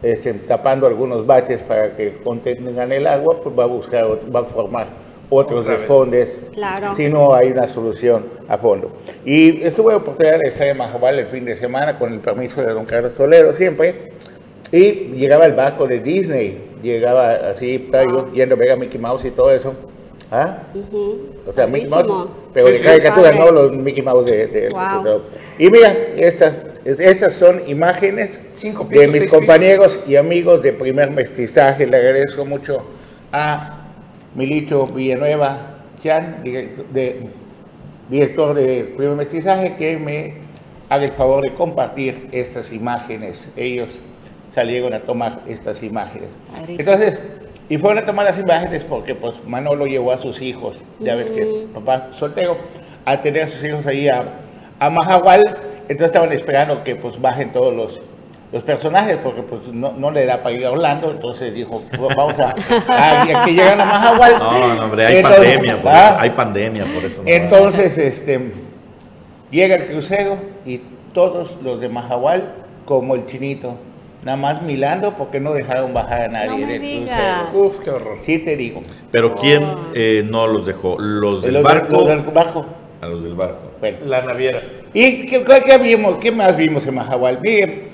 es 0.03 0.29
tapando 0.47 0.87
algunos 0.87 1.27
baches 1.27 1.63
para 1.63 1.95
que 1.97 2.19
contengan 2.23 2.93
el 2.93 3.07
agua, 3.07 3.41
pues 3.43 3.57
va 3.57 3.65
a 3.65 3.67
buscar, 3.67 4.07
va 4.35 4.41
a 4.41 4.45
formar 4.45 4.87
otros 5.31 5.67
desfondes, 5.67 6.39
claro. 6.55 6.95
si 6.95 7.09
no 7.09 7.35
hay 7.35 7.51
una 7.51 7.69
solución 7.69 8.25
a 8.49 8.57
fondo. 8.57 8.93
Y 9.25 9.63
estuve 9.63 9.95
oportunidad 9.95 10.39
de 10.39 10.49
estar 10.49 10.67
en 10.67 10.79
Majabal 10.79 11.19
el 11.19 11.27
fin 11.27 11.45
de 11.45 11.55
semana 11.57 11.99
con 11.99 12.15
el 12.15 12.21
permiso 12.21 12.63
de 12.63 12.73
don 12.73 12.87
Carlos 12.87 13.13
Toledo 13.15 13.55
siempre, 13.55 14.13
y 14.73 14.93
llegaba 15.17 15.47
el 15.47 15.53
barco 15.53 15.87
de 15.87 16.01
Disney, 16.01 16.59
llegaba 16.83 17.33
así, 17.51 17.89
yendo 18.35 18.55
a 18.55 18.59
ver 18.59 18.73
a 18.73 18.77
Mickey 18.77 19.01
Mouse 19.01 19.25
y 19.25 19.31
todo 19.31 19.51
eso. 19.51 19.75
¿Ah? 20.31 20.59
O 21.47 21.53
sea, 21.53 21.67
Mickey 21.67 21.89
Mouse, 21.89 22.29
pero 22.53 22.67
de 22.67 22.81
caricatura, 22.81 23.33
no 23.33 23.51
los 23.51 23.73
Mickey 23.73 24.03
Mouse 24.03 24.27
de... 24.27 24.69
y 25.59 25.71
mira, 25.71 25.91
esta, 26.17 26.55
estas 26.85 27.35
son 27.35 27.63
imágenes 27.67 28.41
de 28.91 29.09
mis 29.09 29.31
compañeros 29.31 29.99
y 30.07 30.17
amigos 30.17 30.63
de 30.63 30.73
primer 30.73 31.11
mestizaje. 31.11 31.87
Le 31.87 31.97
agradezco 31.97 32.45
mucho 32.45 32.83
a 33.33 33.87
Milicho 34.35 34.87
Villanueva 34.87 35.79
Chan, 36.03 36.43
director 38.09 38.55
de 38.55 38.93
primer 38.97 39.17
mestizaje, 39.17 39.77
que 39.77 39.97
me 39.97 40.35
haga 40.89 41.05
el 41.05 41.13
favor 41.13 41.43
de 41.43 41.55
compartir 41.55 42.29
estas 42.33 42.73
imágenes. 42.73 43.51
Ellos 43.57 43.89
salieron 44.59 44.93
a 44.93 44.99
tomar 44.99 45.43
estas 45.47 45.85
imágenes. 45.85 46.31
Entonces, 46.67 47.23
y 47.69 47.79
fueron 47.79 48.03
a 48.03 48.05
tomar 48.05 48.25
las 48.25 48.37
imágenes 48.41 48.83
porque 48.83 49.15
pues 49.15 49.37
Manolo 49.47 49.87
llevó 49.87 50.11
a 50.11 50.19
sus 50.19 50.43
hijos, 50.43 50.77
ya 50.99 51.15
ves 51.15 51.31
que 51.31 51.69
papá 51.73 52.09
soltero, 52.11 52.57
a 53.05 53.21
tener 53.21 53.45
a 53.45 53.47
sus 53.47 53.63
hijos 53.63 53.87
ahí 53.87 54.09
a, 54.09 54.25
a 54.81 54.91
Mahahual, 54.91 55.45
entonces 55.83 56.07
estaban 56.07 56.33
esperando 56.33 56.83
que 56.83 56.97
pues 56.97 57.21
bajen 57.21 57.53
todos 57.53 57.73
los, 57.73 58.01
los 58.51 58.65
personajes 58.65 59.19
porque 59.23 59.43
pues 59.43 59.63
no, 59.69 59.93
no, 59.93 60.11
le 60.11 60.27
da 60.27 60.43
para 60.43 60.57
ir 60.57 60.67
a 60.67 60.73
Orlando, 60.73 61.13
entonces 61.13 61.55
dijo, 61.55 61.85
pues, 61.97 62.17
vamos 62.17 62.35
a, 62.41 63.23
a, 63.23 63.45
que 63.45 63.53
llegan 63.53 63.81
a 63.81 63.85
Mahahual. 63.85 64.39
No, 64.41 64.75
no, 64.75 64.85
hombre, 64.87 65.07
hay 65.07 65.23
pandemia, 65.23 65.81
por 65.81 65.93
¿ah? 65.93 66.17
hay 66.19 66.31
pandemia 66.31 66.85
por 66.85 67.05
eso. 67.05 67.23
entonces, 67.27 67.97
este, 67.97 68.51
llega 69.53 69.77
el 69.77 69.87
crucero 69.87 70.37
y 70.67 70.81
todos 71.15 71.57
los 71.63 71.81
de 71.81 71.89
Mahahual, 71.89 72.55
como 72.85 73.15
el 73.15 73.25
chinito, 73.27 73.77
Nada 74.29 74.37
más 74.37 74.61
milando 74.61 75.17
porque 75.17 75.41
no 75.41 75.55
dejaron 75.55 75.95
bajar 75.95 76.21
a 76.21 76.29
nadie. 76.29 76.51
No 76.51 76.67
me 76.67 76.79
digas. 76.79 77.55
Uf, 77.55 77.79
qué 77.83 77.89
horror. 77.89 78.19
Sí 78.21 78.39
te 78.41 78.59
digo. 78.59 78.83
Pero 79.11 79.35
¿quién 79.35 79.65
eh, 79.95 80.23
no 80.23 80.47
los 80.47 80.67
dejó? 80.67 80.99
¿Los 80.99 81.41
del 81.41 81.63
barco? 81.63 81.97
Los 81.97 82.09
del 82.09 82.21
barco. 82.21 82.67
A 83.01 83.07
los 83.07 83.25
del 83.25 83.33
barco. 83.33 83.71
Bueno. 83.81 83.97
La 84.05 84.21
naviera. 84.21 84.63
¿Y 84.93 85.25
qué, 85.25 85.43
qué, 85.43 85.79
vimos? 85.79 86.19
¿Qué 86.19 86.31
más 86.31 86.59
vimos 86.59 86.87
en 86.87 86.97
Majahual? 86.97 87.41
Miren, 87.41 87.85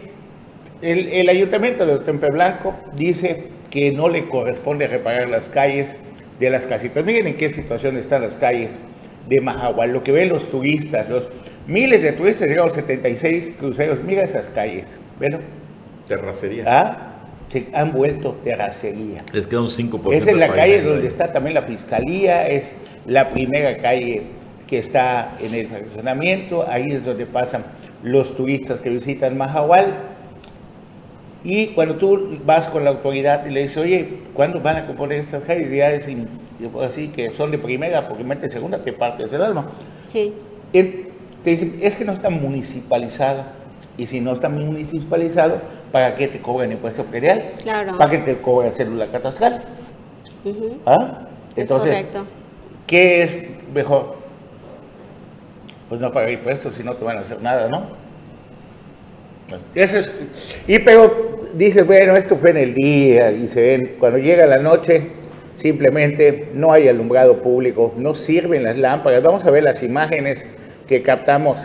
el, 0.83 1.07
el 1.07 1.29
ayuntamiento 1.29 1.87
de 1.87 2.01
Tempe 2.01 2.29
Blanco 2.31 2.75
dice 2.97 3.51
que 3.71 3.93
no 3.93 4.09
le 4.09 4.29
corresponde 4.29 4.89
reparar 4.89 5.29
las 5.29 5.49
calles 5.49 5.95
de 6.41 6.51
las 6.51 6.67
casitas. 6.67 7.05
Miren 7.05 7.29
en 7.29 7.37
qué 7.37 7.49
situación 7.49 7.97
están 7.97 8.23
las 8.23 8.35
calles 8.35 8.73
de 9.29 9.41
Majahual. 9.41 9.93
Lo 9.93 10.03
que 10.03 10.11
ven 10.11 10.31
los 10.31 10.51
turistas, 10.51 11.09
los 11.09 11.29
miles 11.69 12.03
de 12.03 12.11
turistas, 12.11 12.49
llegaron 12.49 12.75
76 12.75 13.53
cruceros. 13.57 14.03
Mira 14.03 14.25
esas 14.25 14.49
calles. 14.49 14.87
¿Ven? 15.21 15.39
Terracería. 16.07 16.65
¿Ah? 16.67 17.11
Se 17.51 17.69
han 17.73 17.93
vuelto 17.93 18.37
terracería. 18.43 19.23
Les 19.33 19.47
queda 19.47 19.61
un 19.61 19.69
5%. 19.69 20.13
Es 20.13 20.27
en 20.27 20.41
la 20.41 20.49
calle 20.49 20.83
donde 20.83 21.07
está 21.07 21.33
también 21.33 21.55
la 21.55 21.63
fiscalía, 21.63 22.49
es 22.49 22.73
la 23.07 23.31
primera 23.31 23.77
calle 23.79 24.23
que 24.67 24.79
está 24.79 25.37
en 25.41 25.55
el 25.55 25.69
funcionamiento, 25.69 26.67
ahí 26.69 26.87
es 26.91 27.05
donde 27.05 27.27
pasan 27.27 27.65
los 28.03 28.37
turistas 28.37 28.81
que 28.81 28.91
visitan 28.91 29.37
Mahahual. 29.37 29.95
Y 31.45 31.69
cuando 31.69 31.97
tú 31.97 32.39
vas 32.45 32.67
con 32.69 32.85
la 32.85 32.91
autoridad 32.91 33.47
y 33.47 33.51
le 33.51 33.63
dices, 33.63 33.77
oye, 33.77 34.09
¿cuándo 34.33 34.61
van 34.61 34.77
a 34.79 34.87
componer 34.87 35.21
estas 35.21 35.43
calles? 35.45 35.71
Ya 35.71 35.91
es 35.91 36.09
así 36.83 37.09
que 37.09 37.35
son 37.37 37.51
de 37.51 37.59
primera, 37.59 38.09
porque 38.09 38.25
mete 38.25 38.51
segunda, 38.51 38.79
te 38.79 38.93
partes 38.93 39.33
el 39.33 39.43
alma. 39.43 39.67
Sí. 40.07 40.33
te 40.73 41.11
dicen, 41.45 41.79
es 41.83 41.97
que 41.97 42.05
no 42.05 42.13
está 42.13 42.31
municipalizado. 42.31 43.45
Y 43.97 44.07
si 44.07 44.21
no 44.21 44.33
está 44.33 44.49
municipalizado, 44.49 45.61
¿para 45.95 46.17
qué 46.17 46.27
te 46.27 46.41
cobran 46.41 46.73
impuesto 46.73 47.05
predial? 47.05 47.53
Claro. 47.63 47.97
¿Para 47.97 48.11
qué 48.11 48.19
te 48.19 48.37
cobran 48.39 48.73
célula 48.73 49.07
catastral? 49.07 49.63
¿Ah? 50.85 51.29
Entonces, 51.55 51.89
correcto. 51.89 52.27
¿qué 52.85 53.23
es 53.23 53.31
mejor? 53.73 54.17
Pues 55.89 56.01
no 56.01 56.11
pagar 56.11 56.33
impuestos 56.33 56.75
si 56.75 56.83
no 56.83 56.95
te 56.95 57.05
van 57.05 57.19
a 57.19 57.21
hacer 57.21 57.41
nada, 57.41 57.69
¿no? 57.69 57.87
Eso 59.77 59.99
es, 59.99 60.11
y 60.67 60.81
pero 60.81 61.47
dices, 61.55 61.87
bueno, 61.87 62.17
esto 62.17 62.39
fue 62.39 62.51
en 62.51 62.57
el 62.57 62.75
día 62.75 63.31
y 63.31 63.47
se 63.47 63.63
ven, 63.63 63.95
cuando 64.01 64.19
llega 64.19 64.47
la 64.47 64.59
noche, 64.59 65.13
simplemente 65.59 66.49
no 66.55 66.73
hay 66.73 66.89
alumbrado 66.89 67.41
público, 67.41 67.95
no 67.97 68.15
sirven 68.15 68.65
las 68.65 68.79
lámparas. 68.79 69.23
Vamos 69.23 69.45
a 69.45 69.51
ver 69.53 69.63
las 69.63 69.81
imágenes 69.85 70.45
que 70.89 71.03
captamos 71.03 71.57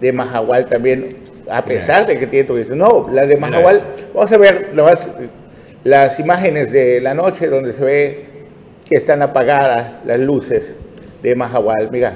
de 0.00 0.12
Mahahual 0.12 0.66
también 0.66 1.25
a 1.50 1.64
pesar 1.64 2.06
de 2.06 2.18
que 2.18 2.26
tiene 2.26 2.46
turismo. 2.46 2.74
No, 2.74 3.06
la 3.10 3.26
de 3.26 3.36
Mahahual, 3.36 3.80
vamos 4.14 4.32
a 4.32 4.38
ver 4.38 4.72
las 5.84 6.18
imágenes 6.18 6.72
de 6.72 7.00
la 7.00 7.14
noche 7.14 7.48
donde 7.48 7.72
se 7.72 7.84
ve 7.84 8.26
que 8.88 8.96
están 8.96 9.22
apagadas 9.22 10.04
las 10.04 10.20
luces 10.20 10.74
de 11.22 11.34
Mahahual. 11.34 11.90
Mira. 11.90 12.14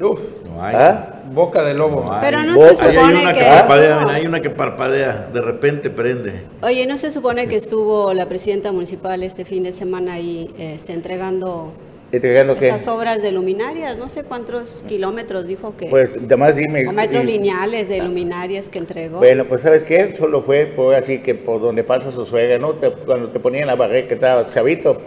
Uf, 0.00 0.20
¿Ah? 0.60 1.14
Boca 1.32 1.62
de 1.62 1.74
lobo. 1.74 2.10
Pero 2.20 2.42
no 2.44 2.56
se 2.56 2.74
supone 2.74 2.98
hay 2.98 3.14
una 3.14 3.32
que, 3.32 3.44
parpadea, 3.44 4.08
hay 4.08 4.26
una 4.26 4.40
que 4.40 4.50
parpadea, 4.50 5.28
de 5.32 5.40
repente 5.40 5.90
prende. 5.90 6.42
Oye, 6.62 6.86
¿no 6.86 6.96
se 6.96 7.10
supone 7.10 7.48
que 7.48 7.56
estuvo 7.56 8.14
la 8.14 8.26
presidenta 8.26 8.72
municipal 8.72 9.22
este 9.22 9.44
fin 9.44 9.64
de 9.64 9.72
semana 9.72 10.14
ahí 10.14 10.54
este, 10.58 10.92
entregando 10.92 11.72
¿Entregando 12.10 12.54
qué? 12.54 12.68
Esas 12.68 12.88
obras 12.88 13.22
de 13.22 13.32
luminarias, 13.32 13.98
no 13.98 14.08
sé 14.08 14.24
cuántos 14.24 14.82
kilómetros 14.88 15.46
dijo 15.46 15.76
que. 15.76 15.86
Pues, 15.86 16.10
además 16.16 16.56
dime. 16.56 16.88
O 16.88 16.92
metros 16.92 17.22
lineales 17.22 17.88
de 17.90 18.02
luminarias 18.02 18.70
que 18.70 18.78
entregó. 18.78 19.18
Bueno, 19.18 19.44
pues, 19.46 19.60
¿sabes 19.60 19.84
qué? 19.84 20.14
Solo 20.16 20.42
fue 20.42 20.64
por 20.66 20.94
así 20.94 21.18
que 21.18 21.34
por 21.34 21.60
donde 21.60 21.84
pasa 21.84 22.10
su 22.10 22.24
suegra, 22.24 22.58
¿no? 22.58 22.76
cuando 23.04 23.28
te 23.28 23.38
ponían 23.40 23.66
la 23.66 23.74
barrera 23.74 24.08
que 24.08 24.14
estaba 24.14 24.50
chavito. 24.50 25.02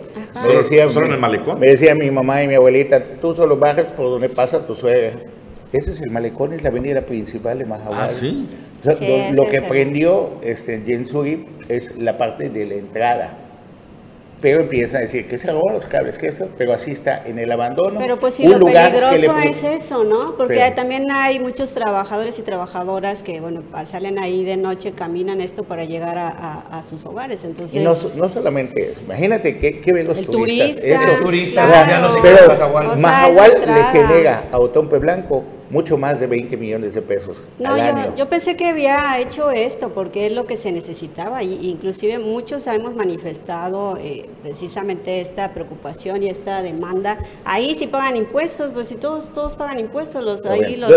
Me 0.45 0.57
decía, 0.57 0.87
¿Solo 0.89 1.07
en 1.07 1.13
el 1.13 1.19
malecón? 1.19 1.59
Me 1.59 1.67
decía 1.71 1.95
mi 1.95 2.11
mamá 2.11 2.43
y 2.43 2.47
mi 2.47 2.53
abuelita, 2.53 3.01
tú 3.19 3.35
solo 3.35 3.57
bajas 3.57 3.85
por 3.93 4.05
donde 4.05 4.29
pasa 4.29 4.67
tu 4.67 4.75
suegra. 4.75 5.13
Ese 5.73 5.91
es 5.91 6.01
el 6.01 6.11
malecón, 6.11 6.53
es 6.53 6.61
la 6.61 6.69
avenida 6.69 7.01
principal 7.01 7.57
de 7.57 7.65
Mahahual. 7.65 7.97
Ah, 7.99 8.09
sí. 8.09 8.47
lo, 9.33 9.49
que 9.49 9.61
prendió 9.61 10.33
este, 10.43 10.81
Jensuri 10.85 11.47
es 11.67 11.95
la 11.97 12.17
parte 12.19 12.49
de 12.49 12.65
la 12.67 12.75
entrada 12.75 13.40
pero 14.41 14.61
empieza 14.61 14.97
a 14.97 15.01
decir 15.01 15.27
que 15.27 15.37
se 15.37 15.51
robó 15.51 15.71
los 15.71 15.85
cables, 15.85 16.17
que 16.17 16.27
eso, 16.27 16.49
pero 16.57 16.73
así 16.73 16.91
está 16.91 17.23
en 17.25 17.37
el 17.37 17.51
abandono. 17.51 17.99
Pero 17.99 18.19
pues 18.19 18.33
sí, 18.33 18.47
lo 18.47 18.59
peligroso 18.65 19.37
es 19.37 19.63
eso, 19.63 20.03
¿no? 20.03 20.35
Porque 20.35 20.71
también 20.75 21.11
hay 21.11 21.39
muchos 21.39 21.73
trabajadores 21.73 22.39
y 22.39 22.41
trabajadoras 22.41 23.21
que, 23.21 23.39
bueno, 23.39 23.63
salen 23.85 24.17
ahí 24.17 24.43
de 24.43 24.57
noche, 24.57 24.93
caminan 24.93 25.41
esto 25.41 25.63
para 25.63 25.85
llegar 25.85 26.17
a, 26.17 26.81
sus 26.81 27.05
hogares, 27.05 27.43
entonces... 27.43 27.75
Y 27.75 27.83
no, 27.83 27.95
no 28.15 28.29
solamente 28.29 28.91
eso, 28.91 29.01
imagínate 29.01 29.59
qué, 29.59 29.93
ven 29.93 30.07
los 30.07 30.17
el 30.17 30.25
turistas. 30.25 30.81
Turista, 30.81 31.13
el 31.13 31.19
turista, 31.19 31.87
ya 31.87 31.99
no 31.99 32.11
se 32.11 32.19
pero 32.21 32.97
Mahahual 32.97 33.51
le 33.59 33.83
genera 33.91 34.45
a 34.51 34.57
Otompe 34.57 34.97
Blanco 34.97 35.43
mucho 35.71 35.97
más 35.97 36.19
de 36.19 36.27
20 36.27 36.57
millones 36.57 36.93
de 36.93 37.01
pesos 37.01 37.37
no, 37.59 37.77
yo, 37.77 38.15
yo, 38.15 38.29
pensé 38.29 38.55
que 38.55 38.67
había 38.67 39.19
hecho 39.19 39.51
esto 39.51 39.89
porque 39.89 40.27
es 40.27 40.33
lo 40.33 40.45
que 40.45 40.57
se 40.57 40.71
necesitaba 40.71 41.43
y 41.43 41.69
inclusive 41.69 42.19
muchos 42.19 42.67
hemos 42.67 42.95
manifestado 42.95 43.97
eh, 43.97 44.29
precisamente 44.43 45.21
esta 45.21 45.53
preocupación 45.53 46.23
y 46.23 46.29
esta 46.29 46.61
demanda. 46.61 47.17
Ahí 47.45 47.75
sí 47.75 47.87
pagan 47.87 48.15
impuestos, 48.15 48.71
pues 48.73 48.87
si 48.87 48.95
todos 48.95 49.31
todos 49.31 49.55
pagan 49.55 49.79
impuestos, 49.79 50.23
los 50.23 50.45
ahí 50.45 50.75
los, 50.75 50.89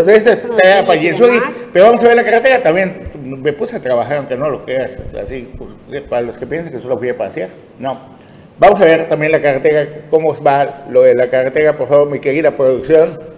pero 1.73 1.87
vamos 1.87 2.05
a 2.05 2.09
ver 2.09 2.17
la 2.17 2.25
carretera 2.25 2.63
también 2.63 3.11
me 3.25 3.53
puse 3.53 3.77
a 3.77 3.81
trabajar 3.81 4.19
aunque 4.19 4.37
no 4.37 4.51
lo 4.51 4.65
creas, 4.65 4.99
así 5.23 5.49
pues, 5.57 6.03
para 6.03 6.23
los 6.23 6.39
que 6.39 6.47
piensan 6.47 6.73
que 6.73 6.81
solo 6.81 6.99
fui 6.99 7.09
a 7.09 7.17
pasear. 7.17 7.51
No. 7.79 8.15
Vamos 8.59 8.81
a 8.81 8.85
ver 8.85 9.09
también 9.09 9.33
la 9.33 9.43
carretera, 9.43 9.89
cómo 10.11 10.33
va 10.43 10.85
lo 10.89 11.03
de 11.03 11.15
la 11.15 11.29
carretera, 11.29 11.77
por 11.77 11.89
favor, 11.89 12.09
mi 12.09 12.21
querida 12.21 12.57
producción. 12.57 13.34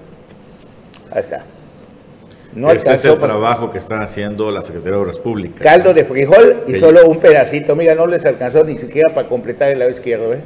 Está. 1.20 1.44
No 2.54 2.70
este 2.70 2.94
es 2.94 3.04
el 3.04 3.18
trabajo 3.18 3.70
que 3.70 3.76
están 3.76 4.00
haciendo 4.00 4.50
la 4.50 4.62
Secretaría 4.62 4.96
de 4.96 5.02
Obras 5.02 5.18
Públicas. 5.18 5.60
Caldo 5.60 5.92
de 5.92 6.04
frijol 6.06 6.64
y 6.66 6.76
solo 6.76 7.06
un 7.06 7.18
pedacito. 7.18 7.76
Mira, 7.76 7.94
no 7.94 8.06
les 8.06 8.24
alcanzó 8.24 8.64
ni 8.64 8.78
siquiera 8.78 9.14
para 9.14 9.28
completar 9.28 9.70
el 9.70 9.78
lado 9.78 9.90
izquierdo, 9.90 10.32
¿eh? 10.32 10.40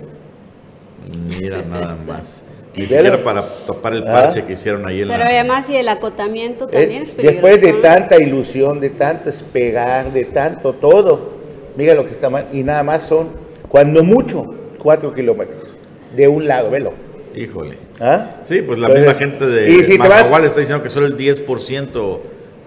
Mira, 1.40 1.62
nada 1.62 1.96
más. 2.06 2.44
Ni 2.74 2.86
siquiera 2.86 3.22
para 3.22 3.46
topar 3.66 3.94
el 3.94 4.04
parche 4.04 4.40
ah. 4.40 4.46
que 4.46 4.54
hicieron 4.54 4.86
ahí 4.86 5.02
en 5.02 5.08
Pero 5.08 5.24
además 5.24 5.68
y 5.70 5.76
el 5.76 5.88
acotamiento 5.88 6.66
también 6.66 7.02
es 7.02 7.14
peligroso. 7.14 7.46
Después 7.46 7.62
de 7.62 7.80
tanta 7.80 8.16
ilusión, 8.20 8.80
de 8.80 8.90
tanto 8.90 9.30
espegar, 9.30 10.12
de 10.12 10.24
tanto 10.24 10.72
todo, 10.72 11.30
mira 11.76 11.94
lo 11.94 12.06
que 12.06 12.12
está 12.12 12.28
mal. 12.28 12.48
Y 12.52 12.62
nada 12.62 12.82
más 12.82 13.04
son, 13.04 13.28
cuando 13.68 14.02
mucho, 14.02 14.44
4 14.82 15.14
kilómetros. 15.14 15.74
De 16.16 16.26
un 16.26 16.48
lado, 16.48 16.70
velo. 16.70 16.92
Híjole. 17.34 17.76
¿Ah? 18.00 18.36
Sí, 18.42 18.62
pues 18.62 18.78
la 18.78 18.88
Entonces, 18.88 19.06
misma 19.06 19.18
gente 19.18 19.46
de 19.46 19.70
y 19.70 19.84
si 19.84 19.92
está 19.94 20.60
diciendo 20.60 20.82
que 20.82 20.90
solo 20.90 21.06
el 21.06 21.16
10% 21.16 22.18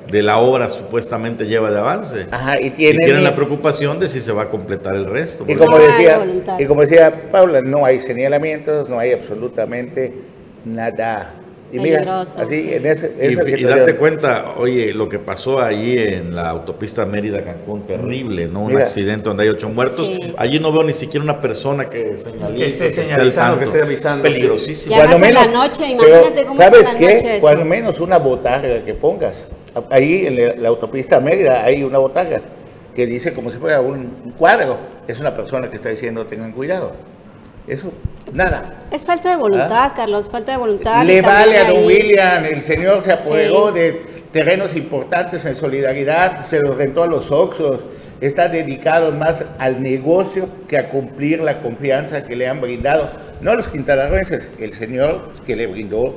de 0.10 0.22
la 0.22 0.38
obra 0.38 0.70
supuestamente 0.70 1.46
lleva 1.46 1.72
de 1.72 1.80
avance. 1.80 2.28
Ajá, 2.32 2.60
y 2.60 2.68
Y 2.68 2.72
tienen, 2.72 3.24
la 3.24 3.36
preocupación 3.36 4.00
de 4.00 4.10
si 4.10 4.22
se 4.22 4.32
va 4.32 4.44
a 4.44 4.50
completar 4.50 4.96
el 4.96 5.06
resto. 5.06 5.46
y 5.48 5.56
como 5.56 5.78
decía, 5.78 6.26
y 6.60 6.66
como 6.66 6.82
decía 6.82 7.30
Paula, 7.32 7.62
no 7.62 7.86
hay 7.86 8.00
señalamientos, 8.00 8.90
no 8.90 9.00
hay 9.00 9.12
absolutamente 9.14 10.14
nada. 10.66 11.34
Y 11.74 11.80
mira, 11.80 11.98
Peligroso, 12.02 12.40
así 12.40 12.62
sí. 12.62 12.74
en 12.74 12.86
ese, 12.86 13.58
Y, 13.58 13.64
date 13.64 13.96
cuenta, 13.96 14.54
oye, 14.58 14.94
lo 14.94 15.10
que 15.10 15.18
pasó 15.18 15.60
ahí 15.60 15.98
en 15.98 16.36
la 16.36 16.52
autopista 16.52 17.04
Mérida-Cancún, 17.04 17.88
terrible, 17.88 18.48
¿no? 18.48 18.62
Un 18.62 18.68
Mira. 18.74 18.82
accidente 18.82 19.24
donde 19.24 19.44
hay 19.44 19.50
ocho 19.50 19.70
muertos. 19.70 20.06
Sí. 20.06 20.34
Allí 20.38 20.60
no 20.60 20.72
veo 20.72 20.84
ni 20.84 20.94
siquiera 20.94 21.24
una 21.24 21.42
persona 21.42 21.90
que 21.90 22.16
señalice, 22.20 22.58
Que 22.60 22.68
esté 22.68 22.84
que 22.84 22.88
esté 22.90 23.02
al 23.02 23.06
señalizando, 23.08 23.58
que 23.58 23.66
esté 23.66 23.82
avisando, 23.82 24.22
Peligrosísimo. 24.22 24.96
Además 24.96 25.22
en 25.30 25.34
la 25.34 25.48
noche, 25.48 25.88
imagínate 25.90 26.46
cómo 26.46 26.62
¿sabes 26.62 26.80
está 26.82 26.92
en 26.92 26.94
la 26.94 27.08
qué? 27.08 27.16
noche. 27.16 27.38
Cuando 27.42 27.66
menos 27.66 28.00
una 28.00 28.18
botarga 28.20 28.86
que 28.86 28.94
pongas. 28.94 29.46
Ahí 29.90 30.28
en 30.28 30.36
la, 30.36 30.56
la 30.56 30.70
autopista 30.70 31.20
Mérida 31.20 31.64
hay 31.64 31.82
una 31.84 31.98
botarga 31.98 32.40
que 32.96 33.08
dice 33.08 33.34
como 33.34 33.50
si 33.50 33.58
fuera 33.58 33.82
un, 33.82 34.16
un 34.24 34.32
cuadro. 34.38 34.78
Es 35.08 35.20
una 35.20 35.36
persona 35.36 35.72
que 35.72 35.78
está 35.78 35.90
diciendo 35.90 36.28
tengan 36.28 36.52
cuidado. 36.52 36.92
Eso, 37.68 37.92
nada. 38.32 38.84
Es 38.92 39.06
falta 39.06 39.30
de 39.32 39.36
voluntad, 39.36 39.92
Carlos, 39.96 40.30
falta 40.30 40.52
de 40.54 40.58
voluntad. 40.58 41.04
Le 41.06 41.22
vale 41.22 41.58
a 41.58 41.66
don 41.66 41.78
ahí- 41.78 41.86
William, 41.86 42.46
el 42.46 42.62
señor 42.62 43.04
se 43.04 43.12
apoderó 43.12 43.70
Sí. 43.74 43.80
de 43.80 44.14
terrenos 44.32 44.76
importantes 44.76 45.46
en 45.46 45.56
solidaridad, 45.56 46.48
se 46.50 46.60
los 46.60 46.78
rentó 46.78 47.04
a 47.04 47.08
los 47.08 47.30
Oxos, 47.32 47.82
está 48.22 48.48
dedicado 48.48 49.12
más 49.12 49.44
al 49.60 49.82
negocio 49.84 50.48
que 50.68 50.78
a 50.78 50.90
cumplir 50.90 51.40
la 51.42 51.60
confianza 51.62 52.24
que 52.24 52.36
le 52.36 52.48
han 52.48 52.60
brindado, 52.62 53.10
no 53.42 53.54
los 53.56 53.68
quintanarroenses, 53.68 54.50
el 54.60 54.74
señor 54.74 55.30
que 55.46 55.56
le 55.56 55.68
brindó. 55.68 56.16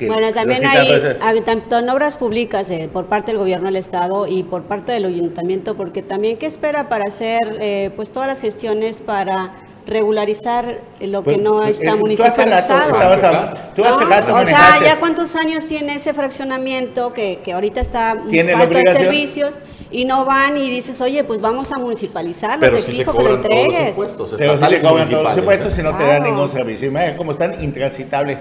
Bueno, 0.00 0.32
también 0.32 0.64
hay, 0.64 0.86
quintanarroenses- 0.86 1.16
hay 1.20 1.40
tanto 1.40 1.78
en 1.80 1.88
obras 1.90 2.16
públicas 2.16 2.70
eh, 2.70 2.88
por 2.90 3.06
parte 3.06 3.32
del 3.32 3.38
gobierno 3.38 3.66
del 3.66 3.76
estado 3.76 4.26
y 4.28 4.44
por 4.44 4.62
parte 4.62 4.92
del 4.92 5.04
ayuntamiento, 5.06 5.76
porque 5.76 6.02
también 6.02 6.36
qué 6.38 6.46
espera 6.46 6.88
para 6.88 7.04
hacer 7.04 7.58
eh, 7.60 7.90
pues 7.96 8.12
todas 8.12 8.28
las 8.28 8.40
gestiones 8.40 9.00
para 9.00 9.50
regularizar 9.88 10.80
eh, 11.00 11.06
lo 11.06 11.22
que 11.22 11.32
Pues, 11.32 11.38
no 11.38 11.56
pues, 11.58 11.80
está 11.80 11.92
es- 11.92 11.98
tú 11.98 12.22
hace 12.22 12.44
rato 12.44 12.68
municipalizado. 12.68 12.90
estabas 12.90 13.24
a- 13.24 13.74
tú 13.74 13.84
hace 13.84 14.04
¿No? 14.04 14.10
rato 14.10 14.34
O 14.34 14.44
sea, 14.46 14.78
ya 14.84 15.00
cuántos 15.00 15.34
años 15.34 15.66
tiene 15.66 15.94
ese 15.96 16.12
fraccionamiento 16.14 17.12
que, 17.12 17.40
que 17.44 17.52
ahorita 17.52 17.80
está 17.80 18.16
Tiene 18.28 18.52
falta 18.52 18.78
de 18.78 18.86
servicios 18.92 19.52
y 19.90 20.04
no 20.04 20.24
van 20.26 20.58
y 20.58 20.68
dices, 20.68 21.00
oye, 21.00 21.24
pues 21.24 21.40
vamos 21.40 21.72
a 21.72 21.78
municipalizarlo, 21.78 22.60
Pero 22.60 22.76
te 22.76 22.82
si 22.82 22.92
se 22.92 23.00
exijo 23.02 23.16
que 23.16 23.22
lo 23.22 23.28
cobran 23.30 23.42
todos 23.42 23.54
los 23.56 23.64
entregues. 23.66 23.88
impuestos 23.88 24.34
Pero 24.36 24.52
estatales 24.54 24.82
y 24.82 24.86
cobran 24.86 25.08
todos 25.10 25.24
los 25.24 25.38
impuestos 25.38 25.78
¿eh? 25.78 25.80
y 25.80 25.84
no 25.84 25.96
te 25.96 26.04
dan 26.04 26.22
ningún 26.24 26.52
servicio. 26.52 26.88
Imagínate 26.88 27.16
cómo 27.16 27.32
están 27.32 27.64
intransitables 27.64 28.38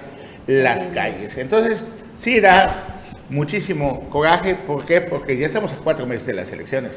las 0.47 0.85
calles. 0.87 1.37
Entonces, 1.37 1.81
sí 2.17 2.39
da 2.41 2.99
muchísimo 3.29 4.09
coraje. 4.09 4.55
¿Por 4.55 4.85
qué? 4.85 4.99
Porque 5.01 5.37
ya 5.37 5.45
estamos 5.45 5.71
a 5.71 5.77
cuatro 5.77 6.05
meses 6.05 6.27
de 6.27 6.33
las 6.33 6.51
elecciones. 6.51 6.93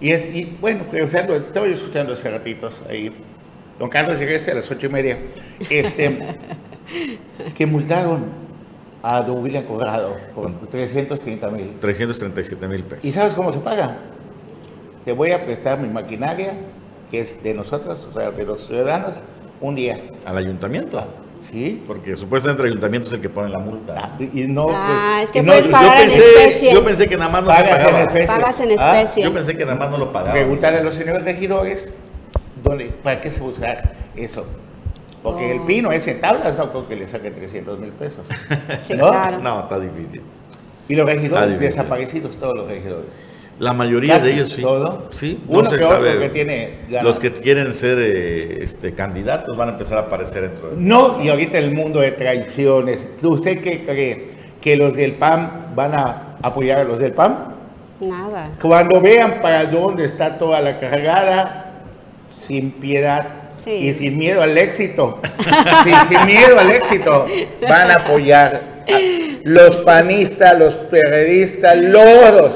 Y, 0.00 0.10
es- 0.12 0.34
y, 0.34 0.44
bueno, 0.60 0.84
regresando, 0.90 1.36
estaba 1.36 1.66
yo 1.66 1.72
escuchando 1.74 2.12
hace 2.14 2.28
ratitos 2.30 2.74
ahí, 2.90 3.12
don 3.78 3.88
Carlos 3.88 4.18
llegué 4.18 4.36
a 4.36 4.54
las 4.54 4.70
ocho 4.70 4.86
y 4.86 4.90
media, 4.90 5.18
este, 5.70 6.18
que 7.56 7.66
multaron 7.66 8.24
a 9.02 9.20
don 9.22 9.42
William 9.42 9.64
Corrado 9.64 10.16
con 10.34 10.58
330 10.70 11.50
mil. 11.50 11.72
337 11.80 12.68
mil 12.68 12.82
pesos. 12.84 13.04
¿Y 13.04 13.12
sabes 13.12 13.34
cómo 13.34 13.52
se 13.52 13.58
paga? 13.60 13.98
Te 15.04 15.12
voy 15.12 15.30
a 15.32 15.44
prestar 15.44 15.78
mi 15.78 15.88
maquinaria, 15.88 16.54
que 17.10 17.20
es 17.20 17.42
de 17.42 17.54
nosotros, 17.54 18.00
o 18.10 18.12
sea, 18.18 18.30
de 18.32 18.44
los 18.44 18.66
ciudadanos, 18.66 19.12
un 19.60 19.74
día. 19.76 20.00
Al 20.24 20.36
ayuntamiento. 20.38 21.04
¿Sí? 21.52 21.80
Porque 21.86 22.16
supuestamente 22.16 22.62
el 22.64 22.70
ayuntamiento 22.70 23.06
es 23.06 23.14
el 23.14 23.20
que 23.20 23.28
pone 23.28 23.48
la 23.48 23.60
multa. 23.60 23.94
Ah, 23.96 24.18
Y 24.18 24.48
no, 24.48 24.66
Ah, 24.68 25.12
pues, 25.18 25.24
es 25.26 25.30
que 25.30 25.38
y 25.38 25.42
no- 25.42 25.46
puedes 25.52 25.66
yo 25.66 25.70
pagar 25.70 25.98
en 26.00 26.08
pensé, 26.08 26.22
especie. 26.44 26.74
yo 26.74 26.84
pensé 26.84 27.08
que 27.08 27.16
nada 27.16 27.30
más 27.30 27.44
no 27.44 27.50
se 27.52 27.62
pagas 27.62 27.78
en 27.78 27.84
pagaba. 27.84 28.00
especie. 28.02 28.26
Pagas 28.26 28.60
en 28.60 28.70
Ah, 28.80 29.00
especie. 29.00 29.22
Yo 29.22 29.32
pensé 29.32 29.56
que 29.56 29.64
nada 29.64 29.78
más 29.78 29.90
no 29.92 29.98
lo 29.98 30.10
pagaba. 30.10 30.32
Preguntarle 30.32 30.78
a 30.80 30.82
los 30.82 30.94
señores 30.96 31.24
regidores, 31.24 31.92
¿dónde, 32.62 32.86
¿para 33.02 33.20
qué 33.20 33.30
se 33.30 33.42
usa 33.42 33.82
eso? 34.16 34.44
Porque 35.22 35.50
el 35.52 35.60
Oh. 35.60 35.66
pino 35.66 35.92
es 35.92 36.06
en 36.06 36.20
tablas, 36.20 36.56
no 36.56 36.70
creo 36.70 36.88
que 36.88 36.96
le 36.96 37.08
saquen 37.08 37.34
300 37.34 37.78
mil 37.78 37.90
pesos. 37.90 38.24
Sí, 38.80 38.94
¿No? 38.94 39.08
claro. 39.08 39.38
No, 39.40 39.60
está 39.60 39.80
difícil. 39.80 40.22
Y 40.88 40.94
los 40.94 41.06
regidores 41.06 41.58
desaparecidos, 41.58 42.36
todos 42.38 42.56
los 42.56 42.68
regidores. 42.68 43.06
La 43.58 43.72
mayoría 43.72 44.18
Casi 44.18 44.26
de 44.26 44.32
ellos 44.34 44.48
sí. 44.52 44.60
todo. 44.62 45.08
Sí, 45.10 45.42
Uno 45.48 45.62
no 45.62 45.70
se 45.70 45.78
que 45.78 45.84
otro 45.84 45.96
sabe. 45.96 46.18
que 46.18 46.28
tiene 46.28 46.70
ganas. 46.90 47.04
Los 47.04 47.18
que 47.18 47.32
quieren 47.32 47.72
ser 47.72 47.98
eh, 47.98 48.62
este, 48.62 48.94
candidatos 48.94 49.56
van 49.56 49.70
a 49.70 49.72
empezar 49.72 49.96
a 49.98 50.02
aparecer 50.02 50.42
dentro 50.42 50.68
de 50.70 50.76
No, 50.76 51.22
y 51.22 51.30
ahorita 51.30 51.56
el 51.58 51.72
mundo 51.74 52.00
de 52.00 52.12
traiciones. 52.12 53.08
¿Usted 53.22 53.62
qué 53.62 53.84
cree? 53.86 54.28
¿Que 54.60 54.76
los 54.76 54.94
del 54.94 55.14
PAN 55.14 55.72
van 55.74 55.94
a 55.94 56.36
apoyar 56.42 56.80
a 56.80 56.84
los 56.84 56.98
del 56.98 57.12
PAN? 57.12 57.54
Nada. 57.98 58.50
Cuando 58.60 59.00
vean 59.00 59.40
para 59.40 59.64
dónde 59.64 60.04
está 60.04 60.36
toda 60.38 60.60
la 60.60 60.78
cargada, 60.78 61.65
sin 62.36 62.72
piedad 62.72 63.26
Sí. 63.64 63.70
y 63.88 63.94
sin 63.94 64.16
miedo 64.16 64.42
al 64.42 64.56
éxito, 64.56 65.20
sin, 65.84 65.94
sin 66.08 66.26
miedo 66.26 66.58
al 66.60 66.70
éxito, 66.70 67.26
van 67.68 67.90
a 67.90 67.94
apoyar 67.96 68.84
a 68.88 68.98
los 69.42 69.76
panistas, 69.78 70.56
los 70.56 70.74
periodistas, 70.74 71.76
loros. 71.76 72.52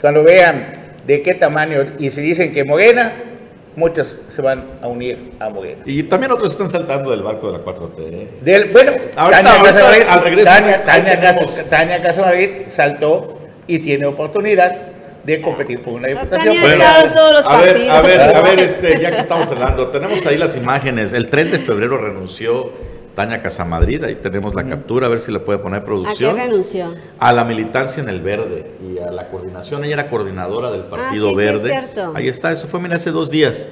Cuando 0.00 0.24
vean 0.24 0.96
de 1.06 1.22
qué 1.22 1.34
tamaño 1.34 1.86
y 1.98 2.10
si 2.10 2.20
dicen 2.22 2.52
que 2.52 2.64
Morena, 2.64 3.12
muchos 3.76 4.16
se 4.28 4.42
van 4.42 4.64
a 4.82 4.88
unir 4.88 5.32
a 5.38 5.48
Morena. 5.48 5.82
Y 5.84 6.02
también 6.04 6.32
otros 6.32 6.50
están 6.50 6.70
saltando 6.70 7.10
del 7.12 7.22
barco 7.22 7.52
de 7.52 7.58
la 7.58 7.64
4T. 7.64 7.98
¿eh? 7.98 8.28
Del, 8.40 8.64
bueno, 8.70 8.92
Ahorita- 9.16 9.42
Tania 9.42 9.52
ahorita, 9.52 9.72
Casamadrid, 9.74 10.02
al 10.08 10.22
regreso, 10.24 10.50
Tania, 10.50 10.82
Tania 10.82 11.68
Tania 11.68 12.02
Casamadrid 12.02 12.50
saltó 12.66 13.38
y 13.68 13.78
tiene 13.78 14.06
oportunidad 14.06 14.91
de 15.24 15.40
competir 15.40 15.82
por 15.82 15.94
una 15.94 16.08
diputación. 16.08 16.60
Bueno, 16.60 16.84
todos 17.14 17.34
los 17.34 17.46
a 17.46 17.60
ver, 17.60 17.90
a 17.90 18.00
ver, 18.02 18.20
a 18.36 18.40
ver, 18.40 18.58
este, 18.58 19.00
ya 19.00 19.10
que 19.12 19.18
estamos 19.18 19.48
hablando, 19.48 19.88
tenemos 19.88 20.24
ahí 20.26 20.36
las 20.36 20.56
imágenes. 20.56 21.12
El 21.12 21.28
3 21.28 21.52
de 21.52 21.58
febrero 21.60 21.96
renunció 21.98 22.72
Tania 23.14 23.40
Casamadrid, 23.42 24.02
ahí 24.04 24.14
tenemos 24.16 24.54
la 24.54 24.64
captura, 24.64 25.06
a 25.06 25.10
ver 25.10 25.18
si 25.20 25.30
le 25.30 25.38
puede 25.38 25.58
poner 25.58 25.78
¿A 25.78 25.80
qué 25.82 25.86
producción. 25.86 26.36
renunció? 26.36 26.94
A 27.18 27.32
la 27.32 27.44
militancia 27.44 28.02
en 28.02 28.08
el 28.08 28.20
verde 28.20 28.72
y 28.82 28.98
a 28.98 29.10
la 29.10 29.28
coordinación. 29.28 29.84
Ella 29.84 29.94
era 29.94 30.10
coordinadora 30.10 30.70
del 30.70 30.84
Partido 30.84 31.28
Ah, 31.28 31.32
sí, 31.32 31.36
sí, 31.36 31.44
es 31.46 31.52
Verde. 31.52 31.68
cierto. 31.68 32.12
Ahí 32.14 32.28
está, 32.28 32.52
eso 32.52 32.66
fue 32.68 32.80
mira, 32.80 32.96
hace 32.96 33.10
dos 33.10 33.30
días. 33.30 33.68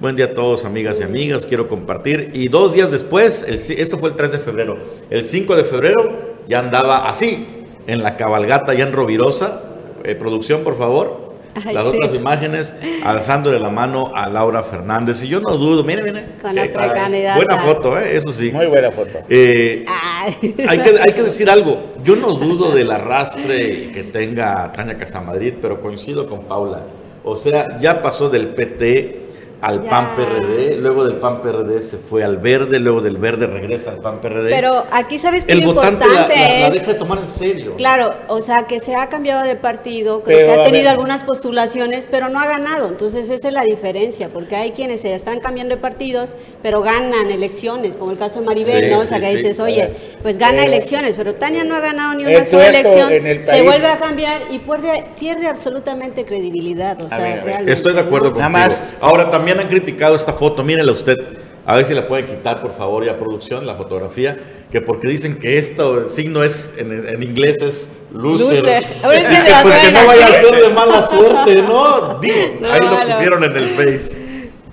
Buen 0.00 0.16
día 0.16 0.26
a 0.26 0.34
todos, 0.34 0.64
amigas 0.64 1.00
y 1.00 1.02
amigas. 1.04 1.44
Quiero 1.46 1.68
compartir. 1.68 2.30
Y 2.34 2.48
dos 2.48 2.72
días 2.72 2.90
después, 2.90 3.44
el 3.46 3.54
esto 3.54 3.98
fue 3.98 4.08
el 4.10 4.16
3 4.16 4.32
de 4.32 4.38
febrero. 4.38 4.78
El 5.10 5.24
5 5.24 5.54
de 5.54 5.64
febrero 5.64 6.36
ya 6.48 6.58
andaba 6.60 7.08
así, 7.08 7.46
en 7.86 8.02
la 8.02 8.16
cabalgata, 8.16 8.74
ya 8.74 8.84
en 8.84 8.92
Rovirosa. 8.92 9.73
Eh, 10.04 10.14
producción, 10.14 10.62
por 10.62 10.76
favor. 10.76 11.34
Ay, 11.54 11.72
Las 11.72 11.84
sí. 11.84 11.90
otras 11.90 12.14
imágenes, 12.14 12.74
alzándole 13.04 13.60
la 13.60 13.70
mano 13.70 14.10
a 14.14 14.28
Laura 14.28 14.62
Fernández. 14.62 15.22
Y 15.22 15.28
yo 15.28 15.40
no 15.40 15.56
dudo, 15.56 15.84
mire, 15.84 16.02
mire. 16.02 16.26
Con 16.42 16.54
la 16.54 16.64
eh, 16.64 17.32
buena 17.36 17.58
foto, 17.58 17.98
eh, 17.98 18.16
eso 18.16 18.32
sí. 18.32 18.50
Muy 18.52 18.66
buena 18.66 18.90
foto. 18.90 19.20
Eh, 19.28 19.84
Ay. 19.88 20.54
hay 20.68 20.78
que, 20.78 20.98
hay 21.00 21.12
que 21.12 21.22
decir 21.22 21.48
algo. 21.48 21.94
Yo 22.02 22.16
no 22.16 22.32
dudo 22.32 22.74
del 22.74 22.90
arrastre 22.90 23.92
que 23.92 24.02
tenga 24.04 24.72
Tania 24.72 24.98
Casamadrid, 24.98 25.54
pero 25.62 25.80
coincido 25.80 26.28
con 26.28 26.44
Paula. 26.44 26.82
O 27.22 27.36
sea, 27.36 27.78
ya 27.80 28.02
pasó 28.02 28.28
del 28.28 28.48
PT 28.48 29.23
al 29.64 29.82
Ya. 29.82 29.90
PAN 29.90 30.08
PRD, 30.16 30.76
luego 30.76 31.04
del 31.04 31.16
PAN 31.16 31.40
PRD 31.40 31.82
se 31.82 31.96
fue 31.98 32.22
al 32.22 32.38
verde, 32.38 32.78
luego 32.80 33.00
del 33.00 33.16
verde 33.16 33.46
regresa 33.46 33.90
al 33.92 33.98
PAN 33.98 34.20
PRD. 34.20 34.50
Pero 34.50 34.84
aquí 34.92 35.18
sabes 35.18 35.44
que 35.44 35.52
el 35.52 35.60
lo 35.60 35.72
votante 35.74 36.04
la, 36.06 36.12
importante 36.12 36.34
la- 36.36 36.58
la 36.60 36.66
es 36.68 36.74
deja 36.74 36.92
de 36.92 36.98
tomar 36.98 37.18
en 37.18 37.28
serio. 37.28 37.74
Claro, 37.76 38.14
o 38.28 38.42
sea, 38.42 38.66
que 38.66 38.80
se 38.80 38.94
ha 38.94 39.08
cambiado 39.08 39.42
de 39.42 39.56
partido, 39.56 40.22
creo 40.22 40.38
Pero, 40.38 40.54
que 40.54 40.60
ha 40.60 40.64
tenido 40.64 40.90
algunas 40.90 41.22
postulaciones, 41.24 42.08
pero 42.10 42.28
no 42.28 42.40
ha 42.40 42.46
ganado. 42.46 42.88
Entonces, 42.88 43.30
esa 43.30 43.48
es 43.48 43.54
la 43.54 43.62
diferencia, 43.62 44.28
porque 44.28 44.56
hay 44.56 44.72
quienes 44.72 45.00
se 45.00 45.14
están 45.14 45.40
cambiando 45.40 45.74
de 45.74 45.80
partidos, 45.80 46.36
pero 46.62 46.82
ganan 46.82 47.30
elecciones, 47.30 47.96
como 47.96 48.10
el 48.12 48.18
caso 48.18 48.40
de 48.40 48.46
Maribel, 48.46 48.84
Sí, 48.84 48.90
¿no? 48.90 48.98
O 48.98 49.02
sí, 49.02 49.08
sea, 49.08 49.20
que 49.20 49.30
sí. 49.30 49.36
dices, 49.36 49.60
oye, 49.60 49.94
pues 50.22 50.38
gana 50.38 50.62
Eh, 50.62 50.66
elecciones, 50.66 51.14
pero 51.16 51.34
Tania 51.36 51.64
no 51.64 51.74
ha 51.76 51.80
ganado 51.80 52.14
ni 52.14 52.24
una 52.26 52.44
sola 52.44 52.68
elección, 52.68 53.08
se 53.42 53.62
vuelve 53.62 53.86
a 53.88 53.98
cambiar 53.98 54.42
y 54.50 54.58
pierde, 54.58 55.04
pierde 55.18 55.46
absolutamente 55.48 56.24
credibilidad. 56.24 57.00
O 57.00 57.08
sea, 57.08 57.18
ver, 57.18 57.26
a 57.26 57.34
ver. 57.36 57.44
realmente, 57.44 57.72
Estoy 57.72 57.94
de 57.94 58.00
acuerdo 58.00 58.28
¿no? 58.28 58.34
contigo. 58.34 58.50
Nada 58.50 58.68
más. 58.68 58.78
Ahora, 59.00 59.30
también 59.30 59.53
han 59.60 59.68
criticado 59.68 60.14
esta 60.16 60.32
foto, 60.32 60.62
mírenla 60.64 60.92
usted. 60.92 61.18
A 61.66 61.76
ver 61.76 61.86
si 61.86 61.94
la 61.94 62.06
puede 62.06 62.26
quitar, 62.26 62.60
por 62.60 62.72
favor, 62.72 63.04
ya 63.06 63.16
producción, 63.18 63.66
la 63.66 63.74
fotografía, 63.74 64.36
que 64.70 64.82
porque 64.82 65.08
dicen 65.08 65.38
que 65.38 65.56
este 65.56 65.82
signo 66.10 66.42
es, 66.44 66.74
en, 66.76 67.08
en 67.08 67.22
inglés 67.22 67.56
es 67.62 67.88
loser. 68.12 68.58
Loser. 68.62 68.84
Ahora 69.02 69.18
es 69.18 69.24
Y 69.24 69.26
que 69.46 69.52
pues 69.62 69.92
no 69.94 70.06
vaya 70.06 70.26
a 70.26 70.30
ser 70.30 70.54
de 70.62 70.68
mala 70.74 71.02
suerte, 71.02 71.62
¿no? 71.62 72.18
Digo, 72.20 72.34
No, 72.60 72.70
ahí 72.72 72.80
lo 72.80 72.90
no. 72.90 73.06
pusieron 73.10 73.44
en 73.44 73.56
el 73.56 73.68
Face. 73.70 74.18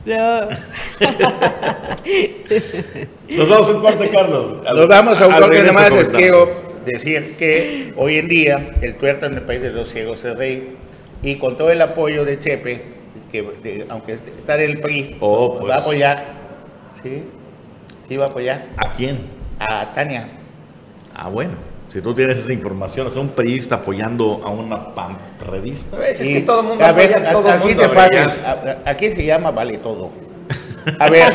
No. 0.05 0.47
Nos 3.29 3.49
vamos 3.49 3.69
a 3.69 3.73
un 3.73 3.81
corte, 3.81 4.09
Carlos. 4.09 4.55
Al- 4.65 4.75
Nos 4.77 4.87
vamos 4.87 5.21
a 5.21 5.27
un 5.27 5.33
corte, 5.33 5.59
nada 5.63 5.73
más 5.73 5.91
les 5.91 6.07
quiero 6.09 6.45
decir 6.85 7.35
que 7.37 7.93
hoy 7.95 8.17
en 8.17 8.27
día 8.27 8.71
el 8.81 8.95
tuerto 8.95 9.25
en 9.27 9.33
el 9.35 9.41
país 9.43 9.61
de 9.61 9.69
los 9.69 9.89
ciegos 9.89 10.23
es 10.25 10.35
rey 10.35 10.75
y 11.23 11.35
con 11.37 11.55
todo 11.57 11.69
el 11.71 11.81
apoyo 11.81 12.25
de 12.25 12.39
Chepe, 12.39 12.83
que 13.31 13.41
de- 13.41 13.85
aunque 13.89 14.13
está 14.13 14.57
del 14.57 14.79
PRI, 14.79 15.17
Oh, 15.19 15.57
pues. 15.57 15.71
va 15.71 15.75
a 15.75 15.79
apoyar, 15.79 16.23
Sí, 17.03 17.23
sí 18.07 18.17
va 18.17 18.25
a 18.25 18.29
apoyar. 18.29 18.65
¿A 18.77 18.91
quién? 18.91 19.21
A 19.59 19.91
Tania. 19.93 20.29
Ah, 21.15 21.29
bueno. 21.29 21.53
Si 21.89 21.99
tú 22.01 22.13
tienes 22.13 22.37
esa 22.39 22.53
información, 22.53 23.07
o 23.07 23.09
sea, 23.09 23.21
un 23.21 23.29
periodista 23.29 23.75
apoyando 23.75 24.39
a 24.45 24.49
una 24.49 24.93
pamredista. 24.95 25.97
Pues, 25.97 26.21
es 26.21 26.27
que 26.27 26.41
todo 26.41 26.61
el 26.61 26.67
mundo 26.67 26.85
a 26.85 26.91
ver, 26.93 27.17
a 27.27 27.31
todo 27.31 27.47
el 27.49 27.53
aquí, 27.55 27.67
mundo, 27.67 27.81
te 27.81 27.87
vale, 27.95 28.17
a- 28.19 28.81
aquí 28.85 29.09
se 29.11 29.25
llama 29.25 29.51
vale 29.51 29.77
todo. 29.79 30.09
A 30.99 31.09
ver, 31.09 31.33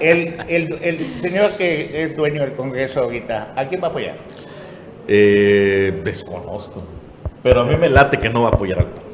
el, 0.00 0.36
el, 0.48 0.72
el 0.82 1.20
señor 1.20 1.52
que 1.52 2.02
es 2.02 2.16
dueño 2.16 2.40
del 2.42 2.54
Congreso 2.54 3.00
ahorita, 3.04 3.52
¿a 3.56 3.66
quién 3.68 3.80
va 3.82 3.86
a 3.86 3.90
apoyar? 3.90 4.16
Eh, 5.06 6.00
desconozco. 6.04 6.82
Pero 7.42 7.60
a 7.60 7.64
mí 7.64 7.76
me 7.76 7.88
late 7.88 8.18
que 8.18 8.28
no 8.30 8.42
va 8.42 8.48
a 8.48 8.52
apoyar 8.52 8.78
al 8.80 8.86
PAN. 8.86 9.04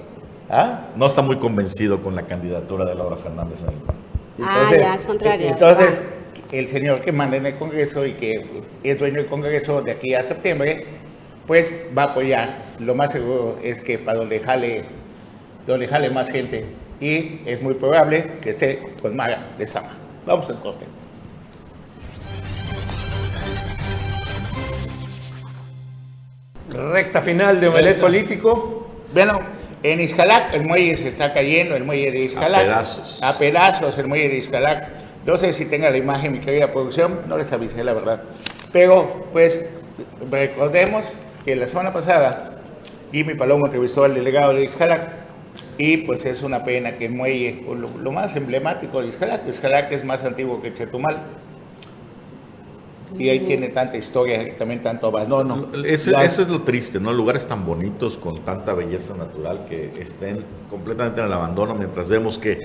¿Ah? 0.50 0.88
No 0.96 1.06
está 1.06 1.22
muy 1.22 1.36
convencido 1.36 2.02
con 2.02 2.14
la 2.14 2.22
candidatura 2.22 2.84
de 2.84 2.94
Laura 2.94 3.16
Fernández 3.16 3.60
en 3.62 3.68
el 3.68 3.80
PAN. 3.80 3.96
Ah, 4.42 4.70
ya, 4.76 4.94
es 4.94 5.06
contraria. 5.06 5.50
Entonces, 5.50 6.02
el 6.52 6.66
señor 6.68 7.00
que 7.00 7.12
manda 7.12 7.36
en 7.36 7.46
el 7.46 7.56
Congreso 7.56 8.04
y 8.04 8.14
que 8.14 8.44
es 8.82 8.98
dueño 8.98 9.16
del 9.16 9.26
Congreso 9.26 9.82
de 9.82 9.92
aquí 9.92 10.14
a 10.14 10.22
septiembre, 10.22 10.86
pues 11.46 11.72
va 11.96 12.02
a 12.02 12.06
apoyar. 12.06 12.62
Lo 12.78 12.94
más 12.94 13.12
seguro 13.12 13.58
es 13.62 13.80
que 13.82 13.98
para 13.98 14.18
donde 14.18 14.40
jale, 14.40 14.84
donde 15.66 15.88
jale 15.88 16.10
más 16.10 16.30
gente. 16.30 16.66
Y 17.00 17.40
es 17.46 17.60
muy 17.62 17.74
probable 17.74 18.38
que 18.40 18.50
esté 18.50 18.94
con 19.00 19.16
Maga 19.16 19.46
de 19.58 19.66
Sama. 19.66 19.92
Vamos 20.26 20.48
al 20.48 20.60
corte. 20.60 20.84
Recta 26.70 27.20
final 27.20 27.60
de 27.60 27.68
Omelet 27.68 28.00
Político. 28.00 28.88
Bueno, 29.12 29.40
en 29.84 30.00
Iscalac 30.00 30.54
el 30.54 30.64
muelle 30.64 30.96
se 30.96 31.08
está 31.08 31.34
cayendo, 31.34 31.76
el 31.76 31.84
muelle 31.84 32.10
de 32.10 32.20
Iscalac. 32.20 32.62
A 32.62 32.64
pedazos. 32.64 33.22
A 33.22 33.38
pedazos 33.38 33.98
el 33.98 34.06
muelle 34.06 34.30
de 34.30 34.38
Iscalac. 34.38 34.88
No 35.26 35.36
sé 35.36 35.52
si 35.52 35.66
tenga 35.66 35.90
la 35.90 35.98
imagen, 35.98 36.32
mi 36.32 36.40
querida 36.40 36.72
producción, 36.72 37.20
no 37.28 37.36
les 37.36 37.52
avisé 37.52 37.84
la 37.84 37.92
verdad. 37.92 38.22
Pero, 38.72 39.26
pues, 39.32 39.64
recordemos 40.30 41.04
que 41.44 41.54
la 41.54 41.68
semana 41.68 41.92
pasada 41.92 42.56
Jimmy 43.12 43.34
Palomo 43.34 43.66
entrevistó 43.66 44.04
al 44.04 44.14
delegado 44.14 44.54
de 44.54 44.64
Iscalac 44.64 45.08
y 45.76 45.98
pues 45.98 46.24
es 46.24 46.42
una 46.42 46.64
pena 46.64 46.96
que 46.96 47.06
el 47.06 47.12
muelle, 47.12 47.62
lo, 47.66 47.88
lo 47.98 48.12
más 48.12 48.34
emblemático 48.36 49.02
de 49.02 49.08
Iscalac, 49.08 49.46
Iscalac 49.46 49.92
es 49.92 50.02
más 50.02 50.24
antiguo 50.24 50.62
que 50.62 50.72
Chetumal. 50.72 51.18
Y 53.18 53.28
ahí 53.28 53.40
tiene 53.40 53.68
tanta 53.68 53.96
historia 53.96 54.56
también 54.56 54.82
tanto 54.82 55.06
abandono. 55.06 55.68
Ese- 55.84 56.10
La- 56.10 56.24
eso 56.24 56.42
es 56.42 56.50
lo 56.50 56.62
triste, 56.62 56.98
¿no? 56.98 57.12
Lugares 57.12 57.46
tan 57.46 57.64
bonitos 57.64 58.18
con 58.18 58.42
tanta 58.44 58.74
belleza 58.74 59.14
natural 59.14 59.64
que 59.68 59.92
estén 60.00 60.44
completamente 60.68 61.20
en 61.20 61.26
el 61.26 61.32
abandono, 61.32 61.74
mientras 61.74 62.08
vemos 62.08 62.38
que 62.38 62.60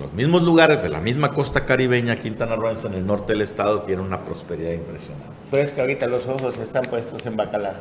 los 0.00 0.12
mismos 0.14 0.42
lugares 0.42 0.82
de 0.82 0.88
la 0.88 1.00
misma 1.00 1.34
costa 1.34 1.66
caribeña, 1.66 2.16
Quintana 2.16 2.56
Roo, 2.56 2.70
en 2.86 2.94
el 2.94 3.06
norte 3.06 3.34
del 3.34 3.42
estado, 3.42 3.82
tienen 3.82 4.04
una 4.06 4.24
prosperidad 4.24 4.72
impresionante. 4.72 5.26
Pero 5.50 5.62
es 5.62 5.72
que 5.72 5.80
ahorita 5.82 6.06
los 6.06 6.26
ojos 6.26 6.56
están 6.58 6.84
puestos 6.84 7.26
en 7.26 7.36
Bacalar. 7.36 7.76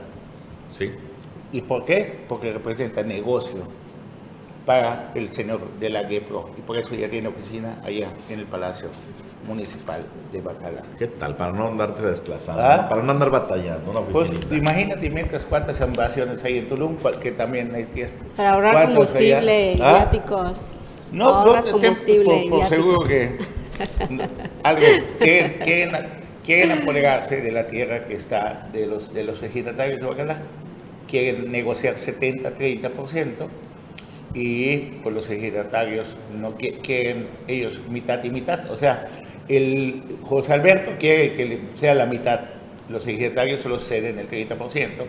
Sí. 0.69 0.91
¿Y 1.53 1.61
por 1.61 1.85
qué? 1.85 2.25
Porque 2.27 2.51
representa 2.51 3.03
negocio 3.03 3.59
para 4.65 5.11
el 5.15 5.33
señor 5.33 5.61
de 5.79 5.89
la 5.89 6.07
GEPRO 6.07 6.51
y 6.57 6.61
por 6.61 6.77
eso 6.77 6.93
ya 6.95 7.09
tiene 7.09 7.29
oficina 7.29 7.79
allá 7.83 8.09
en 8.29 8.39
el 8.39 8.45
Palacio 8.45 8.89
Municipal 9.47 10.05
de 10.31 10.39
Bacalar. 10.39 10.83
¿Qué 10.99 11.07
tal? 11.07 11.35
Para 11.35 11.51
no 11.51 11.67
andarte 11.67 12.03
desplazando, 12.03 12.61
¿Ah? 12.61 12.87
para 12.87 13.01
no 13.01 13.11
andar 13.11 13.31
batallando, 13.31 13.89
una 13.89 14.01
Pues 14.01 14.29
imagínate 14.51 15.09
mientras 15.09 15.43
cuántas 15.45 15.81
ambaciones 15.81 16.43
hay 16.43 16.59
en 16.59 16.69
Tulum, 16.69 16.97
que 17.21 17.31
también 17.31 17.73
hay 17.73 17.85
que... 17.85 18.09
Para 18.37 18.51
ahorrar 18.51 18.73
¿cuántos 18.73 18.93
combustible 18.93 19.73
y? 19.73 19.81
¿Ah? 19.81 19.93
viáticos. 19.93 20.59
No, 21.11 21.29
Ahorras 21.29 21.65
no, 21.65 21.71
combustible 21.73 22.45
por, 22.49 22.59
por 22.59 22.69
seguro 22.69 22.99
que 23.01 23.37
algo 24.63 24.85
quieren, 25.19 25.59
quieren, 25.59 26.07
quieren 26.45 26.71
apoderarse 26.71 27.41
de 27.41 27.51
la 27.51 27.67
tierra 27.67 28.05
que 28.05 28.13
está 28.15 28.69
de 28.71 28.85
los 28.85 29.13
de 29.13 29.23
los 29.23 29.41
ejidatarios 29.41 29.99
de 29.99 30.05
Bacalar. 30.05 30.41
Quieren 31.09 31.51
negociar 31.51 31.95
70-30% 31.95 33.47
y 34.33 34.77
pues 35.03 35.13
los 35.15 35.29
ejidatarios 35.29 36.15
no 36.39 36.57
qui- 36.57 36.79
quieren 36.81 37.27
ellos 37.47 37.79
mitad 37.89 38.23
y 38.23 38.29
mitad. 38.29 38.69
O 38.71 38.77
sea, 38.77 39.07
el 39.47 40.03
José 40.23 40.53
Alberto 40.53 40.91
quiere 40.99 41.33
que 41.33 41.59
sea 41.75 41.93
la 41.95 42.05
mitad. 42.05 42.41
Los 42.89 43.07
ejidatarios 43.07 43.61
solo 43.61 43.79
ceden 43.79 44.19
el 44.19 44.27
30% 44.27 45.05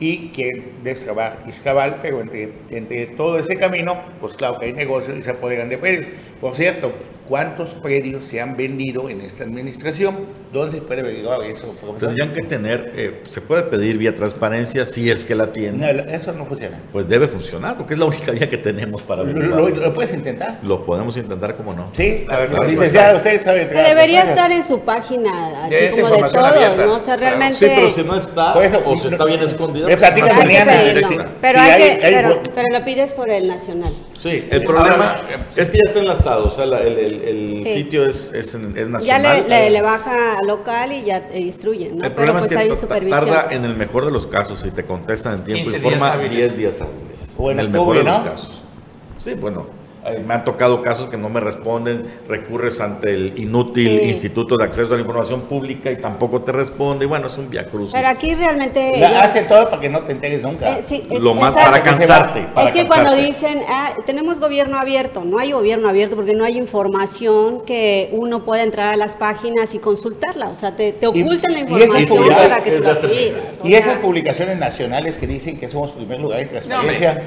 y 0.00 0.28
quieren 0.28 0.64
descavar 0.82 1.38
Izcabal, 1.46 1.98
pero 2.02 2.20
entre, 2.20 2.50
entre 2.70 3.06
todo 3.08 3.38
ese 3.38 3.56
camino, 3.56 3.96
pues 4.20 4.34
claro 4.34 4.58
que 4.58 4.66
hay 4.66 4.72
negocios 4.72 5.16
y 5.18 5.22
se 5.22 5.30
apoderan 5.30 5.68
de 5.68 5.78
predios. 5.78 6.06
Por 6.40 6.54
cierto, 6.54 6.92
¿cuántos 7.32 7.70
predios 7.70 8.26
se 8.26 8.42
han 8.42 8.58
vendido 8.58 9.08
en 9.08 9.22
esta 9.22 9.44
administración? 9.44 10.26
¿Dónde 10.52 10.76
se 10.76 10.82
puede 10.82 11.00
averiguar 11.00 11.42
eso? 11.44 11.62
profesor? 11.68 11.96
Tendrían 11.96 12.30
que 12.34 12.42
tener, 12.42 12.92
eh, 12.94 13.22
se 13.24 13.40
puede 13.40 13.62
pedir 13.62 13.96
vía 13.96 14.14
transparencia 14.14 14.84
si 14.84 15.10
es 15.10 15.24
que 15.24 15.34
la 15.34 15.46
No, 15.46 15.52
tienen, 15.52 16.10
eso 16.10 16.34
no 16.34 16.44
funciona. 16.44 16.78
pues 16.92 17.08
debe 17.08 17.28
funcionar, 17.28 17.78
porque 17.78 17.94
es 17.94 17.98
la 18.00 18.04
única 18.04 18.32
vía 18.32 18.50
que 18.50 18.58
tenemos 18.58 19.02
para 19.02 19.22
¿Lo, 19.22 19.30
averiguar. 19.30 19.60
lo- 19.60 19.68
lo 19.70 19.94
puedes 19.94 20.12
intentar? 20.12 20.58
Lo 20.62 20.84
podemos 20.84 21.16
intentar, 21.16 21.56
como 21.56 21.72
no. 21.72 21.90
Sí, 21.96 22.26
a 22.28 22.36
ver, 22.36 22.50
Claro, 22.50 23.16
usted 23.16 23.42
sabe 23.42 23.66
Que 23.66 23.80
debería 23.80 24.24
estar 24.24 24.52
en 24.52 24.62
su 24.62 24.80
página, 24.80 25.30
así 25.64 25.74
De 25.74 25.88
como 25.88 26.08
de 26.10 26.38
abierta. 26.38 26.84
¿no? 26.84 26.96
O 26.96 27.00
sea, 27.00 27.16
realmente... 27.16 27.56
Sí, 27.56 27.66
pero 27.74 27.88
si 27.88 28.02
no 28.04 28.14
está 28.14 28.62
eso, 28.62 28.82
o 28.84 28.98
si 28.98 29.08
está 29.08 29.24
bien 29.24 29.40
escondida, 29.40 29.86
pues 29.86 30.14
directa. 30.14 31.32
Pero, 31.40 31.60
hay 31.60 31.80
que, 31.80 32.40
pero 32.54 32.68
lo 32.78 32.84
pides 32.84 33.14
por 33.14 33.30
el 33.30 33.48
nacional. 33.48 33.92
Sí, 34.22 34.46
el 34.50 34.62
problema 34.64 35.14
Ahora, 35.14 35.46
es 35.56 35.68
que 35.68 35.78
ya 35.78 35.88
está 35.88 35.98
enlazado, 35.98 36.46
o 36.46 36.50
sea, 36.50 36.64
la- 36.64 36.80
el, 36.80 36.96
el- 36.96 37.22
el 37.22 37.62
Sí. 37.64 37.74
sitio 37.78 38.06
es, 38.06 38.30
es, 38.32 38.54
es 38.54 38.62
Ya 38.76 38.86
nacional. 38.88 39.44
le, 39.48 39.62
le, 39.64 39.70
le 39.70 39.82
baja 39.82 40.34
a 40.34 40.46
local 40.46 40.92
y 40.92 41.02
ya 41.02 41.26
te 41.26 41.38
¿no? 41.88 41.96
El 41.96 42.02
Pero 42.02 42.14
problema 42.14 42.38
pues 42.38 42.52
es 42.52 42.56
hay 42.56 42.68
que 42.68 42.76
tarda 43.10 43.48
en 43.50 43.64
el 43.64 43.74
mejor 43.74 44.04
de 44.06 44.12
los 44.12 44.28
casos, 44.28 44.60
si 44.60 44.70
te 44.70 44.84
contestan 44.84 45.34
en 45.38 45.44
tiempo 45.44 45.70
y 45.70 45.72
15 45.72 45.80
días 45.88 45.98
forma, 45.98 46.12
hábiles. 46.12 46.36
10 46.36 46.56
días 46.56 46.80
hábiles. 46.80 47.34
O 47.36 47.50
en 47.50 47.58
el 47.58 47.66
octubre, 47.66 47.80
mejor 47.80 47.96
de 47.98 48.04
¿no? 48.04 48.18
los 48.18 48.28
casos. 48.28 48.64
Sí, 49.18 49.34
bueno, 49.34 49.66
eh, 49.68 49.81
me 50.26 50.34
han 50.34 50.44
tocado 50.44 50.82
casos 50.82 51.06
que 51.08 51.16
no 51.16 51.28
me 51.28 51.40
responden, 51.40 52.06
recurres 52.28 52.80
ante 52.80 53.12
el 53.14 53.38
inútil 53.38 54.00
Sí. 54.02 54.08
Instituto 54.10 54.56
de 54.56 54.64
Acceso 54.64 54.92
a 54.92 54.96
la 54.96 55.02
Información 55.02 55.42
Pública 55.42 55.90
y 55.90 55.96
tampoco 55.96 56.42
te 56.42 56.52
responde, 56.52 57.04
y 57.04 57.08
bueno, 57.08 57.26
es 57.28 57.38
un 57.38 57.48
viacrucis. 57.48 57.94
Pero 57.94 58.08
aquí 58.08 58.34
realmente... 58.34 58.98
La- 58.98 59.10
ellos- 59.10 59.22
hace 59.24 59.42
todo 59.42 59.64
para 59.70 59.80
que 59.80 59.88
no 59.88 60.00
te 60.02 60.12
enteres 60.12 60.42
nunca. 60.42 60.78
Eh, 60.78 60.82
sí, 60.84 61.06
es- 61.10 61.20
Lo 61.22 61.34
más 61.34 61.54
exacto. 61.54 61.70
para 61.72 61.82
cansarte. 61.84 62.42
para 62.54 62.68
es 62.68 62.72
que 62.74 62.86
cuando 62.86 63.14
dicen, 63.14 63.60
ah, 63.68 63.92
tenemos 64.04 64.40
gobierno 64.40 64.78
abierto, 64.78 65.24
no 65.24 65.38
hay 65.38 65.52
gobierno 65.52 65.88
abierto 65.88 66.16
porque 66.16 66.34
no 66.34 66.44
hay 66.44 66.58
información 66.58 67.64
que 67.64 68.08
uno 68.12 68.44
pueda 68.44 68.62
entrar 68.62 68.94
a 68.94 68.96
las 68.96 69.16
páginas 69.16 69.74
y 69.74 69.78
consultarla. 69.78 70.48
O 70.48 70.54
sea, 70.54 70.74
te, 70.74 70.94
ocultan 71.06 71.52
la 71.52 71.58
y 71.58 71.62
información 71.62 72.28
para 72.28 72.62
que 72.62 72.70
es 72.74 72.78
tú 72.78 72.82
la 72.84 73.68
Y 73.68 73.74
esas 73.74 73.98
publicaciones 73.98 74.58
nacionales 74.58 75.16
que 75.16 75.26
dicen 75.26 75.56
que 75.58 75.70
somos 75.70 75.92
primer 75.92 76.20
lugar 76.20 76.40
en 76.40 76.46
No, 76.46 76.50
transparencia, 76.52 77.22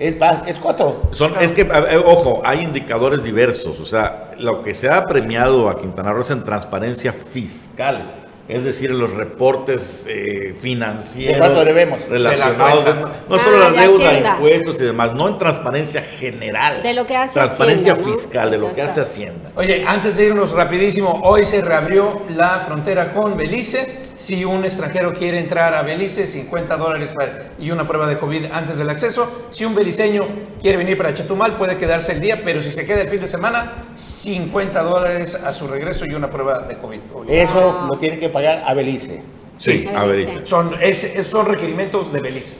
es, 0.00 0.16
es 0.46 0.58
coto. 0.58 1.02
Son, 1.12 1.34
es 1.40 1.52
que, 1.52 1.68
ojo, 2.04 2.40
hay 2.44 2.60
indicadores 2.62 3.22
diversos. 3.22 3.78
O 3.80 3.84
sea, 3.84 4.30
lo 4.38 4.62
que 4.62 4.74
se 4.74 4.88
ha 4.88 5.06
premiado 5.06 5.68
a 5.68 5.76
Quintana 5.78 6.12
Roo 6.12 6.22
es 6.22 6.30
en 6.30 6.42
transparencia 6.44 7.12
fiscal. 7.12 8.14
Es 8.48 8.64
decir, 8.64 8.90
en 8.90 8.98
los 8.98 9.14
reportes 9.14 10.04
eh, 10.08 10.56
financieros 10.60 11.38
relacionados, 11.38 12.08
De 12.08 12.92
de 12.92 12.98
la 12.98 13.06
no, 13.06 13.10
no 13.28 13.38
solo 13.38 13.56
Ah, 13.58 13.70
la 13.70 13.70
de 13.70 13.86
deuda, 13.86 14.08
Hacienda. 14.08 14.30
impuestos 14.32 14.80
y 14.80 14.84
demás, 14.86 15.14
no 15.14 15.28
en 15.28 15.38
transparencia 15.38 16.02
general. 16.02 16.82
De 16.82 16.92
lo 16.92 17.06
que 17.06 17.16
hace 17.16 17.34
Transparencia 17.34 17.92
Hacienda, 17.92 18.10
¿no? 18.10 18.16
fiscal, 18.16 18.50
de 18.50 18.56
O 18.56 18.60
lo 18.60 18.72
que 18.72 18.82
hace 18.82 19.00
Hacienda. 19.02 19.52
Oye, 19.54 19.84
antes 19.86 20.16
de 20.16 20.24
irnos 20.24 20.50
rapidísimo, 20.50 21.20
hoy 21.22 21.46
se 21.46 21.60
reabrió 21.62 22.22
la 22.30 22.58
frontera 22.60 23.12
con 23.14 23.36
Belice. 23.36 24.09
Si 24.20 24.44
un 24.44 24.66
extranjero 24.66 25.14
quiere 25.14 25.38
entrar 25.40 25.72
a 25.74 25.80
Belice, 25.80 26.26
50 26.26 26.76
dólares 26.76 27.12
para- 27.14 27.52
y 27.58 27.70
una 27.70 27.86
prueba 27.86 28.06
de 28.06 28.18
COVID 28.18 28.44
antes 28.52 28.76
del 28.76 28.90
acceso. 28.90 29.46
Si 29.50 29.64
un 29.64 29.74
beliceño 29.74 30.24
quiere 30.60 30.76
venir 30.76 30.98
para 30.98 31.14
Chetumal, 31.14 31.56
puede 31.56 31.78
quedarse 31.78 32.12
el 32.12 32.20
día, 32.20 32.42
pero 32.44 32.62
si 32.62 32.70
se 32.70 32.84
queda 32.86 33.00
el 33.00 33.08
fin 33.08 33.20
de 33.22 33.28
semana, 33.28 33.86
50 33.96 34.82
dólares 34.82 35.34
a 35.34 35.54
su 35.54 35.66
regreso 35.66 36.04
y 36.06 36.12
una 36.14 36.28
prueba 36.28 36.60
de 36.68 36.76
COVID. 36.76 37.00
Eso 37.30 37.86
lo 37.90 37.96
tiene 37.98 38.18
que 38.18 38.28
pagar 38.28 38.62
a 38.66 38.74
Belice. 38.74 39.22
Sí, 39.56 39.88
A 39.96 40.04
Belice. 40.04 40.46
Son, 40.46 40.74
es- 40.82 41.04
es- 41.04 41.26
son 41.26 41.46
requerimientos 41.46 42.12
de 42.12 42.20
Belice. 42.20 42.56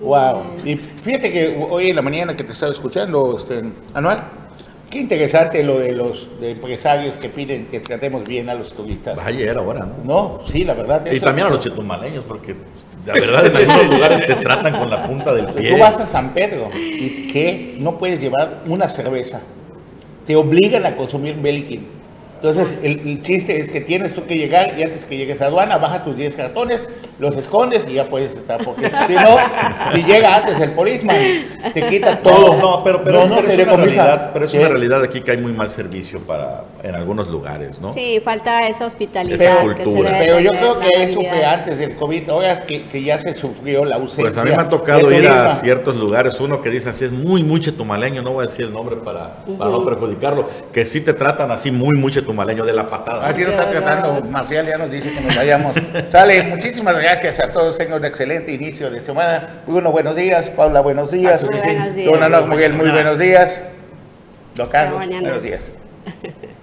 Wow. 0.00 0.42
Y 0.64 0.76
fíjate 0.76 1.32
que 1.32 1.66
hoy 1.68 1.90
en 1.90 1.96
la 1.96 2.02
mañana 2.02 2.36
que 2.36 2.44
te 2.44 2.52
estaba 2.52 2.70
escuchando, 2.70 3.36
este, 3.38 3.60
Anual, 3.92 4.22
qué 4.92 4.98
interesante 4.98 5.62
lo 5.62 5.78
de 5.78 5.92
los 5.92 6.28
de 6.38 6.50
empresarios 6.50 7.14
que 7.16 7.30
piden 7.30 7.66
que 7.66 7.80
tratemos 7.80 8.24
bien 8.24 8.50
a 8.50 8.54
los 8.54 8.72
turistas. 8.72 9.16
Vaya, 9.16 9.50
era 9.50 9.60
ahora, 9.60 9.86
¿no? 9.86 10.04
No, 10.04 10.40
sí, 10.46 10.64
la 10.64 10.74
verdad. 10.74 11.10
Y 11.10 11.18
también 11.18 11.46
a 11.46 11.50
los 11.50 11.60
chetumaleños, 11.60 12.24
porque 12.24 12.54
la 13.06 13.14
verdad 13.14 13.46
en 13.46 13.56
algunos 13.56 13.94
lugares 13.94 14.26
te 14.26 14.34
tratan 14.34 14.78
con 14.78 14.90
la 14.90 15.06
punta 15.06 15.32
del 15.32 15.46
pie. 15.46 15.72
Tú 15.72 15.80
vas 15.80 15.98
a 15.98 16.06
San 16.06 16.34
Pedro 16.34 16.68
y 16.74 17.26
que 17.26 17.76
no 17.78 17.98
puedes 17.98 18.20
llevar 18.20 18.62
una 18.66 18.86
cerveza. 18.88 19.40
Te 20.26 20.36
obligan 20.36 20.84
a 20.84 20.94
consumir 20.94 21.36
Belikin. 21.36 22.01
Entonces, 22.42 22.76
el, 22.82 22.98
el 23.08 23.22
chiste 23.22 23.60
es 23.60 23.70
que 23.70 23.80
tienes 23.80 24.14
tú 24.14 24.26
que 24.26 24.34
llegar 24.34 24.76
y 24.76 24.82
antes 24.82 25.04
que 25.04 25.16
llegues 25.16 25.40
a 25.40 25.46
aduana, 25.46 25.78
baja 25.78 26.02
tus 26.02 26.16
10 26.16 26.34
cartones, 26.34 26.80
los 27.20 27.36
escondes 27.36 27.86
y 27.88 27.92
ya 27.92 28.08
puedes 28.08 28.34
estar, 28.34 28.64
porque 28.64 28.90
si 29.06 29.12
no, 29.12 29.36
si 29.94 30.02
llega 30.02 30.38
antes 30.38 30.58
el 30.58 30.72
polisma, 30.72 31.12
te 31.72 31.86
quita 31.86 32.20
todo. 32.20 32.56
No, 32.56 32.82
pero, 32.82 33.04
pero, 33.04 33.20
es, 33.20 33.26
una 33.26 33.76
realidad, 33.76 34.30
pero 34.32 34.46
es 34.46 34.54
una 34.54 34.68
realidad 34.70 35.04
aquí 35.04 35.20
que 35.20 35.30
hay 35.30 35.38
muy 35.38 35.52
mal 35.52 35.68
servicio 35.68 36.18
para 36.18 36.64
en 36.82 36.96
algunos 36.96 37.28
lugares, 37.28 37.80
¿no? 37.80 37.94
Sí, 37.94 38.20
falta 38.24 38.66
esa 38.66 38.86
hospitalidad. 38.86 39.40
Esa 39.40 39.62
cultura. 39.62 40.16
pero 40.18 40.40
yo 40.40 40.50
creo 40.50 40.80
que 40.80 40.88
eso 41.00 41.20
fue 41.20 41.44
antes 41.44 41.78
del 41.78 41.94
COVID, 41.94 42.28
ahora 42.28 42.66
que, 42.66 42.86
que, 42.88 43.04
ya 43.04 43.20
se 43.20 43.34
sufrió 43.34 43.84
la 43.84 43.96
ausencia. 43.96 44.24
Pues 44.24 44.38
a 44.38 44.42
mí 44.42 44.50
me 44.50 44.62
ha 44.62 44.68
tocado 44.68 45.12
ir 45.12 45.28
a 45.28 45.54
ciertos 45.54 45.94
lugares, 45.94 46.40
uno 46.40 46.60
que 46.60 46.70
dice 46.70 46.88
así 46.88 47.04
es 47.04 47.12
muy, 47.12 47.44
muy 47.44 47.60
chetumaleño, 47.60 48.20
no 48.20 48.32
voy 48.32 48.46
a 48.46 48.48
decir 48.48 48.64
el 48.64 48.72
nombre 48.72 48.96
para, 48.96 49.44
para 49.56 49.70
no 49.70 49.84
perjudicarlo, 49.84 50.48
que 50.72 50.84
sí 50.84 51.00
te 51.00 51.12
tratan 51.12 51.52
así 51.52 51.70
muy, 51.70 51.96
muy 51.96 52.10
chetumaleño 52.10 52.31
de 52.32 52.72
la 52.72 52.88
patada. 52.88 53.26
Así 53.26 53.42
nos 53.42 53.50
está 53.52 53.70
tratando, 53.70 54.20
Marcial 54.22 54.66
ya 54.66 54.78
nos 54.78 54.90
dice 54.90 55.12
que 55.12 55.20
nos 55.20 55.36
vayamos. 55.36 55.74
Sale, 56.10 56.42
muchísimas 56.44 56.96
gracias 56.96 57.38
a 57.40 57.52
todos. 57.52 57.76
Tengan 57.78 57.98
un 57.98 58.04
excelente 58.04 58.52
inicio 58.52 58.90
de 58.90 59.00
semana. 59.00 59.62
Bruno, 59.66 59.92
buenos 59.92 60.16
días. 60.16 60.50
Paula, 60.50 60.80
buenos 60.80 61.10
días. 61.10 61.42
Muy 61.42 61.60
buenos 61.60 61.94
días. 61.94 62.10
Don 62.12 62.22
Ana 62.22 62.40
Miguel, 62.42 62.76
muy 62.76 62.90
buenos 62.90 63.18
días. 63.18 63.60
Don 64.54 64.68
Carlos, 64.68 65.06
buenos 65.06 65.42
días. 65.42 65.62